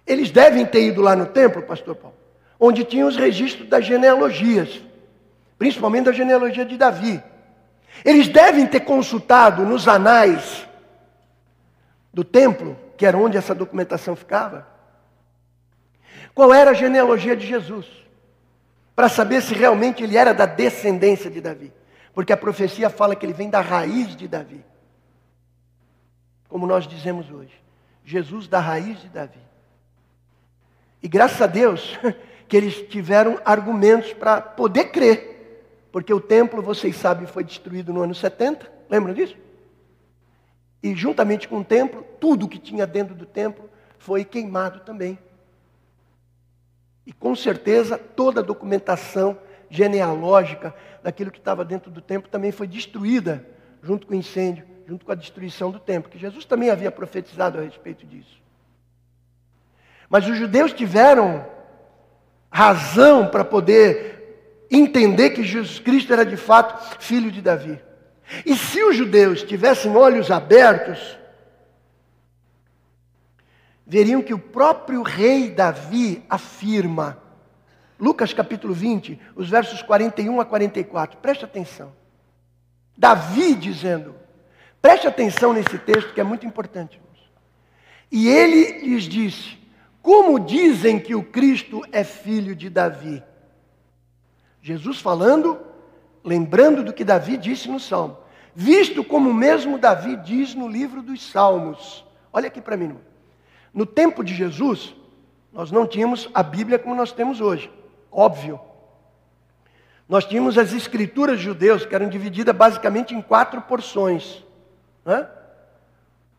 eles 0.07 0.31
devem 0.31 0.67
ter 0.67 0.83
ido 0.83 1.01
lá 1.01 1.15
no 1.15 1.27
templo, 1.27 1.63
pastor 1.63 1.95
Paulo, 1.95 2.17
onde 2.59 2.85
tinham 2.85 3.09
os 3.09 3.17
registros 3.17 3.69
das 3.69 3.85
genealogias, 3.85 4.81
principalmente 5.59 6.07
da 6.07 6.13
genealogia 6.13 6.65
de 6.65 6.77
Davi. 6.77 7.23
Eles 8.05 8.29
devem 8.29 8.67
ter 8.67 8.81
consultado 8.81 9.65
nos 9.65 9.87
anais 9.87 10.67
do 12.13 12.25
templo, 12.25 12.77
que 12.97 13.07
era 13.07 13.17
onde 13.17 13.37
essa 13.37 13.55
documentação 13.55 14.17
ficava, 14.17 14.67
qual 16.35 16.53
era 16.53 16.71
a 16.71 16.75
genealogia 16.75 17.37
de 17.37 17.47
Jesus, 17.47 17.87
para 18.95 19.09
saber 19.09 19.43
se 19.43 19.55
realmente 19.55 20.03
ele 20.03 20.17
era 20.17 20.35
da 20.35 20.47
descendência 20.47 21.31
de 21.31 21.41
Davi, 21.41 21.73
porque 22.13 22.33
a 22.33 22.37
profecia 22.37 22.91
fala 22.91 23.15
que 23.15 23.25
ele 23.25 23.33
vem 23.33 23.49
da 23.49 23.61
raiz 23.61 24.17
de 24.17 24.27
Davi, 24.27 24.65
como 26.51 26.67
nós 26.67 26.87
dizemos 26.87 27.31
hoje, 27.31 27.55
Jesus 28.05 28.47
da 28.47 28.61
raiz 28.61 29.01
de 29.01 29.09
Davi. 29.09 29.41
E 31.03 31.09
graças 31.09 31.41
a 31.41 31.47
Deus 31.47 31.99
que 32.47 32.57
eles 32.57 32.75
tiveram 32.89 33.41
argumentos 33.45 34.13
para 34.13 34.43
poder 34.43 34.91
crer 34.91 35.31
porque 35.93 36.13
o 36.15 36.21
templo, 36.21 36.63
vocês 36.63 36.97
sabem, 36.97 37.27
foi 37.27 37.43
destruído 37.43 37.93
no 37.93 38.03
ano 38.03 38.15
70, 38.15 38.71
lembram 38.89 39.13
disso? 39.13 39.37
E 40.83 40.95
juntamente 40.95 41.49
com 41.49 41.59
o 41.59 41.65
templo, 41.65 42.05
tudo 42.21 42.49
que 42.49 42.59
tinha 42.59 42.87
dentro 42.87 43.15
do 43.15 43.27
templo 43.27 43.69
foi 43.99 44.25
queimado 44.25 44.81
também. 44.81 45.19
E 47.05 47.13
com 47.13 47.35
certeza 47.35 47.99
toda 47.99 48.41
a 48.41 48.45
documentação 48.45 49.37
genealógica 49.69 50.75
daquilo 51.03 51.31
que 51.31 51.39
estava 51.39 51.65
dentro 51.65 51.91
do 51.91 52.01
templo 52.01 52.31
também 52.31 52.53
foi 52.53 52.67
destruída 52.67 53.47
junto 53.83 54.07
com 54.07 54.13
o 54.13 54.17
incêndio, 54.17 54.65
junto 54.91 55.07
com 55.07 55.13
a 55.13 55.15
destruição 55.15 55.71
do 55.71 55.79
templo, 55.79 56.11
que 56.11 56.19
Jesus 56.19 56.45
também 56.45 56.69
havia 56.69 56.91
profetizado 56.91 57.57
a 57.57 57.63
respeito 57.63 58.05
disso. 58.05 58.43
Mas 60.09 60.27
os 60.27 60.37
judeus 60.37 60.73
tiveram 60.73 61.47
razão 62.51 63.29
para 63.29 63.45
poder 63.45 64.67
entender 64.69 65.31
que 65.31 65.45
Jesus 65.45 65.79
Cristo 65.79 66.13
era 66.13 66.27
de 66.27 66.37
fato 66.37 67.01
filho 67.01 67.31
de 67.31 67.41
Davi. 67.41 67.81
E 68.45 68.57
se 68.57 68.83
os 68.83 68.97
judeus 68.97 69.45
tivessem 69.45 69.95
olhos 69.95 70.29
abertos, 70.29 71.17
veriam 73.87 74.21
que 74.21 74.35
o 74.35 74.41
próprio 74.41 75.03
rei 75.03 75.51
Davi 75.51 76.25
afirma, 76.29 77.17
Lucas 77.97 78.33
capítulo 78.33 78.75
20, 78.75 79.21
os 79.37 79.49
versos 79.49 79.83
41 79.83 80.41
a 80.41 80.45
44, 80.45 81.19
preste 81.19 81.45
atenção. 81.45 81.93
Davi 82.99 83.55
dizendo, 83.55 84.20
preste 84.81 85.07
atenção 85.07 85.53
nesse 85.53 85.79
texto 85.79 86.13
que 86.13 86.21
é 86.21 86.25
muito 86.25 86.47
importante. 86.47 87.01
E 88.11 88.29
ele 88.29 88.81
lhes 88.81 89.05
disse: 89.05 89.59
Como 90.03 90.41
dizem 90.41 90.99
que 90.99 91.15
o 91.15 91.23
Cristo 91.23 91.83
é 91.93 92.03
filho 92.03 92.55
de 92.55 92.69
Davi? 92.69 93.23
Jesus 94.63 95.01
falando, 95.01 95.59
lembrando 96.25 96.83
do 96.83 96.93
que 96.93 97.05
Davi 97.05 97.37
disse 97.37 97.69
no 97.69 97.81
Salmo. 97.81 98.19
Visto 98.55 99.05
como 99.05 99.33
mesmo 99.33 99.79
Davi 99.79 100.17
diz 100.17 100.55
no 100.55 100.69
livro 100.69 101.03
dos 101.03 101.23
Salmos. 101.31 102.05
Olha 102.33 102.49
aqui 102.49 102.61
para 102.61 102.77
mim, 102.77 102.85
irmão. 102.85 103.01
No 103.73 103.87
tempo 103.87 104.25
de 104.25 104.35
Jesus, 104.35 104.95
nós 105.53 105.71
não 105.71 105.87
tínhamos 105.87 106.29
a 106.35 106.43
Bíblia 106.43 106.79
como 106.79 106.95
nós 106.95 107.13
temos 107.13 107.41
hoje. 107.41 107.71
Óbvio. 108.11 108.61
Nós 110.09 110.25
tínhamos 110.25 110.59
as 110.59 110.73
escrituras 110.73 111.39
judeus, 111.39 111.87
que 111.87 111.95
eram 111.95 112.09
divididas 112.09 112.55
basicamente 112.55 113.15
em 113.15 113.23
quatro 113.23 113.63
porções. 113.63 114.45
Né? 115.11 115.27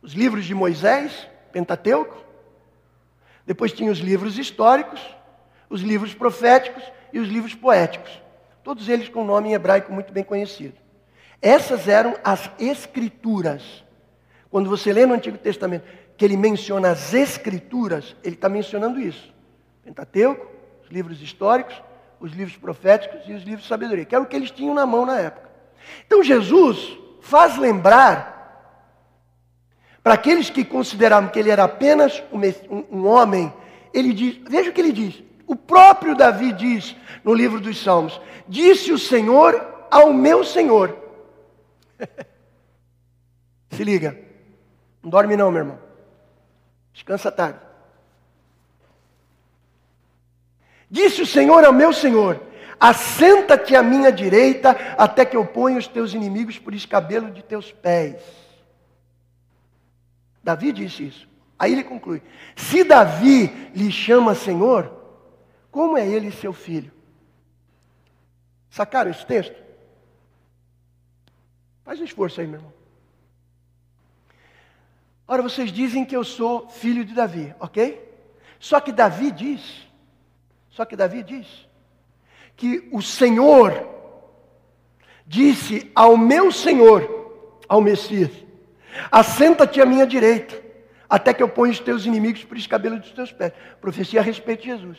Os 0.01 0.13
livros 0.13 0.45
de 0.45 0.55
Moisés, 0.55 1.28
Pentateuco. 1.51 2.24
Depois 3.45 3.74
tinha 3.74 3.91
os 3.91 3.99
livros 3.99 4.38
históricos, 4.38 5.01
os 5.69 5.82
livros 5.82 6.13
proféticos 6.13 6.82
e 7.11 7.19
os 7.19 7.28
livros 7.28 7.53
poéticos, 7.53 8.22
todos 8.63 8.88
eles 8.88 9.09
com 9.09 9.26
nome 9.26 9.49
em 9.49 9.53
hebraico 9.53 9.91
muito 9.91 10.13
bem 10.13 10.24
conhecido. 10.24 10.76
Essas 11.41 11.89
eram 11.89 12.15
as 12.24 12.49
escrituras. 12.57 13.84
Quando 14.49 14.69
você 14.69 14.93
lê 14.93 15.05
no 15.05 15.15
Antigo 15.15 15.38
Testamento 15.38 15.84
que 16.15 16.24
ele 16.24 16.38
menciona 16.38 16.91
as 16.91 17.13
escrituras, 17.13 18.15
ele 18.24 18.36
está 18.36 18.47
mencionando 18.47 19.01
isso. 19.01 19.34
Pentateuco, 19.84 20.47
os 20.84 20.89
livros 20.89 21.22
históricos, 21.22 21.82
os 22.22 22.32
livros 22.32 22.55
proféticos 22.55 23.28
e 23.28 23.34
os 23.34 23.43
livros 23.43 23.63
de 23.63 23.67
sabedoria, 23.67 24.05
que 24.05 24.15
era 24.15 24.24
o 24.24 24.28
que 24.28 24.36
eles 24.36 24.51
tinham 24.51 24.74
na 24.74 24.86
mão 24.86 25.05
na 25.05 25.19
época. 25.19 25.49
Então 26.05 26.24
Jesus 26.24 26.97
faz 27.22 27.57
lembrar 27.57 28.31
para 30.04 30.16
aqueles 30.16 30.49
que 30.49 30.66
consideravam 30.66 31.30
que 31.30 31.39
ele 31.39 31.52
era 31.52 31.64
apenas 31.64 32.24
um, 32.32 33.06
homem, 33.06 33.54
ele 33.93 34.14
diz, 34.14 34.39
veja 34.49 34.70
o 34.70 34.74
que 34.74 34.82
ele 34.82 34.91
diz: 34.91 35.22
o 35.45 35.56
próprio 35.56 36.16
Davi 36.16 36.52
diz 36.54 36.95
no 37.24 37.34
livro 37.34 37.60
dos 37.60 37.82
Salmos: 37.82 38.20
Disse 38.47 38.91
o 38.91 38.97
Senhor 38.97 39.86
ao 39.91 40.12
meu 40.14 40.43
Senhor. 40.43 40.97
Se 43.70 43.84
liga, 43.84 44.18
não 45.04 45.10
dorme 45.10 45.38
não, 45.38 45.52
meu 45.52 45.62
irmão. 45.62 45.80
Descansa 46.93 47.32
tarde. 47.32 47.60
Disse 50.89 51.22
o 51.22 51.28
Senhor 51.28 51.64
ao 51.64 51.72
meu 51.72 51.93
Senhor: 51.93 52.41
Assenta-te 52.80 53.76
à 53.76 53.84
minha 53.84 54.12
direita, 54.12 54.72
até 54.97 55.24
que 55.24 55.38
eu 55.38 55.45
ponha 55.45 55.78
os 55.78 55.88
teus 55.88 56.14
inimigos 56.14 56.58
por 56.58 56.74
escabelo 56.74 57.30
de 57.30 57.43
teus 57.43 57.72
pés. 57.72 58.41
Davi 60.44 60.72
disse 60.72 61.08
isso. 61.08 61.30
Aí 61.58 61.74
ele 61.74 61.84
conclui: 61.84 62.22
Se 62.56 62.84
Davi 62.84 63.48
lhe 63.76 63.92
chama 63.92 64.34
Senhor, 64.34 64.92
como 65.70 65.98
é 65.98 66.08
ele 66.08 66.32
seu 66.32 66.54
filho? 66.54 66.92
Sacaram 68.70 69.12
esse 69.12 69.26
texto? 69.26 69.56
Faz 71.84 72.00
um 72.00 72.04
esforço 72.04 72.42
aí, 72.42 72.48
meu 72.48 72.60
irmão. 72.60 72.74
Ora, 75.28 75.42
vocês 75.42 75.72
dizem 75.72 76.04
que 76.04 76.16
eu 76.16 76.24
sou 76.24 76.68
filho 76.68 77.06
de 77.06 77.14
Davi, 77.14 77.54
ok? 77.60 78.10
Só 78.60 78.80
que 78.80 78.92
Davi 78.92 79.32
diz, 79.32 79.88
só 80.70 80.84
que 80.84 80.96
Davi 80.96 81.24
diz, 81.24 81.48
que 82.56 82.89
o 82.92 83.02
Senhor 83.02 83.88
disse 85.26 85.89
ao 85.96 86.18
meu 86.18 86.52
Senhor, 86.52 87.58
ao 87.68 87.82
Messias, 87.82 88.32
assenta-te 89.12 89.82
à 89.82 89.86
minha 89.86 90.06
direita, 90.06 90.56
até 91.10 91.34
que 91.34 91.44
eu 91.44 91.50
ponha 91.50 91.72
os 91.72 91.80
teus 91.80 92.06
inimigos 92.06 92.44
por 92.44 92.58
escabelo 92.58 93.00
dos 93.00 93.12
teus 93.12 93.32
pés. 93.32 93.52
Profecia 93.80 94.20
a 94.20 94.24
respeito 94.24 94.64
de 94.64 94.70
Jesus. 94.70 94.98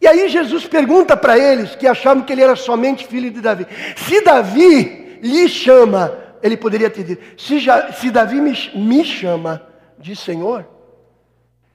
E 0.00 0.06
aí 0.06 0.28
Jesus 0.28 0.66
pergunta 0.66 1.16
para 1.16 1.38
eles, 1.38 1.76
que 1.76 1.86
achavam 1.86 2.22
que 2.22 2.32
ele 2.32 2.42
era 2.42 2.56
somente 2.56 3.06
filho 3.06 3.30
de 3.30 3.40
Davi: 3.40 3.66
se 3.96 4.22
Davi 4.22 5.18
lhe 5.22 5.48
chama, 5.48 6.16
ele 6.42 6.56
poderia 6.56 6.88
ter 6.88 7.04
dito: 7.04 7.40
se, 7.40 7.58
já, 7.58 7.92
se 7.92 8.10
Davi 8.10 8.40
me, 8.40 8.52
me 8.74 9.04
chama 9.04 9.66
de 9.98 10.16
Senhor, 10.16 10.66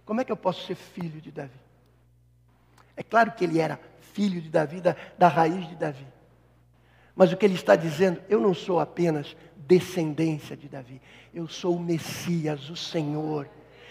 como 0.06 0.22
é 0.22 0.24
que 0.24 0.32
eu 0.32 0.38
posso 0.38 0.66
ser 0.66 0.76
filho 0.76 1.22
de 1.22 1.32
Davi? 1.32 1.60
É 2.98 3.04
claro 3.04 3.32
que 3.32 3.44
ele 3.44 3.60
era 3.60 3.80
filho 4.14 4.42
de 4.42 4.50
Davi, 4.50 4.82
da, 4.82 4.96
da 5.18 5.28
raiz 5.28 5.68
de 5.68 5.76
Davi. 5.76 6.08
Mas 7.16 7.32
o 7.32 7.38
que 7.38 7.46
ele 7.46 7.56
está 7.56 7.76
dizendo, 7.76 8.22
eu 8.28 8.40
não 8.40 8.54
sou 8.54 8.80
apenas 8.80 9.36
descendência 9.68 10.56
de 10.56 10.68
Davi, 10.68 11.02
eu 11.34 11.48
sou 11.48 11.76
o 11.76 11.80
Messias, 11.80 12.70
o 12.70 12.76
Senhor, 12.76 13.48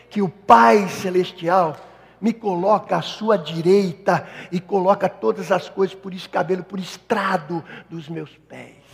que 0.09 0.23
o 0.23 0.29
Pai 0.29 0.89
Celestial 0.89 1.77
me 2.21 2.33
coloca 2.33 2.97
à 2.97 3.03
sua 3.03 3.37
direita 3.37 4.27
e 4.51 4.61
coloca 4.61 5.09
todas 5.09 5.53
as 5.53 5.69
coisas 5.69 5.95
por 5.95 6.15
escabelo, 6.15 6.65
por 6.65 6.79
estrado 6.79 7.63
dos 7.91 8.09
meus 8.09 8.31
pés. 8.49 8.85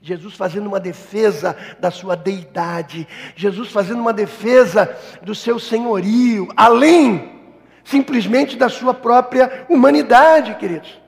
Jesus 0.00 0.34
fazendo 0.34 0.66
uma 0.66 0.80
defesa 0.80 1.56
da 1.78 1.90
sua 1.90 2.14
deidade, 2.16 3.06
Jesus 3.36 3.70
fazendo 3.70 4.00
uma 4.00 4.12
defesa 4.12 4.98
do 5.22 5.34
seu 5.34 5.58
senhorio, 5.58 6.48
além 6.56 7.40
simplesmente 7.84 8.56
da 8.56 8.68
sua 8.68 8.92
própria 8.92 9.66
humanidade, 9.68 10.56
queridos. 10.56 11.00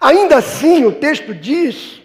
Ainda 0.00 0.36
assim, 0.36 0.84
o 0.84 0.92
texto 0.92 1.34
diz 1.34 2.02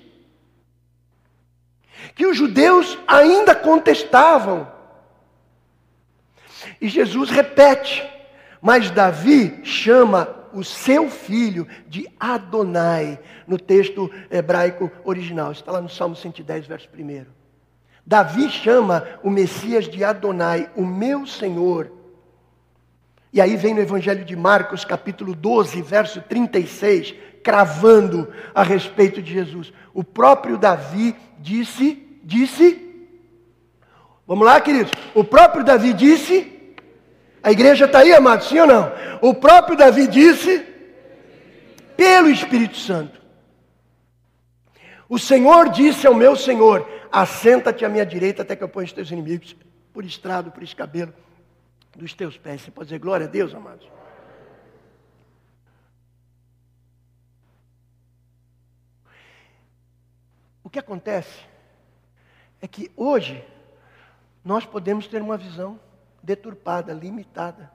que 2.15 2.25
os 2.25 2.37
judeus 2.37 2.97
ainda 3.07 3.55
contestavam 3.55 4.71
E 6.79 6.87
Jesus 6.87 7.29
repete, 7.29 8.03
mas 8.61 8.89
Davi 8.91 9.59
chama 9.63 10.43
o 10.53 10.63
seu 10.63 11.09
filho 11.09 11.67
de 11.87 12.07
Adonai, 12.19 13.19
no 13.47 13.57
texto 13.57 14.09
hebraico 14.29 14.91
original. 15.03 15.51
Está 15.51 15.71
lá 15.71 15.81
no 15.81 15.89
Salmo 15.89 16.15
110, 16.15 16.67
verso 16.67 16.87
1. 16.95 17.25
Davi 18.05 18.49
chama 18.49 19.07
o 19.23 19.29
Messias 19.29 19.85
de 19.85 20.03
Adonai, 20.03 20.69
o 20.75 20.85
meu 20.85 21.25
Senhor. 21.25 21.91
E 23.31 23.41
aí 23.41 23.55
vem 23.55 23.73
no 23.73 23.81
Evangelho 23.81 24.23
de 24.23 24.35
Marcos, 24.35 24.85
capítulo 24.85 25.33
12, 25.33 25.81
verso 25.81 26.21
36, 26.21 27.15
cravando 27.43 28.31
a 28.55 28.63
respeito 28.63 29.21
de 29.21 29.33
Jesus. 29.33 29.73
O 29.93 30.03
próprio 30.03 30.57
Davi 30.57 31.15
disse, 31.39 32.19
disse, 32.23 33.07
vamos 34.25 34.45
lá, 34.45 34.59
queridos. 34.61 34.93
O 35.13 35.23
próprio 35.23 35.63
Davi 35.63 35.93
disse, 35.93 36.75
a 37.43 37.51
igreja 37.51 37.85
está 37.85 37.99
aí, 37.99 38.13
amado, 38.13 38.45
sim 38.45 38.57
ou 38.59 38.67
não? 38.67 38.91
O 39.21 39.33
próprio 39.33 39.75
Davi 39.75 40.07
disse, 40.07 40.65
pelo 41.97 42.29
Espírito 42.29 42.77
Santo. 42.77 43.21
O 45.09 45.19
Senhor 45.19 45.69
disse 45.69 46.07
ao 46.07 46.15
meu 46.15 46.35
Senhor: 46.35 46.87
Assenta-te 47.11 47.85
à 47.85 47.89
minha 47.89 48.05
direita 48.05 48.41
até 48.41 48.55
que 48.55 48.63
eu 48.63 48.69
ponha 48.69 48.85
os 48.85 48.91
teus 48.91 49.11
inimigos 49.11 49.55
por 49.93 50.03
estrado, 50.03 50.51
por 50.51 50.63
escabelo 50.63 51.13
dos 51.95 52.13
teus 52.13 52.37
pés. 52.37 52.61
Você 52.61 52.71
pode 52.71 52.87
dizer 52.87 52.99
glória 52.99 53.27
a 53.27 53.29
Deus, 53.29 53.53
amados? 53.53 53.87
Que 60.73 60.79
acontece 60.79 61.39
é 62.59 62.67
que 62.67 62.91
hoje 62.97 63.45
nós 64.43 64.65
podemos 64.65 65.07
ter 65.07 65.21
uma 65.21 65.37
visão 65.37 65.79
deturpada, 66.21 66.91
limitada 66.91 67.71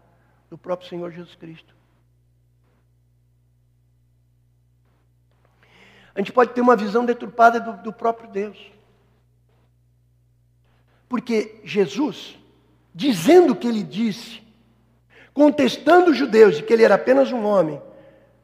do 0.50 0.58
próprio 0.58 0.88
Senhor 0.88 1.12
Jesus 1.12 1.36
Cristo. 1.36 1.74
A 6.12 6.18
gente 6.18 6.32
pode 6.32 6.52
ter 6.52 6.60
uma 6.60 6.74
visão 6.74 7.04
deturpada 7.04 7.60
do, 7.60 7.76
do 7.84 7.92
próprio 7.92 8.28
Deus. 8.28 8.72
Porque 11.08 11.60
Jesus, 11.62 12.36
dizendo 12.92 13.52
o 13.52 13.56
que 13.56 13.68
ele 13.68 13.84
disse, 13.84 14.42
contestando 15.32 16.10
os 16.10 16.16
judeus 16.16 16.56
de 16.56 16.64
que 16.64 16.72
ele 16.72 16.82
era 16.82 16.96
apenas 16.96 17.30
um 17.30 17.44
homem, 17.44 17.80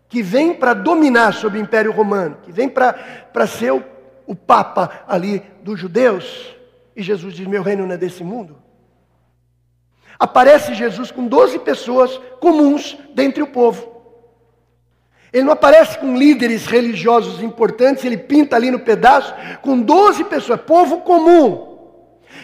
que 0.09 0.23
vem 0.23 0.55
para 0.55 0.75
dominar 0.75 1.35
sobre 1.35 1.59
o 1.59 1.63
Império 1.63 1.91
Romano, 1.91 2.37
que 2.45 2.53
vem 2.53 2.69
para 2.69 3.47
ser 3.49 3.73
o, 3.73 3.94
o 4.27 4.35
Papa 4.35 5.05
ali 5.07 5.43
dos 5.63 5.79
judeus, 5.79 6.55
e 6.97 7.03
Jesus 7.03 7.35
diz: 7.35 7.47
Meu 7.47 7.63
reino 7.63 7.87
não 7.87 7.95
é 7.95 7.99
desse 7.99 8.23
mundo. 8.23 8.57
Aparece 10.19 10.75
Jesus 10.75 11.11
com 11.11 11.27
12 11.27 11.59
pessoas 11.61 12.21
comuns 12.41 12.97
dentre 13.15 13.43
o 13.43 13.47
povo. 13.47 13.93
Ele 15.33 15.43
não 15.43 15.53
aparece 15.53 15.99
com 15.99 16.17
líderes 16.17 16.67
religiosos 16.67 17.43
importantes, 17.43 18.05
ele 18.05 18.17
pinta 18.17 18.55
ali 18.55 18.71
no 18.71 18.79
pedaço 18.79 19.35
com 19.63 19.81
12 19.81 20.25
pessoas, 20.25 20.61
povo 20.61 21.01
comum. 21.01 21.75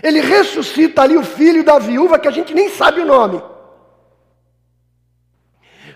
Ele 0.02 0.20
ressuscita 0.20 1.02
ali 1.02 1.16
o 1.16 1.22
filho 1.22 1.62
da 1.62 1.78
viúva 1.78 2.18
que 2.18 2.26
a 2.26 2.32
gente 2.32 2.52
nem 2.52 2.68
sabe 2.68 3.00
o 3.00 3.06
nome. 3.06 3.40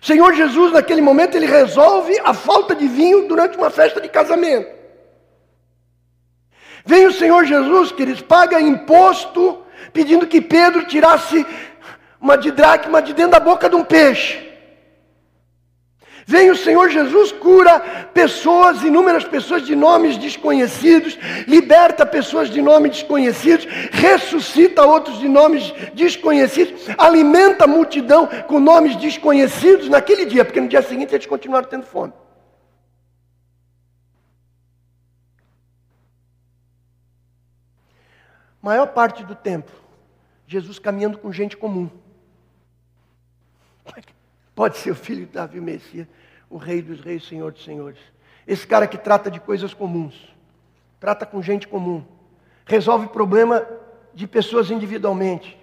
Senhor 0.01 0.35
Jesus, 0.35 0.73
naquele 0.73 1.01
momento, 1.01 1.35
ele 1.35 1.47
resolve 1.47 2.21
a 2.23 2.35
falta 2.35 2.75
de 2.75 2.87
vinho 2.87 3.27
durante 3.27 3.57
uma 3.57 3.71
festa 3.71 4.01
de 4.01 4.09
casamento. 4.09 4.74
Vem 6.85 7.07
o 7.07 7.13
Senhor 7.13 7.45
Jesus, 7.45 7.93
que 7.93 8.03
eles 8.03 8.21
paga 8.21 8.61
imposto, 8.61 9.63
pedindo 9.93 10.27
que 10.27 10.41
Pedro 10.41 10.85
tirasse 10.87 11.47
uma 12.21 12.37
didracma 12.37 13.01
de 13.01 13.13
dentro 13.13 13.33
da 13.33 13.41
boca 13.41 13.69
de 13.69 13.77
um 13.77 13.85
peixe. 13.85 14.45
Vem 16.27 16.51
o 16.51 16.57
Senhor 16.57 16.89
Jesus, 16.89 17.33
cura 17.33 17.81
pessoas, 18.15 18.83
inúmeras 18.83 19.25
pessoas 19.25 19.63
de 19.63 19.77
nomes 19.77 20.17
desconhecidos, 20.17 21.19
liberta 21.47 22.07
pessoas 22.07 22.49
de 22.49 22.63
nomes 22.63 22.93
desconhecidos, 22.93 23.67
ressuscita 23.93 24.87
outros 24.87 25.19
de 25.19 25.29
nomes 25.29 25.71
desconhecidos, 25.93 26.87
alimenta 26.97 27.65
a 27.65 27.67
multidão 27.67 28.27
com 28.47 28.59
nomes 28.59 28.97
desconhecidos 28.97 29.91
naquele 29.91 30.25
dia, 30.25 30.45
porque 30.47 30.61
no 30.61 30.69
dia 30.69 30.81
seguinte 30.81 31.15
eles 31.15 31.27
continuaram 31.27 31.69
tendo 31.69 31.85
fome. 31.85 32.13
Maior 38.65 38.87
parte 38.87 39.23
do 39.23 39.35
tempo, 39.35 39.71
Jesus 40.47 40.79
caminhando 40.79 41.19
com 41.19 41.31
gente 41.31 41.55
comum. 41.55 41.91
Pode 44.55 44.79
ser 44.79 44.91
o 44.91 44.95
filho 44.95 45.27
de 45.27 45.33
Davi, 45.33 45.59
o 45.59 45.63
Messias, 45.63 46.07
o 46.49 46.57
rei 46.57 46.81
dos 46.81 47.03
reis, 47.03 47.29
senhor 47.29 47.53
dos 47.53 47.63
senhores. 47.63 47.99
Esse 48.47 48.67
cara 48.67 48.87
que 48.87 48.97
trata 48.97 49.31
de 49.31 49.39
coisas 49.39 49.75
comuns, 49.75 50.35
trata 50.99 51.27
com 51.27 51.43
gente 51.43 51.69
comum, 51.69 52.03
resolve 52.65 53.09
problema 53.09 53.69
de 54.15 54.27
pessoas 54.27 54.71
individualmente. 54.71 55.61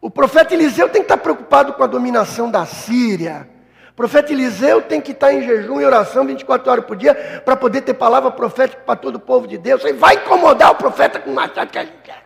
O 0.00 0.10
profeta 0.10 0.54
Eliseu 0.54 0.88
tem 0.88 1.02
que 1.02 1.12
estar 1.12 1.18
preocupado 1.18 1.74
com 1.74 1.82
a 1.84 1.86
dominação 1.86 2.50
da 2.50 2.64
Síria. 2.64 3.51
O 3.92 3.94
profeta 3.94 4.32
Eliseu 4.32 4.80
tem 4.80 5.02
que 5.02 5.12
estar 5.12 5.34
em 5.34 5.42
jejum 5.42 5.78
e 5.78 5.84
oração 5.84 6.24
24 6.24 6.70
horas 6.70 6.84
por 6.86 6.96
dia 6.96 7.42
para 7.44 7.54
poder 7.54 7.82
ter 7.82 7.92
palavra 7.92 8.30
profética 8.30 8.82
para 8.86 8.96
todo 8.96 9.16
o 9.16 9.20
povo 9.20 9.46
de 9.46 9.58
Deus. 9.58 9.84
Ele 9.84 9.98
vai 9.98 10.14
incomodar 10.14 10.70
o 10.70 10.76
profeta 10.76 11.20
com 11.20 11.30
machado 11.30 11.70
que 11.70 11.78
a 11.78 11.84
gente 11.84 11.98
quer. 12.02 12.22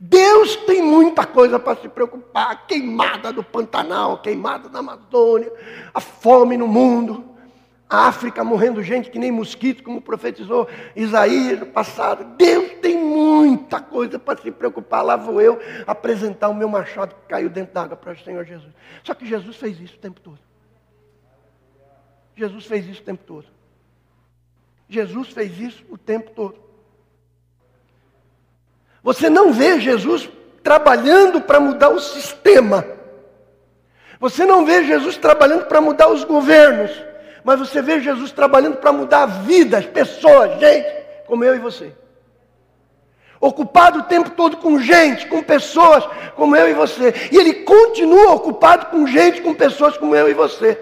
Deus 0.00 0.56
tem 0.56 0.82
muita 0.82 1.24
coisa 1.24 1.60
para 1.60 1.80
se 1.80 1.88
preocupar: 1.88 2.50
a 2.50 2.56
queimada 2.56 3.32
do 3.32 3.44
Pantanal, 3.44 4.14
a 4.14 4.18
queimada 4.18 4.68
da 4.68 4.80
Amazônia, 4.80 5.52
a 5.94 6.00
fome 6.00 6.56
no 6.56 6.66
mundo, 6.66 7.24
África 7.88 8.44
morrendo 8.44 8.82
gente 8.82 9.10
que 9.10 9.18
nem 9.18 9.32
mosquito, 9.32 9.82
como 9.82 10.02
profetizou 10.02 10.68
Isaías 10.94 11.60
no 11.60 11.66
passado. 11.66 12.36
Deus 12.36 12.72
tem 12.82 12.98
muita 12.98 13.80
coisa 13.80 14.18
para 14.18 14.38
se 14.40 14.50
preocupar. 14.50 15.02
Lá 15.02 15.16
vou 15.16 15.40
eu 15.40 15.58
apresentar 15.86 16.48
o 16.48 16.54
meu 16.54 16.68
machado 16.68 17.14
que 17.14 17.28
caiu 17.28 17.48
dentro 17.48 17.72
d'água 17.72 17.96
para 17.96 18.12
o 18.12 18.18
Senhor 18.18 18.44
Jesus. 18.44 18.72
Só 19.02 19.14
que 19.14 19.26
Jesus 19.26 19.56
fez 19.56 19.80
isso 19.80 19.96
o 19.96 19.98
tempo 19.98 20.20
todo. 20.20 20.38
Jesus 22.36 22.66
fez 22.66 22.86
isso 22.86 23.00
o 23.00 23.04
tempo 23.04 23.24
todo. 23.26 23.46
Jesus 24.88 25.28
fez 25.28 25.58
isso 25.58 25.84
o 25.88 25.96
tempo 25.96 26.30
todo. 26.32 26.56
Você 29.02 29.30
não 29.30 29.52
vê 29.52 29.80
Jesus 29.80 30.28
trabalhando 30.62 31.40
para 31.40 31.58
mudar 31.58 31.88
o 31.88 32.00
sistema. 32.00 32.84
Você 34.20 34.44
não 34.44 34.66
vê 34.66 34.84
Jesus 34.84 35.16
trabalhando 35.16 35.66
para 35.66 35.80
mudar 35.80 36.08
os 36.10 36.24
governos. 36.24 37.07
Mas 37.44 37.58
você 37.58 37.80
vê 37.80 38.00
Jesus 38.00 38.32
trabalhando 38.32 38.76
para 38.76 38.92
mudar 38.92 39.22
a 39.22 39.26
vida, 39.26 39.78
as 39.78 39.86
pessoas, 39.86 40.58
gente, 40.58 40.88
como 41.26 41.44
eu 41.44 41.54
e 41.54 41.58
você. 41.58 41.92
Ocupado 43.40 44.00
o 44.00 44.02
tempo 44.04 44.30
todo 44.30 44.56
com 44.56 44.80
gente, 44.80 45.26
com 45.26 45.42
pessoas 45.42 46.04
como 46.34 46.56
eu 46.56 46.68
e 46.68 46.74
você. 46.74 47.14
E 47.30 47.36
ele 47.36 47.54
continua 47.54 48.32
ocupado 48.32 48.86
com 48.86 49.06
gente, 49.06 49.40
com 49.40 49.54
pessoas 49.54 49.96
como 49.96 50.14
eu 50.14 50.28
e 50.28 50.34
você. 50.34 50.78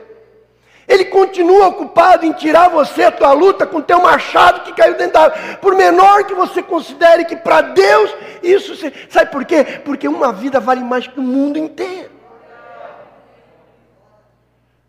Ele 0.89 1.07
continua 1.07 1.67
ocupado 1.67 2.25
em 2.25 2.33
tirar 2.33 2.69
você 2.69 3.05
a 3.05 3.11
tua 3.11 3.33
luta 3.33 3.67
com 3.67 3.81
teu 3.81 4.01
machado 4.01 4.61
que 4.61 4.73
caiu 4.73 4.95
dentro 4.95 5.15
da 5.15 5.25
água. 5.25 5.39
Por 5.61 5.75
menor 5.75 6.25
que 6.25 6.35
você 6.35 6.63
considere 6.63 7.25
que 7.25 7.35
para 7.35 7.61
Deus 7.61 8.15
isso 8.43 8.77
se... 8.77 8.93
sabe 9.11 9.31
por 9.33 9.45
quê? 9.45 9.65
Porque 9.85 10.07
uma 10.07 10.33
vida 10.33 10.61
vale 10.61 10.83
mais 10.83 11.07
que 11.07 11.19
o 11.19 11.23
mundo 11.23 11.59
inteiro. 11.59 11.96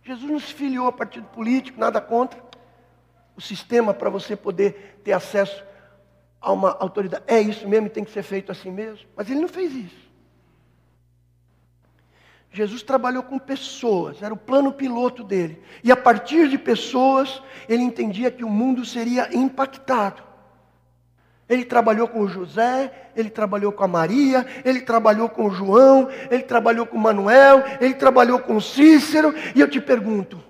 Jesus 0.08 0.32
não 0.32 0.39
se 0.39 0.53
filiou 0.53 0.88
a 0.88 0.91
partido 0.91 1.28
político, 1.28 1.78
nada 1.78 1.99
contra. 1.99 2.41
O 3.36 3.41
sistema 3.41 3.93
para 3.93 4.10
você 4.10 4.38
poder 4.38 5.01
ter 5.03 5.12
acesso 5.12 5.62
a 6.39 6.49
uma 6.53 6.72
autoridade. 6.80 7.26
É 7.28 7.41
isso 7.41 7.68
mesmo, 7.68 7.89
tem 7.89 8.05
que 8.05 8.12
ser 8.12 8.24
feito 8.24 8.49
assim 8.49 8.72
mesmo. 8.72 9.05
Mas 9.18 9.30
ele 9.30 9.41
não 9.41 9.49
fez 9.49 9.76
isso. 9.76 10.08
Jesus 12.49 12.82
trabalhou 12.82 13.22
com 13.22 13.38
pessoas, 13.38 14.24
era 14.24 14.34
o 14.34 14.38
plano 14.38 14.72
piloto 14.72 15.26
dele. 15.26 15.62
E 15.84 15.91
a 15.91 15.97
partir 15.97 16.47
de 16.47 16.58
pessoas, 16.58 17.43
ele 17.68 17.84
entendia 17.84 18.32
que 18.32 18.45
o 18.45 18.49
mundo 18.49 18.86
seria 18.86 19.36
impactado. 19.36 20.24
Ele 21.50 21.64
trabalhou 21.64 22.08
com 22.08 22.28
José, 22.28 23.12
ele 23.16 23.30
trabalhou 23.30 23.72
com 23.72 23.84
a 23.84 23.88
Maria, 23.88 24.45
ele 24.66 24.82
trabalhou 24.82 25.30
com 25.30 25.50
João, 25.50 26.10
ele 26.30 26.43
trabalhou 26.43 26.86
com 26.86 26.98
Manuel, 26.98 27.64
ele 27.80 27.93
trabalhou 27.93 28.39
com 28.39 28.60
Cícero. 28.60 29.34
E 29.56 29.62
eu 29.62 29.70
te 29.70 29.80
pergunto: 29.80 30.43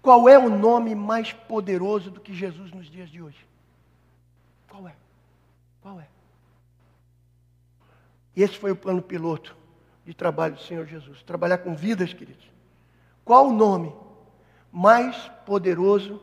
qual 0.00 0.28
é 0.28 0.38
o 0.38 0.48
nome 0.48 0.94
mais 0.94 1.32
poderoso 1.32 2.10
do 2.10 2.20
que 2.20 2.32
Jesus 2.32 2.72
nos 2.72 2.88
dias 2.88 3.10
de 3.10 3.20
hoje? 3.20 3.46
Qual 4.70 4.88
é? 4.88 4.94
Qual 5.82 6.00
é? 6.00 6.06
Esse 8.34 8.56
foi 8.56 8.70
o 8.70 8.76
plano 8.76 9.02
piloto 9.02 9.56
de 10.04 10.14
trabalho 10.14 10.54
do 10.54 10.62
Senhor 10.62 10.86
Jesus. 10.86 11.22
Trabalhar 11.22 11.58
com 11.58 11.74
vidas, 11.74 12.14
queridos. 12.14 12.46
Qual 13.24 13.48
o 13.48 13.52
nome 13.52 13.92
mais 14.72 15.16
poderoso 15.44 16.22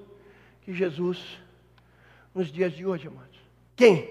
que 0.62 0.74
Jesus 0.74 1.43
nos 2.34 2.52
dias 2.52 2.74
de 2.74 2.86
hoje, 2.86 3.08
amados? 3.08 3.40
Quem? 3.76 4.10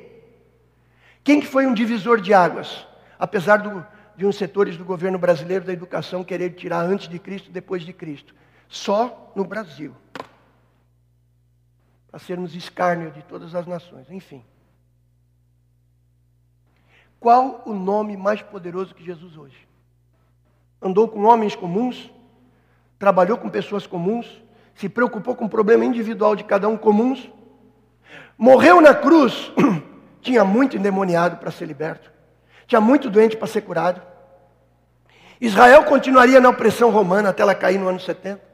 Quem 1.25 1.41
que 1.41 1.47
foi 1.47 1.67
um 1.67 1.75
divisor 1.75 2.21
de 2.21 2.33
águas? 2.33 2.87
Apesar 3.19 3.59
do, 3.59 3.85
de 4.17 4.27
uns 4.27 4.37
setores 4.37 4.77
do 4.77 4.85
governo 4.85 5.19
brasileiro 5.19 5.65
da 5.65 5.73
educação 5.73 6.25
querer 6.25 6.51
tirar 6.51 6.85
antes 6.85 7.09
de 7.09 7.19
Cristo, 7.19 7.51
depois 7.51 7.83
de 7.83 7.93
Cristo. 7.93 8.35
Só 8.69 9.33
no 9.35 9.45
Brasil. 9.45 9.95
Para 12.11 12.21
sermos 12.21 12.55
escárnio 12.55 13.11
de 13.11 13.23
todas 13.23 13.55
as 13.55 13.67
nações. 13.67 14.11
Enfim. 14.11 14.45
Qual 17.19 17.63
o 17.65 17.73
nome 17.73 18.17
mais 18.17 18.43
poderoso 18.43 18.95
que 18.95 19.05
Jesus 19.05 19.37
hoje? 19.37 19.69
Andou 20.81 21.07
com 21.07 21.23
homens 21.23 21.55
comuns, 21.55 22.11
trabalhou 22.99 23.39
com 23.39 23.49
pessoas 23.49 23.87
comuns, 23.87 24.43
se 24.75 24.89
preocupou 24.89 25.37
com 25.37 25.45
o 25.45 25.49
problema 25.49 25.85
individual 25.85 26.35
de 26.35 26.43
cada 26.43 26.69
um 26.69 26.77
comuns, 26.77 27.31
morreu 28.37 28.81
na 28.81 28.95
cruz, 28.95 29.53
tinha 30.21 30.45
muito 30.45 30.77
endemoniado 30.77 31.37
para 31.37 31.51
ser 31.51 31.67
liberto, 31.67 32.11
tinha 32.67 32.81
muito 32.81 33.11
doente 33.11 33.37
para 33.37 33.47
ser 33.47 33.63
curado. 33.63 34.03
Israel 35.41 35.85
continuaria 35.85 36.41
na 36.41 36.51
opressão 36.51 36.91
romana 36.91 37.31
até 37.31 37.43
ela 37.43 37.55
cair 37.55 37.79
no 37.79 37.89
ano 37.89 37.99
70. 37.99 38.53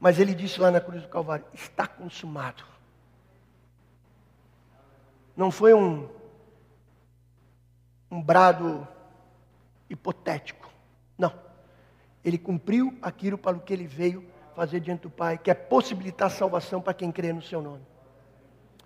Mas 0.00 0.18
ele 0.18 0.34
disse 0.34 0.60
lá 0.60 0.70
na 0.70 0.80
cruz 0.80 1.02
do 1.02 1.08
Calvário: 1.08 1.46
está 1.54 1.86
consumado. 1.86 2.62
Não 5.36 5.50
foi 5.50 5.72
um, 5.72 6.08
um 8.10 8.22
brado 8.22 8.86
hipotético. 9.88 10.70
Não. 11.16 11.43
Ele 12.24 12.38
cumpriu 12.38 12.96
aquilo 13.02 13.36
para 13.36 13.56
o 13.56 13.60
que 13.60 13.72
ele 13.72 13.86
veio 13.86 14.24
fazer 14.54 14.80
diante 14.80 15.02
do 15.02 15.10
Pai, 15.10 15.36
que 15.36 15.50
é 15.50 15.54
possibilitar 15.54 16.30
salvação 16.30 16.80
para 16.80 16.94
quem 16.94 17.12
crê 17.12 17.32
no 17.32 17.42
seu 17.42 17.60
nome. 17.60 17.82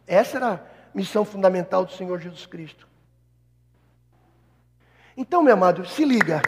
Essa 0.06 0.38
era 0.38 0.54
a 0.54 0.60
missão 0.94 1.24
fundamental 1.24 1.84
do 1.84 1.92
Senhor 1.92 2.18
Jesus 2.18 2.46
Cristo. 2.46 2.88
Então, 5.16 5.42
meu 5.42 5.54
amado, 5.54 5.84
se 5.86 6.04
liga. 6.04 6.42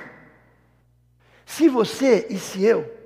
Se 1.45 1.69
você 1.69 2.27
e 2.31 2.39
se 2.39 2.65
eu 2.65 2.99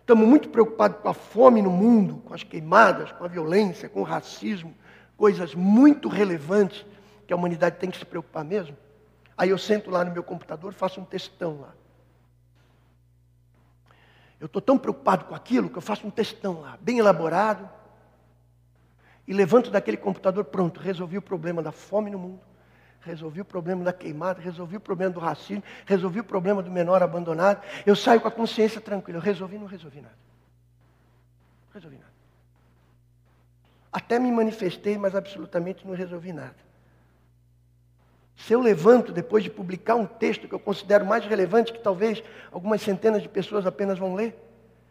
estamos 0.00 0.26
muito 0.26 0.48
preocupados 0.48 1.00
com 1.00 1.08
a 1.08 1.14
fome 1.14 1.62
no 1.62 1.70
mundo, 1.70 2.22
com 2.24 2.34
as 2.34 2.42
queimadas, 2.42 3.12
com 3.12 3.24
a 3.24 3.28
violência, 3.28 3.88
com 3.88 4.00
o 4.00 4.04
racismo, 4.04 4.74
coisas 5.16 5.54
muito 5.54 6.08
relevantes 6.08 6.84
que 7.26 7.32
a 7.32 7.36
humanidade 7.36 7.76
tem 7.78 7.90
que 7.90 7.98
se 7.98 8.04
preocupar 8.04 8.44
mesmo. 8.44 8.76
Aí 9.36 9.50
eu 9.50 9.58
sento 9.58 9.90
lá 9.90 10.04
no 10.04 10.12
meu 10.12 10.22
computador, 10.22 10.72
faço 10.72 11.00
um 11.00 11.04
textão 11.04 11.60
lá. 11.60 11.74
Eu 14.42 14.46
estou 14.46 14.60
tão 14.60 14.76
preocupado 14.76 15.26
com 15.26 15.36
aquilo 15.36 15.70
que 15.70 15.78
eu 15.78 15.80
faço 15.80 16.04
um 16.04 16.10
textão 16.10 16.62
lá, 16.62 16.76
bem 16.80 16.98
elaborado, 16.98 17.70
e 19.24 19.32
levanto 19.32 19.70
daquele 19.70 19.96
computador, 19.96 20.42
pronto, 20.46 20.80
resolvi 20.80 21.16
o 21.16 21.22
problema 21.22 21.62
da 21.62 21.70
fome 21.70 22.10
no 22.10 22.18
mundo, 22.18 22.40
resolvi 23.02 23.40
o 23.40 23.44
problema 23.44 23.84
da 23.84 23.92
queimada, 23.92 24.40
resolvi 24.40 24.78
o 24.78 24.80
problema 24.80 25.14
do 25.14 25.20
racismo, 25.20 25.62
resolvi 25.86 26.18
o 26.18 26.24
problema 26.24 26.60
do 26.60 26.72
menor 26.72 27.04
abandonado. 27.04 27.62
Eu 27.86 27.94
saio 27.94 28.20
com 28.20 28.26
a 28.26 28.32
consciência 28.32 28.80
tranquila. 28.80 29.18
Eu 29.18 29.22
resolvi, 29.22 29.56
não 29.58 29.66
resolvi 29.66 30.00
nada. 30.00 30.16
Não 31.68 31.74
resolvi 31.74 31.96
nada. 31.98 32.12
Até 33.92 34.18
me 34.18 34.32
manifestei, 34.32 34.98
mas 34.98 35.14
absolutamente 35.14 35.86
não 35.86 35.94
resolvi 35.94 36.32
nada. 36.32 36.56
Se 38.36 38.52
eu 38.52 38.60
levanto 38.60 39.12
depois 39.12 39.44
de 39.44 39.50
publicar 39.50 39.94
um 39.94 40.06
texto 40.06 40.48
que 40.48 40.54
eu 40.54 40.58
considero 40.58 41.04
mais 41.06 41.24
relevante, 41.24 41.72
que 41.72 41.78
talvez 41.78 42.22
algumas 42.50 42.80
centenas 42.80 43.22
de 43.22 43.28
pessoas 43.28 43.66
apenas 43.66 43.98
vão 43.98 44.14
ler, 44.14 44.36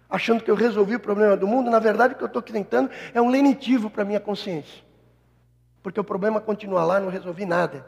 achando 0.09 0.43
que 0.43 0.51
eu 0.51 0.55
resolvi 0.55 0.95
o 0.95 0.99
problema 0.99 1.35
do 1.35 1.47
mundo, 1.47 1.69
na 1.69 1.79
verdade 1.79 2.13
o 2.13 2.17
que 2.17 2.23
eu 2.23 2.27
estou 2.27 2.41
tentando 2.41 2.89
é 3.13 3.21
um 3.21 3.29
lenitivo 3.29 3.89
para 3.89 4.03
a 4.03 4.05
minha 4.05 4.19
consciência. 4.19 4.83
Porque 5.81 5.99
o 5.99 6.03
problema 6.03 6.39
continua 6.39 6.83
lá, 6.83 6.99
não 6.99 7.09
resolvi 7.09 7.45
nada. 7.45 7.85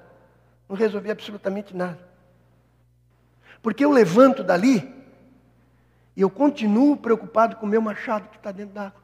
Não 0.68 0.76
resolvi 0.76 1.12
absolutamente 1.12 1.76
nada. 1.76 1.99
Porque 3.62 3.86
eu 3.86 3.91
levanto 3.91 4.43
dali 4.43 4.91
e 6.16 6.22
eu 6.22 6.30
continuo 6.30 6.97
preocupado 6.97 7.56
com 7.56 7.66
o 7.66 7.70
meu 7.70 7.82
machado 7.82 8.28
que 8.30 8.38
está 8.38 8.51
dentro 8.51 8.74
d'água. 8.74 9.03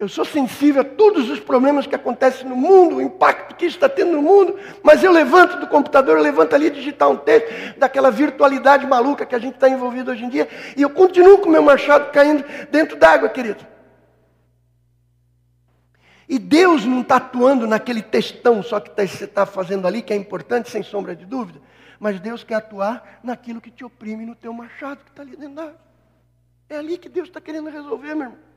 Eu 0.00 0.08
sou 0.08 0.24
sensível 0.24 0.80
a 0.80 0.84
todos 0.84 1.28
os 1.28 1.38
problemas 1.38 1.86
que 1.86 1.94
acontecem 1.94 2.48
no 2.48 2.56
mundo, 2.56 2.96
o 2.96 3.02
impacto 3.02 3.54
que 3.54 3.66
isso 3.66 3.76
está 3.76 3.86
tendo 3.86 4.12
no 4.12 4.22
mundo, 4.22 4.58
mas 4.82 5.04
eu 5.04 5.12
levanto 5.12 5.60
do 5.60 5.66
computador, 5.66 6.16
eu 6.16 6.22
levanto 6.22 6.54
ali 6.54 6.70
digitar 6.70 7.10
um 7.10 7.18
texto 7.18 7.78
daquela 7.78 8.10
virtualidade 8.10 8.86
maluca 8.86 9.26
que 9.26 9.34
a 9.34 9.38
gente 9.38 9.56
está 9.56 9.68
envolvido 9.68 10.10
hoje 10.10 10.24
em 10.24 10.30
dia, 10.30 10.48
e 10.74 10.80
eu 10.80 10.88
continuo 10.88 11.36
com 11.36 11.50
o 11.50 11.52
meu 11.52 11.62
machado 11.62 12.10
caindo 12.12 12.42
dentro 12.70 12.96
d'água, 12.96 13.28
querido. 13.28 13.66
E 16.26 16.38
Deus 16.38 16.86
não 16.86 17.02
está 17.02 17.16
atuando 17.16 17.66
naquele 17.66 18.00
textão 18.00 18.62
só 18.62 18.80
que 18.80 18.88
tá, 18.88 19.06
você 19.06 19.24
está 19.24 19.44
fazendo 19.44 19.86
ali, 19.86 20.00
que 20.00 20.14
é 20.14 20.16
importante, 20.16 20.70
sem 20.70 20.82
sombra 20.82 21.14
de 21.14 21.26
dúvida, 21.26 21.60
mas 21.98 22.18
Deus 22.18 22.42
quer 22.42 22.54
atuar 22.54 23.20
naquilo 23.22 23.60
que 23.60 23.70
te 23.70 23.84
oprime 23.84 24.24
no 24.24 24.34
teu 24.34 24.54
machado 24.54 25.04
que 25.04 25.10
está 25.10 25.20
ali 25.20 25.36
dentro 25.36 25.56
d'água. 25.56 25.76
É 26.70 26.78
ali 26.78 26.96
que 26.96 27.08
Deus 27.10 27.28
está 27.28 27.38
querendo 27.38 27.68
resolver, 27.68 28.14
meu 28.14 28.28
irmão. 28.28 28.49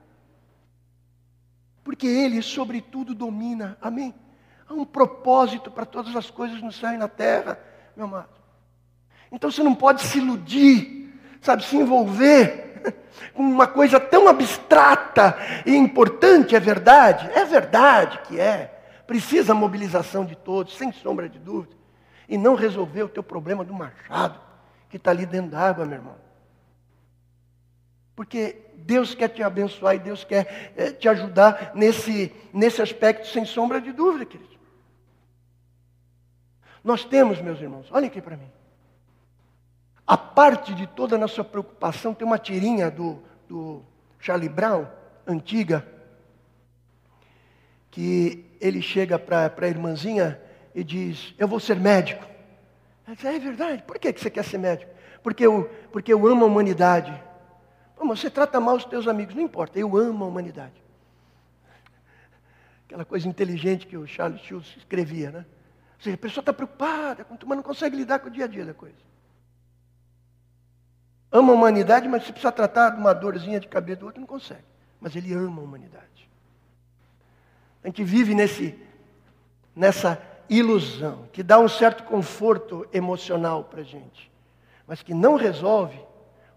Porque 1.84 2.08
Ele, 2.08 2.42
sobretudo, 2.42 3.14
domina. 3.14 3.78
Amém? 3.82 4.14
Há 4.68 4.74
um 4.74 4.86
propósito 4.86 5.70
para 5.70 5.86
todas 5.86 6.16
as 6.16 6.30
coisas 6.30 6.62
no 6.62 6.72
céu 6.72 6.94
e 6.94 6.98
na 6.98 7.08
terra, 7.08 7.60
meu 7.96 8.06
amado. 8.06 8.30
Então 9.32 9.52
você 9.52 9.64
não 9.64 9.76
pode 9.76 10.02
se 10.04 10.20
iludir, 10.20 11.14
sabe, 11.42 11.66
se 11.66 11.76
envolver 11.76 12.94
com 13.34 13.42
uma 13.42 13.68
coisa 13.68 14.00
tão 14.00 14.28
abstrata 14.28 15.38
e 15.66 15.76
importante, 15.76 16.56
é 16.56 16.60
verdade? 16.60 17.30
É 17.32 17.44
verdade 17.44 18.20
que 18.28 18.40
é. 18.40 18.70
Precisa 19.06 19.52
a 19.52 19.56
mobilização 19.56 20.24
de 20.24 20.36
todos, 20.36 20.78
sem 20.78 20.92
sombra 20.92 21.28
de 21.28 21.40
dúvida. 21.40 21.76
E 22.30 22.38
não 22.38 22.56
resolver 22.56 23.04
o 23.04 23.10
teu 23.10 23.22
problema 23.22 23.64
do 23.64 23.74
machado, 23.74 24.40
que 24.90 24.98
está 24.98 25.12
ali 25.12 25.26
dentro 25.26 25.52
da 25.52 25.60
água, 25.60 25.86
meu 25.86 25.98
irmão. 25.98 26.16
Porque 28.16 28.58
Deus 28.76 29.16
quer 29.16 29.30
te 29.30 29.42
abençoar 29.42 29.96
e 29.96 30.00
Deus 30.00 30.24
quer 30.24 30.74
é, 30.76 30.92
te 30.92 31.08
ajudar 31.10 31.72
nesse, 31.74 32.32
nesse 32.54 32.82
aspecto, 32.82 33.28
sem 33.28 33.46
sombra 33.46 33.82
de 33.82 33.92
dúvida, 33.92 34.26
querido. 34.26 34.54
Nós 36.84 37.06
temos, 37.06 37.42
meus 37.42 37.62
irmãos, 37.62 37.88
olhem 37.92 38.08
aqui 38.08 38.22
para 38.22 38.36
mim. 38.36 38.52
A 40.06 40.18
parte 40.18 40.74
de 40.74 40.86
toda 40.86 41.16
a 41.16 41.20
nossa 41.20 41.44
preocupação, 41.44 42.14
tem 42.14 42.28
uma 42.28 42.38
tirinha 42.38 42.92
do, 42.92 43.24
do 43.48 43.82
Charlie 44.20 44.50
Brown, 44.50 44.86
antiga, 45.26 45.88
que 47.90 48.46
ele 48.60 48.82
chega 48.82 49.18
para 49.18 49.52
a 49.58 49.68
irmãzinha 49.68 50.40
e 50.76 50.84
diz: 50.84 51.34
Eu 51.38 51.48
vou 51.48 51.60
ser 51.60 51.80
médico. 51.80 52.26
Ela 53.08 53.16
diz: 53.16 53.26
É 53.26 53.40
verdade, 53.40 53.84
por 53.84 53.98
que 53.98 54.12
você 54.12 54.30
quer 54.30 54.44
ser 54.44 54.58
médico? 54.58 54.92
Porque 55.24 55.46
eu, 55.46 55.70
porque 55.90 56.12
eu 56.12 56.28
amo 56.28 56.44
a 56.44 56.48
humanidade 56.48 57.18
você 58.10 58.30
trata 58.30 58.60
mal 58.60 58.76
os 58.76 58.86
teus 58.86 59.08
amigos, 59.08 59.36
não 59.36 59.42
importa, 59.42 59.80
eu 59.80 59.98
amo 59.98 60.26
a 60.26 60.28
humanidade. 60.28 60.82
Aquela 62.86 63.06
coisa 63.06 63.28
inteligente 63.28 63.88
que 63.88 63.98
o 63.98 64.06
Charles 64.06 64.42
Schultz 64.42 64.76
escrevia, 64.78 65.32
né? 65.32 65.46
Ou 65.98 66.04
seja, 66.04 66.16
a 66.16 66.20
pessoa 66.20 66.42
está 66.42 66.54
preocupada, 66.54 67.26
mas 67.30 67.58
não 67.58 67.64
consegue 67.64 67.96
lidar 67.96 68.20
com 68.20 68.28
o 68.28 68.32
dia 68.32 68.46
a 68.46 68.48
dia 68.48 68.66
da 68.66 68.74
coisa. 68.74 68.96
Ama 71.32 71.52
a 71.52 71.56
humanidade, 71.56 72.08
mas 72.08 72.24
se 72.24 72.32
precisa 72.32 72.52
tratar 72.52 72.92
de 72.92 73.00
uma 73.00 73.14
dorzinha 73.14 73.60
de 73.60 73.68
cabeça 73.68 74.02
do 74.02 74.06
outro, 74.06 74.20
não 74.22 74.28
consegue. 74.28 74.64
Mas 75.00 75.16
ele 75.16 75.34
ama 75.34 75.62
a 75.62 75.64
humanidade. 75.64 76.30
A 77.84 77.88
gente 77.88 78.04
vive 78.04 78.36
nesse, 78.36 78.80
nessa 79.76 80.22
ilusão, 80.48 81.28
que 81.34 81.42
dá 81.42 81.60
um 81.60 81.68
certo 81.68 82.04
conforto 82.04 82.88
emocional 82.94 83.64
para 83.64 83.82
a 83.82 83.84
gente, 83.84 84.32
mas 84.86 85.02
que 85.02 85.14
não 85.14 85.36
resolve 85.36 86.00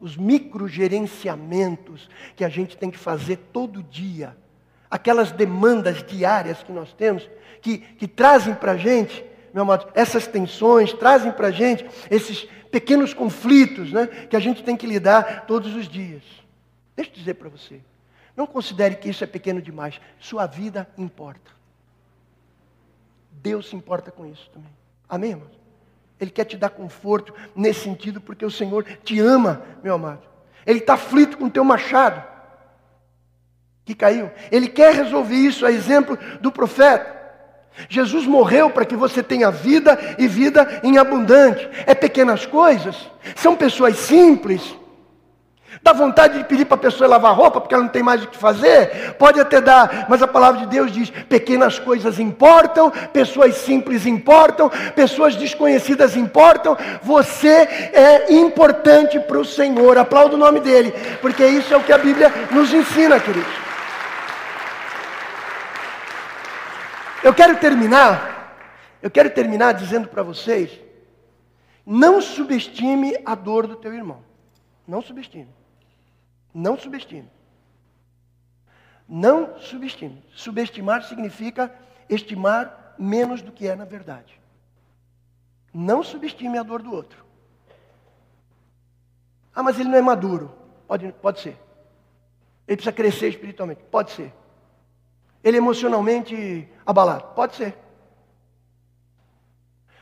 os 0.01 0.16
microgerenciamentos 0.16 2.09
que 2.34 2.44
a 2.44 2.49
gente 2.49 2.76
tem 2.76 2.90
que 2.90 2.99
fazer 2.99 3.36
todo 3.53 3.82
dia, 3.82 4.36
aquelas 4.90 5.32
demandas 5.32 6.03
diárias 6.03 6.62
que 6.62 6.72
nós 6.72 6.92
temos, 6.92 7.28
que, 7.61 7.78
que 7.78 8.07
trazem 8.07 8.55
para 8.55 8.72
a 8.72 8.76
gente, 8.76 9.24
meu 9.53 9.62
amado, 9.62 9.90
essas 9.94 10.26
tensões, 10.26 10.92
trazem 10.92 11.32
para 11.32 11.49
a 11.49 11.51
gente 11.51 11.86
esses 12.11 12.44
pequenos 12.70 13.14
conflitos 13.14 13.92
né, 13.92 14.07
que 14.07 14.36
a 14.36 14.40
gente 14.40 14.62
tem 14.62 14.76
que 14.76 14.86
lidar 14.86 15.47
todos 15.47 15.74
os 15.74 15.88
dias. 15.88 16.22
Deixa 16.94 17.11
eu 17.11 17.14
dizer 17.14 17.34
para 17.34 17.49
você, 17.49 17.80
não 18.36 18.47
considere 18.47 18.97
que 18.97 19.09
isso 19.09 19.24
é 19.24 19.26
pequeno 19.26 19.62
demais, 19.62 20.01
sua 20.18 20.47
vida 20.47 20.88
importa. 20.99 21.51
Deus 23.30 23.68
se 23.68 23.76
importa 23.76 24.11
com 24.11 24.26
isso 24.26 24.51
também. 24.51 24.72
Amém, 25.09 25.30
irmãos? 25.30 25.66
Ele 26.21 26.31
quer 26.31 26.45
te 26.45 26.57
dar 26.57 26.71
conforto 26.71 27.35
nesse 27.55 27.81
sentido, 27.81 28.21
porque 28.21 28.45
o 28.45 28.51
Senhor 28.51 28.85
te 29.05 29.21
ama, 29.21 29.62
meu 29.83 29.95
amado. 29.95 30.23
Ele 30.64 30.79
está 30.79 30.95
aflito 30.95 31.37
com 31.37 31.45
o 31.45 31.51
teu 31.51 31.64
machado, 31.64 32.23
que 33.85 33.95
caiu. 33.95 34.31
Ele 34.51 34.69
quer 34.69 34.95
resolver 34.95 35.35
isso, 35.35 35.67
a 35.67 35.71
exemplo 35.71 36.19
do 36.41 36.51
profeta. 36.51 37.14
Jesus 37.89 38.27
morreu 38.27 38.71
para 38.71 38.87
que 38.87 38.97
você 38.97 39.23
tenha 39.23 39.51
vida 39.51 39.99
e 40.19 40.27
vida 40.27 40.81
em 40.83 40.97
abundante. 40.97 41.69
É 41.87 41.95
pequenas 41.95 42.47
coisas, 42.47 42.97
são 43.35 43.55
pessoas 43.55 43.97
simples. 43.99 44.75
Dá 45.83 45.93
vontade 45.93 46.39
de 46.39 46.45
pedir 46.45 46.64
para 46.64 46.74
a 46.74 46.81
pessoa 46.81 47.09
lavar 47.09 47.35
roupa 47.35 47.61
porque 47.61 47.74
ela 47.74 47.85
não 47.85 47.91
tem 47.91 48.03
mais 48.03 48.24
o 48.24 48.29
que 48.29 48.37
fazer? 48.37 49.14
Pode 49.14 49.39
até 49.41 49.61
dar, 49.61 50.07
mas 50.09 50.22
a 50.22 50.27
palavra 50.27 50.61
de 50.61 50.66
Deus 50.66 50.91
diz: 50.91 51.11
pequenas 51.11 51.79
coisas 51.79 52.18
importam, 52.18 52.91
pessoas 53.12 53.57
simples 53.57 54.07
importam, 54.07 54.70
pessoas 54.95 55.37
desconhecidas 55.37 56.16
importam. 56.16 56.77
Você 57.03 57.49
é 57.49 58.33
importante 58.33 59.20
para 59.20 59.39
o 59.39 59.45
Senhor. 59.45 59.99
Aplauda 59.99 60.35
o 60.35 60.39
nome 60.39 60.61
dele, 60.61 60.93
porque 61.20 61.47
isso 61.47 61.72
é 61.72 61.77
o 61.77 61.83
que 61.83 61.93
a 61.93 61.99
Bíblia 61.99 62.33
nos 62.51 62.72
ensina, 62.72 63.20
queridos. 63.20 63.66
Eu 67.22 67.35
quero 67.35 67.57
terminar, 67.57 68.59
eu 69.03 69.11
quero 69.11 69.31
terminar 69.31 69.72
dizendo 69.72 70.09
para 70.09 70.22
vocês, 70.22 70.70
não 71.85 72.20
subestime 72.20 73.16
a 73.24 73.35
dor 73.35 73.66
do 73.66 73.77
teu 73.77 73.93
irmão. 73.93 74.24
Não 74.87 75.03
subestime. 75.03 75.49
Não 76.59 76.79
subestime. 76.79 77.31
Não 79.07 79.59
subestime. 79.59 80.25
Subestimar 80.35 81.03
significa 81.03 81.71
estimar 82.09 82.95
menos 82.99 83.43
do 83.43 83.53
que 83.53 83.69
é 83.69 83.77
na 83.77 83.85
verdade. 83.85 84.41
Não 85.71 86.03
subestime 86.03 86.57
a 86.57 86.63
dor 86.63 86.81
do 86.81 86.91
outro. 86.91 87.27
Ah, 89.55 89.63
mas 89.63 89.79
ele 89.79 89.91
não 89.91 89.99
é 89.99 90.01
maduro. 90.01 90.51
Pode, 90.89 91.13
pode 91.21 91.41
ser. 91.41 91.59
Ele 92.67 92.77
precisa 92.79 92.93
crescer 92.93 93.29
espiritualmente. 93.29 93.83
Pode 93.91 94.13
ser. 94.13 94.33
Ele 95.45 95.59
é 95.59 95.61
emocionalmente 95.61 96.67
abalado? 96.87 97.35
Pode 97.35 97.55
ser. 97.55 97.77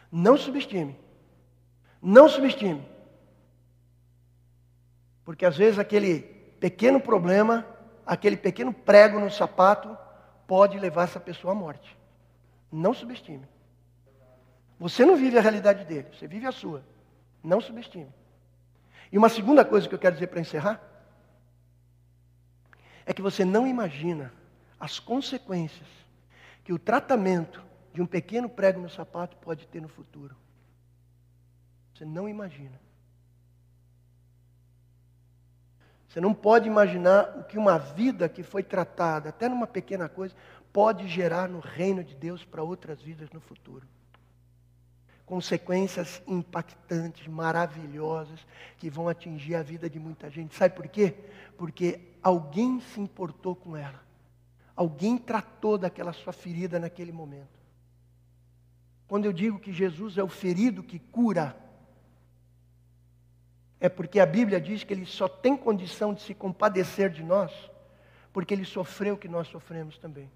Não 0.09 0.37
subestime. 0.37 0.97
Não 2.01 2.29
subestime. 2.29 2.89
Porque 5.25 5.45
às 5.45 5.57
vezes 5.57 5.81
aquele 5.81 6.34
pequeno 6.65 6.99
problema, 6.99 7.67
aquele 8.07 8.39
pequeno 8.39 8.73
prego 8.73 9.21
no 9.21 9.31
sapato, 9.31 9.99
pode 10.47 10.79
levar 10.79 11.03
essa 11.03 11.21
pessoa 11.21 11.53
à 11.53 11.55
morte. 11.55 11.95
Não 12.73 12.95
subestime. 12.95 13.47
Você 14.81 15.05
não 15.05 15.15
vive 15.15 15.37
a 15.37 15.43
realidade 15.43 15.85
dele, 15.85 16.09
você 16.11 16.27
vive 16.27 16.47
a 16.47 16.53
sua. 16.53 16.83
Não 17.43 17.61
subestime. 17.61 18.11
E 19.13 19.19
uma 19.19 19.29
segunda 19.29 19.63
coisa 19.63 19.87
que 19.87 19.95
eu 19.95 19.99
quero 19.99 20.15
dizer 20.15 20.29
para 20.29 20.41
encerrar 20.41 20.81
é 23.05 23.13
que 23.13 23.21
você 23.21 23.45
não 23.45 23.67
imagina 23.67 24.33
as 24.81 24.99
consequências 24.99 25.89
que 26.65 26.73
o 26.73 26.79
tratamento 26.79 27.63
de 27.93 28.01
um 28.01 28.07
pequeno 28.07 28.49
prego 28.49 28.81
no 28.81 28.89
sapato 28.89 29.37
pode 29.37 29.67
ter 29.67 29.83
no 29.83 29.89
futuro. 29.89 30.35
Você 31.93 32.07
não 32.07 32.27
imagina. 32.27 32.81
Você 36.15 36.21
não 36.21 36.33
pode 36.33 36.69
imaginar 36.69 37.39
o 37.39 37.43
que 37.43 37.59
uma 37.59 37.77
vida 37.77 38.29
que 38.29 38.45
foi 38.45 38.63
tratada, 38.63 39.31
até 39.31 39.49
numa 39.49 39.67
pequena 39.67 40.09
coisa, 40.09 40.33
pode 40.73 41.09
gerar 41.09 41.49
no 41.49 41.59
reino 41.59 42.05
de 42.05 42.15
Deus 42.15 42.45
para 42.45 42.63
outras 42.63 43.03
vidas 43.03 43.29
no 43.33 43.41
futuro. 43.41 43.85
Consequências 45.27 46.23
impactantes, 46.25 47.27
maravilhosas, 47.27 48.47
que 48.79 48.89
vão 48.89 49.09
atingir 49.09 49.57
a 49.57 49.63
vida 49.65 49.91
de 49.91 49.99
muita 49.99 50.31
gente. 50.31 50.55
Sabe 50.55 50.77
por 50.77 50.87
quê? 50.87 51.17
Porque 51.59 52.01
alguém 52.23 52.79
se 52.79 53.01
importou 53.01 53.57
com 53.57 53.77
ela. 53.77 54.01
Alguém 54.77 55.19
tratou 55.19 55.77
daquela 55.77 56.13
sua 56.13 56.33
ferida 56.33 56.79
naquele 56.79 57.11
momento. 57.11 57.59
Quando 59.09 59.25
eu 59.25 59.33
digo 59.33 59.59
que 59.59 59.73
Jesus 59.73 60.17
é 60.17 60.23
o 60.23 60.29
ferido 60.29 60.81
que 60.81 61.01
cura, 61.01 61.57
é 63.85 63.89
porque 63.91 64.19
a 64.19 64.25
Bíblia 64.25 64.59
diz 64.59 64.83
que 64.83 64.95
ele 64.95 65.05
só 65.05 65.29
tem 65.29 65.55
condição 65.55 66.15
de 66.15 66.23
se 66.23 66.33
compadecer 66.33 67.11
de 67.11 67.23
nós, 67.23 67.53
porque 68.33 68.55
ele 68.55 68.65
sofreu 68.65 69.13
o 69.13 69.19
que 69.19 69.29
nós 69.29 69.47
sofremos 69.49 69.99
também. 69.99 70.31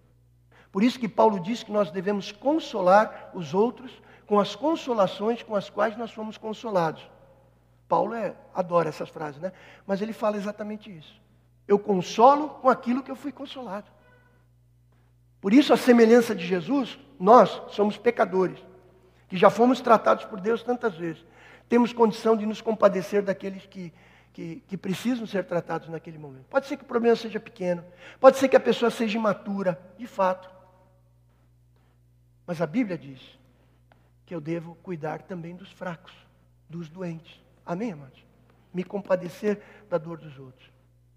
Por 0.71 0.83
isso 0.83 0.99
que 0.99 1.09
Paulo 1.09 1.41
diz 1.41 1.63
que 1.63 1.73
nós 1.73 1.91
devemos 1.91 2.31
consolar 2.31 3.31
os 3.33 3.55
outros 3.55 4.03
com 4.27 4.39
as 4.39 4.55
consolações 4.55 5.43
com 5.43 5.57
as 5.57 5.71
quais 5.71 5.97
nós 5.97 6.11
fomos 6.11 6.37
consolados. 6.37 7.11
Paulo 7.89 8.13
é, 8.13 8.35
adora 8.55 8.91
essas 8.91 9.09
frases, 9.09 9.41
né? 9.41 9.51
Mas 9.87 10.03
ele 10.03 10.13
fala 10.13 10.37
exatamente 10.37 10.95
isso. 10.95 11.19
Eu 11.67 11.79
consolo 11.79 12.51
com 12.51 12.69
aquilo 12.69 13.03
que 13.03 13.11
eu 13.11 13.17
fui 13.17 13.33
consolado. 13.33 13.91
Por 15.41 15.55
isso, 15.55 15.73
a 15.73 15.77
semelhança 15.79 16.35
de 16.35 16.47
Jesus, 16.47 16.99
nós 17.19 17.63
somos 17.69 17.97
pecadores, 17.97 18.59
que 19.27 19.39
já 19.39 19.49
fomos 19.49 19.81
tratados 19.81 20.27
por 20.27 20.39
Deus 20.39 20.63
tantas 20.63 20.95
vezes. 20.95 21.25
Temos 21.69 21.93
condição 21.93 22.37
de 22.37 22.47
nos 22.47 22.61
compadecer 22.61 23.23
daqueles 23.23 23.67
que, 23.67 23.93
que, 24.33 24.63
que, 24.67 24.77
precisam 24.77 25.27
ser 25.27 25.45
tratados 25.45 25.89
naquele 25.89 26.17
momento. 26.17 26.47
Pode 26.47 26.67
ser 26.67 26.77
que 26.77 26.83
o 26.85 26.87
problema 26.87 27.15
seja 27.15 27.39
pequeno, 27.39 27.85
pode 28.19 28.39
ser 28.39 28.49
que 28.49 28.57
a 28.57 28.61
pessoa 28.61 28.91
seja 28.91 29.19
imatura, 29.19 29.79
de 29.99 30.07
fato. 30.07 30.49
Mas 32.47 32.63
a 32.63 32.67
Bíblia 32.67 32.97
diz 32.97 33.21
que 34.25 34.35
eu 34.35 34.41
devo 34.41 34.77
cuidar 34.77 35.23
também 35.23 35.55
dos 35.55 35.71
fracos, 35.71 36.13
dos 36.69 36.89
doentes. 36.89 37.43
Amém, 37.65 37.93
amados? 37.93 38.25
Me 38.73 38.83
compadecer 38.83 39.61
da 39.91 39.99
dor 39.99 40.19
dos 40.19 40.39
outros. 40.39 40.71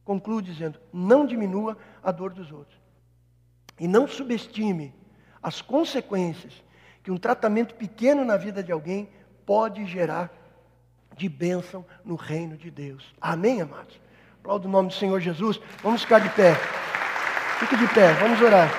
Concluo 0.04 0.42
dizendo: 0.42 0.80
não 0.92 1.26
diminua 1.26 1.78
a 2.04 2.12
dor 2.12 2.34
dos 2.34 2.52
outros. 2.52 2.78
E 3.80 3.88
não 3.88 4.08
subestime 4.08 4.94
as 5.42 5.62
consequências 5.62 6.62
que 7.02 7.12
um 7.12 7.18
tratamento 7.18 7.76
pequeno 7.76 8.24
na 8.26 8.38
vida 8.38 8.62
de 8.62 8.72
alguém 8.72 9.10
pode 9.46 9.86
gerar 9.86 10.32
de 11.16 11.30
bênção 11.30 11.86
no 12.04 12.16
reino 12.16 12.58
de 12.58 12.72
Deus. 12.72 13.14
Amém, 13.20 13.62
amados? 13.62 14.00
Aplaudo 14.40 14.68
o 14.68 14.72
nome 14.72 14.90
do 14.90 14.94
Senhor 14.94 15.20
Jesus. 15.20 15.60
Vamos 15.84 16.02
ficar 16.02 16.20
de 16.20 16.30
pé. 16.30 16.56
Fique 17.60 17.78
de 17.78 17.88
pé, 17.94 18.14
vamos 18.14 18.42
orar. 18.42 18.70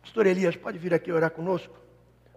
Pastor 0.00 0.26
Elias, 0.26 0.54
pode 0.54 0.78
vir 0.78 0.94
aqui 0.94 1.10
orar 1.10 1.30
conosco? 1.30 1.74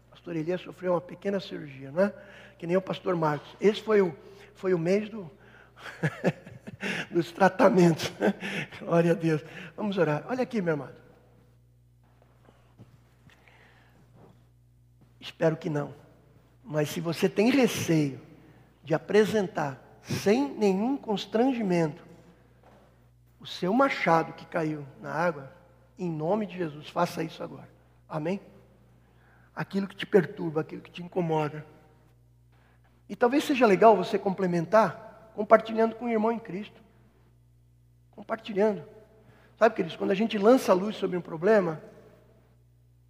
Pastor 0.09 0.35
Elias 0.35 0.61
sofreu 0.61 0.93
uma 0.93 1.01
pequena 1.01 1.39
cirurgia, 1.39 1.91
não 1.91 2.05
é? 2.05 2.13
Que 2.57 2.65
nem 2.65 2.75
o 2.75 2.81
pastor 2.81 3.15
Marcos. 3.15 3.55
Esse 3.61 3.83
foi 3.83 4.01
o, 4.01 4.15
foi 4.55 4.73
o 4.73 4.79
mês 4.79 5.09
do. 5.09 5.29
dos 7.11 7.31
tratamentos. 7.31 8.11
Glória 8.79 9.11
a 9.11 9.15
Deus. 9.15 9.43
Vamos 9.75 9.97
orar. 9.97 10.25
Olha 10.27 10.43
aqui, 10.43 10.61
meu 10.61 10.73
amado. 10.73 11.06
Espero 15.27 15.57
que 15.57 15.69
não. 15.69 15.93
Mas 16.63 16.89
se 16.89 17.01
você 17.01 17.27
tem 17.27 17.49
receio 17.51 18.19
de 18.81 18.93
apresentar 18.93 19.77
sem 20.01 20.53
nenhum 20.53 20.95
constrangimento 20.95 22.01
o 23.37 23.45
seu 23.45 23.73
machado 23.73 24.31
que 24.33 24.45
caiu 24.45 24.85
na 25.01 25.11
água, 25.11 25.51
em 25.99 26.09
nome 26.09 26.45
de 26.45 26.57
Jesus, 26.57 26.89
faça 26.89 27.23
isso 27.23 27.43
agora. 27.43 27.67
Amém? 28.07 28.39
Aquilo 29.53 29.85
que 29.85 29.95
te 29.95 30.05
perturba, 30.05 30.61
aquilo 30.61 30.81
que 30.81 30.91
te 30.91 31.03
incomoda. 31.03 31.65
E 33.09 33.15
talvez 33.15 33.43
seja 33.43 33.65
legal 33.65 33.97
você 33.97 34.17
complementar 34.17 35.31
compartilhando 35.35 35.95
com 35.95 36.05
o 36.05 36.09
irmão 36.09 36.31
em 36.31 36.39
Cristo. 36.39 36.81
Compartilhando. 38.11 38.81
Sabe, 39.57 39.75
queridos, 39.75 39.97
quando 39.97 40.11
a 40.11 40.15
gente 40.15 40.37
lança 40.37 40.71
a 40.71 40.75
luz 40.75 40.95
sobre 40.95 41.17
um 41.17 41.21
problema, 41.21 41.81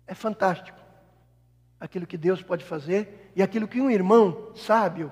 é 0.08 0.16
fantástico. 0.16 0.87
Aquilo 1.80 2.08
que 2.08 2.18
Deus 2.18 2.42
pode 2.42 2.64
fazer 2.64 3.32
e 3.36 3.44
aquilo 3.44 3.68
que 3.68 3.80
um 3.80 3.92
irmão 3.92 4.52
sábio 4.56 5.12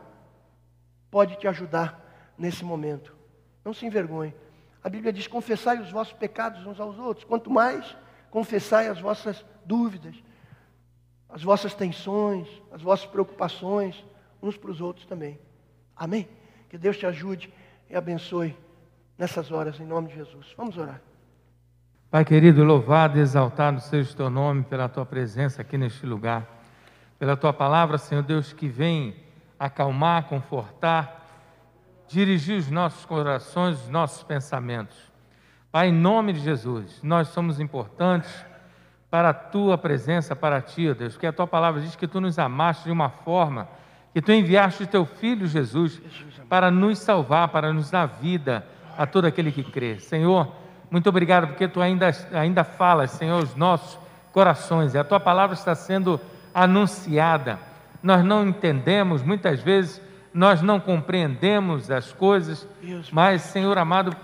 pode 1.11 1.38
te 1.38 1.47
ajudar 1.47 2.34
nesse 2.38 2.66
momento. 2.66 3.16
Não 3.63 3.74
se 3.74 3.86
envergonhe. 3.86 4.34
A 4.84 4.89
Bíblia 4.89 5.13
diz: 5.13 5.28
confessai 5.28 5.80
os 5.80 5.91
vossos 5.91 6.13
pecados 6.13 6.66
uns 6.66 6.80
aos 6.80 6.97
outros. 6.97 7.26
Quanto 7.26 7.49
mais 7.49 7.95
confessai 8.30 8.88
as 8.88 8.99
vossas 8.99 9.45
dúvidas, 9.66 10.16
as 11.30 11.43
vossas 11.43 11.74
tensões, 11.74 12.47
as 12.72 12.82
vossas 12.82 13.05
preocupações, 13.05 14.03
uns 14.41 14.57
para 14.57 14.72
os 14.72 14.82
outros 14.82 15.05
também. 15.05 15.39
Amém? 15.95 16.28
Que 16.70 16.78
Deus 16.78 16.97
te 16.97 17.05
ajude 17.05 17.53
e 17.89 17.95
abençoe 17.95 18.57
nessas 19.18 19.51
horas, 19.51 19.80
em 19.80 19.86
nome 19.86 20.09
de 20.09 20.16
Jesus. 20.16 20.53
Vamos 20.57 20.78
orar. 20.78 21.01
Pai 22.16 22.24
querido, 22.24 22.63
louvado 22.63 23.18
e 23.18 23.22
exaltado 23.22 23.82
seja 23.82 24.13
o 24.13 24.16
teu 24.16 24.30
nome 24.30 24.63
pela 24.63 24.88
tua 24.88 25.05
presença 25.05 25.61
aqui 25.61 25.78
neste 25.78 26.05
lugar, 26.05 26.47
pela 27.20 27.36
tua 27.36 27.51
palavra, 27.51 27.97
Senhor 27.97 28.24
Deus, 28.24 28.53
que 28.53 28.70
vem 28.70 29.18
acalmar, 29.59 30.24
confortar, 30.24 31.28
dirigir 32.07 32.57
os 32.57 32.72
nossos 32.72 33.03
corações, 33.03 33.82
os 33.82 33.89
nossos 33.89 34.24
pensamentos. 34.24 34.95
Pai, 35.70 35.89
em 35.89 35.91
nome 35.91 36.32
de 36.32 36.39
Jesus, 36.39 37.01
nós 37.03 37.28
somos 37.28 37.59
importantes 37.59 38.34
para 39.11 39.32
a 39.32 39.34
tua 39.34 39.78
presença, 39.78 40.34
para 40.34 40.61
ti, 40.61 40.93
Deus, 40.93 41.16
porque 41.16 41.28
a 41.28 41.34
tua 41.34 41.45
palavra 41.45 41.82
diz 41.82 41.97
que 41.97 42.07
tu 42.07 42.22
nos 42.22 42.39
amaste 42.39 42.86
de 42.86 42.91
uma 42.91 43.09
forma 43.09 43.68
que 44.13 44.22
tu 44.22 44.32
enviaste 44.32 44.84
o 44.84 44.88
teu 44.88 45.05
filho 45.05 45.47
Jesus 45.47 46.01
para 46.47 46.72
nos 46.72 46.97
salvar, 46.97 47.49
para 47.49 47.74
nos 47.74 47.91
dar 47.91 48.05
vida 48.05 48.66
a 48.97 49.05
todo 49.05 49.26
aquele 49.26 49.51
que 49.51 49.66
crê. 49.66 49.99
Senhor, 49.99 50.63
Muito 50.96 51.10
obrigado 51.10 51.48
porque 51.48 51.68
tu 51.68 51.82
ainda, 51.82 52.10
ainda 52.32 52.64
falas, 52.64 53.12
Senhor, 53.12 53.43
os 53.43 53.54
nossos 53.54 54.00
corações 54.32 54.93
e 54.93 54.98
a 54.98 55.04
tua 55.04 55.20
palavra 55.20 55.54
está 55.54 55.76
sendo 55.76 56.22
anunciada. 56.54 57.60
Nós 58.02 58.24
não 58.24 58.48
entendemos, 58.48 59.22
muitas 59.22 59.60
vezes 59.60 60.02
nós 60.34 60.62
não 60.62 60.80
compreendemos 60.80 61.91
as 61.91 62.14
coisas, 62.14 62.66
mas, 63.12 63.41
Senhor 63.41 63.78
amado, 63.78 64.16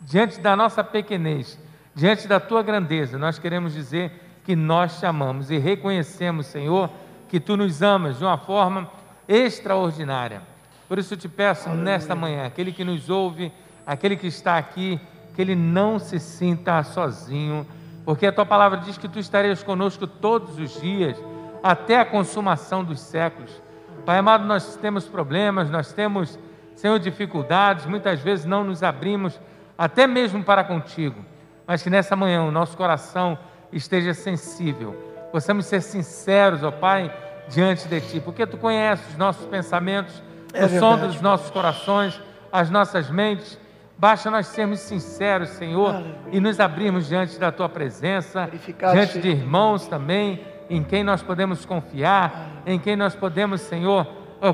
diante 0.00 0.40
da 0.40 0.56
nossa 0.56 0.82
pequenez, 0.82 1.58
diante 1.94 2.26
da 2.26 2.40
tua 2.40 2.62
grandeza, 2.62 3.18
nós 3.18 3.38
queremos 3.38 3.74
dizer 3.74 4.10
que 4.46 4.56
nós 4.56 4.98
te 4.98 5.04
amamos 5.04 5.50
e 5.50 5.58
reconhecemos, 5.58 6.46
Senhor, 6.46 6.88
que 7.28 7.38
tu 7.38 7.54
nos 7.54 7.82
amas 7.82 8.16
de 8.16 8.24
uma 8.24 8.38
forma 8.38 8.90
extraordinária. 9.28 10.40
Por 10.88 10.98
isso 10.98 11.12
eu 11.12 11.18
te 11.18 11.28
peço 11.28 11.68
nesta 11.68 12.14
manhã, 12.14 12.46
aquele 12.46 12.72
que 12.72 12.82
nos 12.82 13.10
ouve, 13.10 13.52
aquele 13.86 14.16
que 14.16 14.26
está 14.26 14.56
aqui, 14.56 14.98
que 15.38 15.42
ele 15.42 15.54
não 15.54 16.00
se 16.00 16.18
sinta 16.18 16.82
sozinho, 16.82 17.64
porque 18.04 18.26
a 18.26 18.32
tua 18.32 18.44
palavra 18.44 18.78
diz 18.78 18.98
que 18.98 19.06
tu 19.06 19.20
estarias 19.20 19.62
conosco 19.62 20.04
todos 20.04 20.58
os 20.58 20.80
dias, 20.80 21.16
até 21.62 22.00
a 22.00 22.04
consumação 22.04 22.82
dos 22.82 22.98
séculos. 22.98 23.62
Pai 24.04 24.18
amado, 24.18 24.44
nós 24.44 24.74
temos 24.74 25.04
problemas, 25.04 25.70
nós 25.70 25.92
temos, 25.92 26.36
Senhor, 26.74 26.98
dificuldades, 26.98 27.86
muitas 27.86 28.18
vezes 28.18 28.46
não 28.46 28.64
nos 28.64 28.82
abrimos, 28.82 29.38
até 29.78 30.08
mesmo 30.08 30.42
para 30.42 30.64
contigo, 30.64 31.24
mas 31.64 31.84
que 31.84 31.88
nessa 31.88 32.16
manhã 32.16 32.42
o 32.42 32.50
nosso 32.50 32.76
coração 32.76 33.38
esteja 33.72 34.14
sensível, 34.14 34.92
possamos 35.30 35.66
ser 35.66 35.82
sinceros, 35.82 36.64
ó 36.64 36.72
Pai, 36.72 37.14
diante 37.48 37.86
de 37.86 38.00
Ti, 38.00 38.18
porque 38.18 38.44
Tu 38.44 38.56
conheces 38.56 39.08
os 39.10 39.16
nossos 39.16 39.46
pensamentos, 39.46 40.20
É 40.52 40.64
o 40.64 40.80
som 40.80 40.98
dos 40.98 41.20
nossos 41.20 41.48
corações, 41.52 42.20
as 42.50 42.70
nossas 42.70 43.08
mentes. 43.08 43.56
Basta 43.98 44.30
nós 44.30 44.46
sermos 44.46 44.78
sinceros, 44.78 45.48
Senhor, 45.50 45.92
Aleluia. 45.92 46.16
e 46.30 46.38
nos 46.38 46.60
abrirmos 46.60 47.08
diante 47.08 47.36
da 47.38 47.50
Tua 47.50 47.68
presença, 47.68 48.48
diante 48.92 49.12
seja 49.14 49.20
de 49.20 49.28
irmãos 49.28 49.88
também, 49.88 50.40
em 50.70 50.84
quem 50.84 51.02
nós 51.02 51.20
podemos 51.20 51.66
confiar, 51.66 52.62
em 52.64 52.78
quem 52.78 52.94
nós 52.94 53.16
podemos, 53.16 53.60
Senhor, 53.62 54.06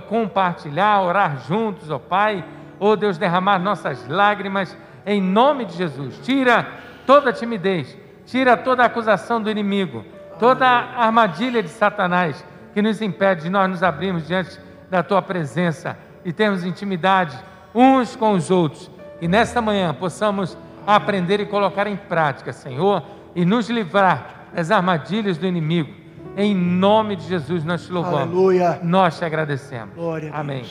compartilhar, 0.08 1.02
orar 1.02 1.40
juntos, 1.46 1.90
ó 1.90 1.98
Pai, 1.98 2.42
ó 2.80 2.96
Deus, 2.96 3.18
derramar 3.18 3.58
nossas 3.58 4.08
lágrimas, 4.08 4.74
em 5.04 5.20
nome 5.20 5.66
de 5.66 5.74
Jesus. 5.76 6.18
Tira 6.22 6.66
toda 7.06 7.28
a 7.28 7.32
timidez, 7.32 7.98
tira 8.24 8.56
toda 8.56 8.82
a 8.82 8.86
acusação 8.86 9.42
do 9.42 9.50
inimigo, 9.50 10.06
toda 10.38 10.66
a 10.66 11.04
armadilha 11.04 11.62
de 11.62 11.68
Satanás 11.68 12.42
que 12.72 12.80
nos 12.80 13.02
impede 13.02 13.42
de 13.42 13.50
nós 13.50 13.68
nos 13.68 13.82
abrirmos 13.82 14.26
diante 14.26 14.58
da 14.90 15.02
Tua 15.02 15.20
presença 15.20 15.98
e 16.24 16.32
termos 16.32 16.64
intimidade 16.64 17.38
uns 17.74 18.16
com 18.16 18.32
os 18.32 18.50
outros. 18.50 18.93
E 19.20 19.28
nesta 19.28 19.60
manhã 19.60 19.94
possamos 19.94 20.56
aprender 20.86 21.40
e 21.40 21.46
colocar 21.46 21.86
em 21.86 21.96
prática, 21.96 22.52
Senhor, 22.52 23.02
e 23.34 23.44
nos 23.44 23.68
livrar 23.70 24.48
das 24.54 24.70
armadilhas 24.70 25.38
do 25.38 25.46
inimigo. 25.46 25.92
Em 26.36 26.54
nome 26.54 27.16
de 27.16 27.26
Jesus 27.26 27.64
nós 27.64 27.86
te 27.86 27.92
louvamos. 27.92 28.34
Aleluia. 28.34 28.80
Nós 28.82 29.18
te 29.18 29.24
agradecemos. 29.24 29.94
Glória 29.94 30.32
a 30.32 30.40
Amém. 30.40 30.64